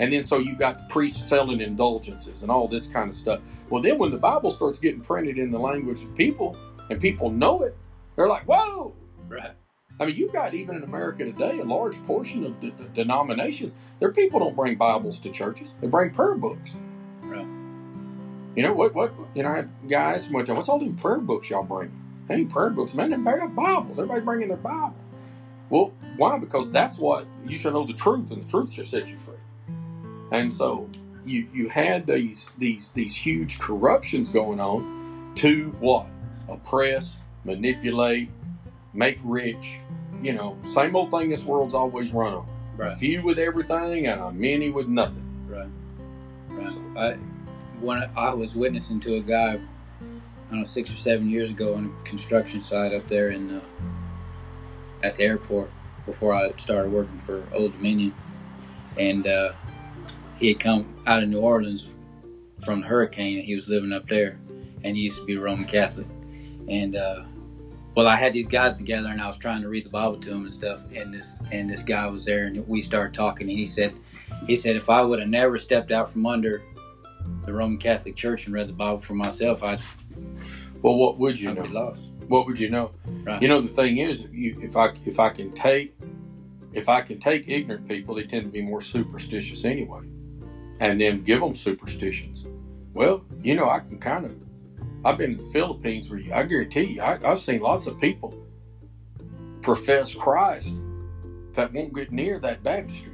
and 0.01 0.11
then 0.11 0.25
so 0.25 0.39
you 0.39 0.55
got 0.57 0.77
the 0.77 0.93
priests 0.93 1.29
selling 1.29 1.61
indulgences 1.61 2.41
and 2.41 2.51
all 2.51 2.67
this 2.67 2.87
kind 2.87 3.09
of 3.09 3.15
stuff. 3.15 3.39
Well, 3.69 3.81
then 3.81 3.97
when 3.97 4.11
the 4.11 4.17
Bible 4.17 4.51
starts 4.51 4.77
getting 4.77 4.99
printed 4.99 5.37
in 5.37 5.51
the 5.51 5.59
language 5.59 6.03
of 6.03 6.13
people 6.15 6.57
and 6.89 6.99
people 6.99 7.29
know 7.29 7.63
it, 7.63 7.77
they're 8.17 8.27
like, 8.27 8.43
"Whoa!" 8.43 8.93
Right. 9.29 9.51
I 9.99 10.05
mean, 10.05 10.15
you've 10.15 10.33
got 10.33 10.53
even 10.53 10.75
in 10.75 10.83
America 10.83 11.23
today 11.23 11.59
a 11.59 11.63
large 11.63 12.03
portion 12.05 12.45
of 12.45 12.59
de- 12.59 12.71
denominations. 12.93 13.75
Their 13.99 14.11
people 14.11 14.39
don't 14.39 14.55
bring 14.55 14.75
Bibles 14.75 15.19
to 15.21 15.31
churches; 15.31 15.73
they 15.79 15.87
bring 15.87 16.11
prayer 16.11 16.35
books. 16.35 16.75
Right. 17.21 17.47
You 18.55 18.63
know 18.63 18.73
what? 18.73 18.93
What 18.93 19.13
you 19.33 19.43
know? 19.43 19.49
I 19.49 19.55
had 19.57 19.69
guys 19.87 20.27
time. 20.27 20.55
What's 20.55 20.69
all 20.69 20.79
them 20.79 20.95
prayer 20.95 21.19
books 21.19 21.49
y'all 21.49 21.63
bring? 21.63 21.91
Hey, 22.27 22.43
prayer 22.45 22.71
books, 22.71 22.93
man. 22.93 23.11
They 23.11 23.17
bring 23.17 23.41
up 23.41 23.55
Bibles. 23.55 23.99
Everybody's 23.99 24.25
bringing 24.25 24.47
their 24.49 24.57
Bible. 24.57 24.95
Well, 25.69 25.93
why? 26.17 26.39
Because 26.39 26.71
that's 26.71 26.99
what 26.99 27.25
you 27.45 27.57
should 27.57 27.73
know 27.73 27.85
the 27.85 27.93
truth, 27.93 28.31
and 28.31 28.43
the 28.43 28.47
truth 28.47 28.73
should 28.73 28.87
set 28.87 29.07
you 29.07 29.17
free. 29.19 29.35
And 30.31 30.53
so 30.53 30.89
you 31.25 31.47
you 31.53 31.69
had 31.69 32.05
these 32.05 32.51
these 32.57 32.91
these 32.91 33.15
huge 33.15 33.59
corruptions 33.59 34.29
going 34.31 34.59
on 34.59 35.31
to 35.35 35.69
what? 35.79 36.07
Oppress, 36.49 37.15
manipulate, 37.43 38.29
make 38.95 39.19
rich. 39.23 39.79
You 40.21 40.33
know, 40.33 40.57
same 40.65 40.95
old 40.95 41.11
thing 41.11 41.29
this 41.29 41.45
world's 41.45 41.75
always 41.75 42.13
run 42.13 42.33
on. 42.33 42.47
A 42.79 42.95
few 42.95 43.23
with 43.23 43.39
everything 43.39 44.07
and 44.07 44.19
a 44.19 44.31
many 44.31 44.69
with 44.69 44.87
nothing. 44.87 45.23
Right. 45.47 45.69
Right. 46.49 46.77
I 46.97 47.17
when 47.79 48.09
I 48.17 48.33
was 48.33 48.55
witnessing 48.55 48.99
to 49.01 49.15
a 49.15 49.21
guy, 49.21 49.53
I 49.53 49.59
don't 50.49 50.59
know, 50.59 50.63
six 50.63 50.93
or 50.93 50.97
seven 50.97 51.29
years 51.29 51.51
ago 51.51 51.75
on 51.75 51.85
a 51.85 52.07
construction 52.07 52.61
site 52.61 52.93
up 52.93 53.07
there 53.07 53.29
in 53.29 53.57
uh, 53.57 53.61
at 55.03 55.15
the 55.15 55.23
airport 55.23 55.69
before 56.05 56.33
I 56.33 56.51
started 56.57 56.91
working 56.91 57.19
for 57.19 57.43
Old 57.53 57.73
Dominion, 57.73 58.13
and 58.97 59.27
uh, 59.27 59.53
he 60.37 60.49
had 60.49 60.59
come 60.59 60.95
out 61.05 61.23
of 61.23 61.29
New 61.29 61.39
Orleans 61.39 61.89
from 62.63 62.81
the 62.81 62.87
hurricane, 62.87 63.37
and 63.37 63.45
he 63.45 63.53
was 63.53 63.67
living 63.67 63.91
up 63.91 64.07
there, 64.07 64.39
and 64.83 64.95
he 64.95 65.03
used 65.03 65.19
to 65.19 65.25
be 65.25 65.35
Roman 65.35 65.65
Catholic, 65.65 66.07
and 66.67 66.95
uh, 66.95 67.25
well, 67.95 68.07
I 68.07 68.15
had 68.15 68.33
these 68.33 68.47
guys 68.47 68.77
together, 68.77 69.09
and 69.09 69.21
I 69.21 69.27
was 69.27 69.37
trying 69.37 69.61
to 69.61 69.69
read 69.69 69.85
the 69.85 69.89
Bible 69.89 70.17
to 70.17 70.29
them 70.29 70.41
and 70.41 70.51
stuff, 70.51 70.83
and 70.93 71.13
this 71.13 71.37
and 71.51 71.69
this 71.69 71.81
guy 71.81 72.07
was 72.07 72.25
there, 72.25 72.47
and 72.47 72.67
we 72.67 72.81
started 72.81 73.13
talking, 73.13 73.49
and 73.49 73.57
he 73.57 73.65
said, 73.65 73.93
he 74.47 74.55
said 74.55 74.75
if 74.75 74.89
I 74.89 75.01
would 75.01 75.19
have 75.19 75.29
never 75.29 75.57
stepped 75.57 75.91
out 75.91 76.09
from 76.09 76.25
under 76.25 76.63
the 77.43 77.53
Roman 77.53 77.77
Catholic 77.77 78.15
Church 78.15 78.45
and 78.45 78.53
read 78.53 78.67
the 78.67 78.73
Bible 78.73 78.99
for 78.99 79.13
myself, 79.13 79.63
I'd, 79.63 79.79
Well, 80.81 80.95
what 80.95 81.17
would 81.17 81.39
you 81.39 81.49
I'd 81.49 81.55
know? 81.55 81.63
be 81.63 81.69
lost. 81.69 82.11
What 82.27 82.45
would 82.47 82.59
you 82.59 82.69
know? 82.69 82.91
Right. 83.23 83.41
You 83.41 83.47
know, 83.47 83.61
the 83.61 83.69
thing 83.69 83.97
is, 83.97 84.25
if, 84.25 84.33
you, 84.33 84.59
if 84.61 84.75
I 84.75 84.91
if 85.05 85.19
I 85.19 85.29
can 85.29 85.51
take 85.53 85.95
if 86.73 86.89
I 86.89 87.01
can 87.01 87.19
take 87.19 87.45
ignorant 87.47 87.87
people, 87.87 88.15
they 88.15 88.23
tend 88.23 88.43
to 88.43 88.49
be 88.49 88.61
more 88.61 88.81
superstitious 88.81 89.63
anyway, 89.63 90.01
and 90.81 90.99
then 90.99 91.23
give 91.23 91.39
them 91.39 91.55
superstitions. 91.55 92.45
Well, 92.93 93.23
you 93.41 93.55
know, 93.55 93.69
I 93.69 93.79
can 93.79 93.99
kind 93.99 94.25
of. 94.25 94.31
I've 95.05 95.19
been 95.19 95.33
in 95.33 95.37
the 95.37 95.51
Philippines 95.51 96.09
where 96.09 96.19
you, 96.19 96.33
I 96.33 96.43
guarantee 96.43 96.95
you, 96.95 97.01
I, 97.01 97.19
I've 97.23 97.39
seen 97.39 97.61
lots 97.61 97.85
of 97.85 98.01
people 98.01 98.35
profess 99.61 100.15
Christ 100.15 100.75
that 101.53 101.71
won't 101.71 101.93
get 101.93 102.11
near 102.11 102.39
that 102.39 102.63
baptistry 102.63 103.13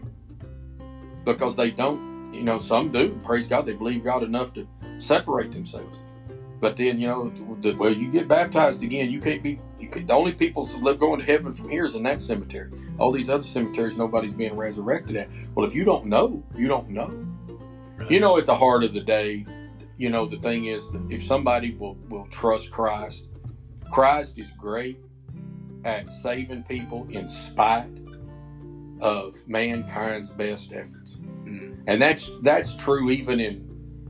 because 1.25 1.55
they 1.57 1.69
don't. 1.69 2.33
You 2.33 2.43
know, 2.43 2.59
some 2.59 2.93
do. 2.93 3.19
Praise 3.25 3.49
God, 3.49 3.65
they 3.65 3.73
believe 3.73 4.05
God 4.05 4.23
enough 4.23 4.53
to 4.53 4.65
separate 4.99 5.51
themselves. 5.51 5.99
But 6.61 6.77
then, 6.77 6.97
you 6.97 7.07
know, 7.07 7.29
the, 7.59 7.73
well, 7.73 7.91
you 7.91 8.09
get 8.09 8.29
baptized 8.29 8.81
again, 8.83 9.11
you 9.11 9.19
can't 9.19 9.43
be. 9.43 9.59
You 9.77 9.89
could, 9.89 10.07
the 10.07 10.13
only 10.13 10.31
people 10.31 10.67
that 10.67 10.81
live 10.81 10.97
going 10.97 11.19
to 11.19 11.25
heaven 11.25 11.53
from 11.53 11.69
here 11.69 11.83
is 11.83 11.95
in 11.95 12.03
that 12.03 12.21
cemetery. 12.21 12.71
All 12.99 13.11
these 13.11 13.29
other 13.29 13.43
cemeteries, 13.43 13.97
nobody's 13.97 14.33
being 14.33 14.55
resurrected 14.55 15.17
at. 15.17 15.27
Well, 15.55 15.65
if 15.65 15.75
you 15.75 15.83
don't 15.83 16.05
know, 16.05 16.41
you 16.55 16.69
don't 16.69 16.89
know. 16.89 17.11
You 18.09 18.21
know, 18.21 18.37
at 18.37 18.45
the 18.45 18.55
heart 18.55 18.85
of 18.85 18.93
the 18.93 19.01
day, 19.01 19.45
you 20.01 20.09
know, 20.09 20.25
the 20.25 20.37
thing 20.37 20.65
is 20.65 20.89
that 20.89 21.01
if 21.11 21.23
somebody 21.23 21.75
will, 21.75 21.95
will 22.09 22.25
trust 22.31 22.71
Christ, 22.71 23.27
Christ 23.91 24.39
is 24.39 24.49
great 24.57 24.97
at 25.85 26.09
saving 26.09 26.63
people 26.63 27.05
in 27.11 27.29
spite 27.29 27.99
of 28.99 29.35
mankind's 29.45 30.31
best 30.31 30.73
efforts. 30.73 31.17
Mm. 31.45 31.83
And 31.85 32.01
that's 32.01 32.31
that's 32.39 32.75
true 32.75 33.11
even 33.11 33.39
in 33.39 33.67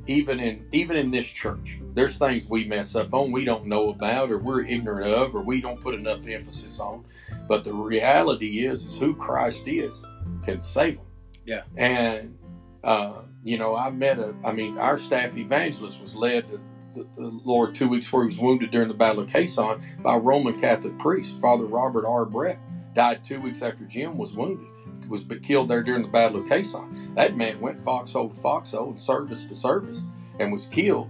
even 0.07 0.39
in 0.39 0.65
even 0.71 0.95
in 0.95 1.11
this 1.11 1.29
church. 1.29 1.77
There's 1.93 2.17
things 2.17 2.49
we 2.49 2.63
mess 2.63 2.95
up 2.95 3.13
on 3.13 3.33
we 3.33 3.43
don't 3.43 3.65
know 3.65 3.89
about 3.89 4.31
or 4.31 4.37
we're 4.37 4.63
ignorant 4.63 5.13
of 5.13 5.35
or 5.35 5.41
we 5.41 5.59
don't 5.59 5.81
put 5.81 5.93
enough 5.93 6.25
emphasis 6.25 6.79
on. 6.79 7.03
But 7.49 7.65
the 7.65 7.73
reality 7.73 8.65
is, 8.65 8.85
is 8.85 8.97
who 8.97 9.13
Christ 9.13 9.67
is 9.67 10.05
can 10.45 10.61
save 10.61 10.95
them. 10.95 11.05
Yeah. 11.45 11.63
And 11.75 12.37
uh, 12.84 13.21
you 13.43 13.57
know, 13.57 13.75
I 13.75 13.91
met 13.91 14.19
a. 14.19 14.36
I 14.43 14.51
mean, 14.51 14.77
our 14.77 14.97
staff 14.97 15.38
evangelist 15.38 16.01
was 16.01 16.15
led 16.15 16.49
to 16.49 16.59
the, 16.93 17.07
the 17.15 17.39
Lord 17.43 17.75
two 17.75 17.88
weeks 17.88 18.05
before 18.05 18.23
he 18.23 18.27
was 18.27 18.39
wounded 18.39 18.71
during 18.71 18.88
the 18.88 18.93
Battle 18.93 19.23
of 19.23 19.29
Khe 19.29 19.45
Sanh 19.45 20.01
by 20.01 20.15
a 20.15 20.19
Roman 20.19 20.59
Catholic 20.59 20.97
priest, 20.99 21.39
Father 21.39 21.65
Robert 21.65 22.05
R. 22.05 22.25
Brett. 22.25 22.59
Died 22.93 23.23
two 23.23 23.39
weeks 23.39 23.61
after 23.61 23.86
Jim 23.86 24.17
was 24.17 24.34
wounded. 24.34 24.67
Was 25.07 25.23
killed 25.43 25.67
there 25.69 25.84
during 25.84 26.01
the 26.01 26.07
Battle 26.07 26.41
of 26.41 26.47
Khe 26.47 26.61
Sanh. 26.61 27.15
That 27.15 27.38
man 27.38 27.59
went 27.61 27.79
foxhole 27.79 28.29
to 28.29 28.36
foxhole 28.36 28.89
and 28.89 28.99
service 28.99 29.45
to 29.45 29.55
service 29.55 30.03
and 30.39 30.51
was 30.51 30.67
killed 30.67 31.09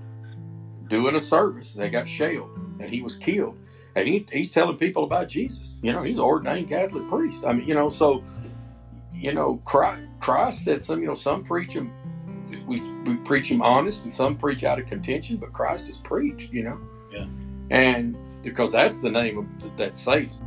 doing 0.92 1.16
a 1.16 1.22
service. 1.22 1.74
They 1.74 1.90
got 1.90 2.08
shelled 2.08 2.52
and 2.80 2.90
he 2.90 3.02
was 3.02 3.16
killed. 3.16 3.58
And 3.96 4.08
he, 4.08 4.26
he's 4.32 4.52
telling 4.52 4.78
people 4.78 5.04
about 5.04 5.28
Jesus. 5.30 5.78
You 5.82 5.94
know, 5.94 6.04
he's 6.04 6.18
an 6.18 6.24
ordained 6.24 6.70
Catholic 6.70 7.08
priest. 7.08 7.46
I 7.46 7.54
mean, 7.54 7.68
you 7.68 7.74
know, 7.74 7.90
so, 7.90 8.24
you 9.22 9.32
know, 9.32 9.58
Christ, 9.66 10.02
Christ 10.20 10.66
said 10.66 10.84
some, 10.84 11.00
you 11.00 11.06
know, 11.06 11.14
some 11.14 11.44
preach 11.44 11.74
him, 11.74 11.94
we, 12.66 12.82
we 13.04 13.18
preach 13.18 13.52
him 13.52 13.62
honest 13.62 14.04
and 14.04 14.12
some 14.12 14.36
preach 14.36 14.64
out 14.64 14.80
of 14.80 14.88
contention, 14.88 15.38
but 15.38 15.54
Christ 15.54 15.90
is 15.90 15.98
preached, 15.98 16.52
you 16.52 16.64
know. 16.64 16.80
Yeah. 17.12 17.28
And 17.70 18.18
because 18.42 18.72
that's 18.72 18.98
the 18.98 19.12
name 19.12 19.38
of, 19.38 19.78
that 19.78 19.96
saves. 19.96 20.40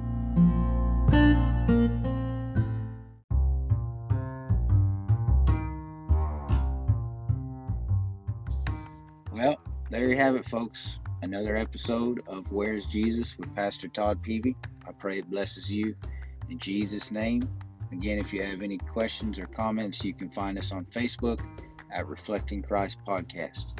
Well, 9.32 9.56
there 9.90 10.08
you 10.08 10.16
have 10.16 10.34
it, 10.34 10.44
folks. 10.46 10.98
Another 11.22 11.56
episode 11.56 12.22
of 12.26 12.50
Where's 12.50 12.86
Jesus 12.86 13.38
with 13.38 13.54
Pastor 13.54 13.86
Todd 13.86 14.20
Peavy. 14.20 14.56
I 14.86 14.90
pray 14.90 15.20
it 15.20 15.30
blesses 15.30 15.70
you 15.70 15.94
in 16.50 16.58
Jesus' 16.58 17.12
name. 17.12 17.48
Again, 17.92 18.18
if 18.18 18.32
you 18.32 18.42
have 18.42 18.62
any 18.62 18.78
questions 18.78 19.38
or 19.38 19.46
comments, 19.46 20.04
you 20.04 20.14
can 20.14 20.30
find 20.30 20.58
us 20.58 20.72
on 20.72 20.84
Facebook 20.86 21.40
at 21.92 22.06
Reflecting 22.08 22.62
Christ 22.62 22.98
Podcast. 23.06 23.72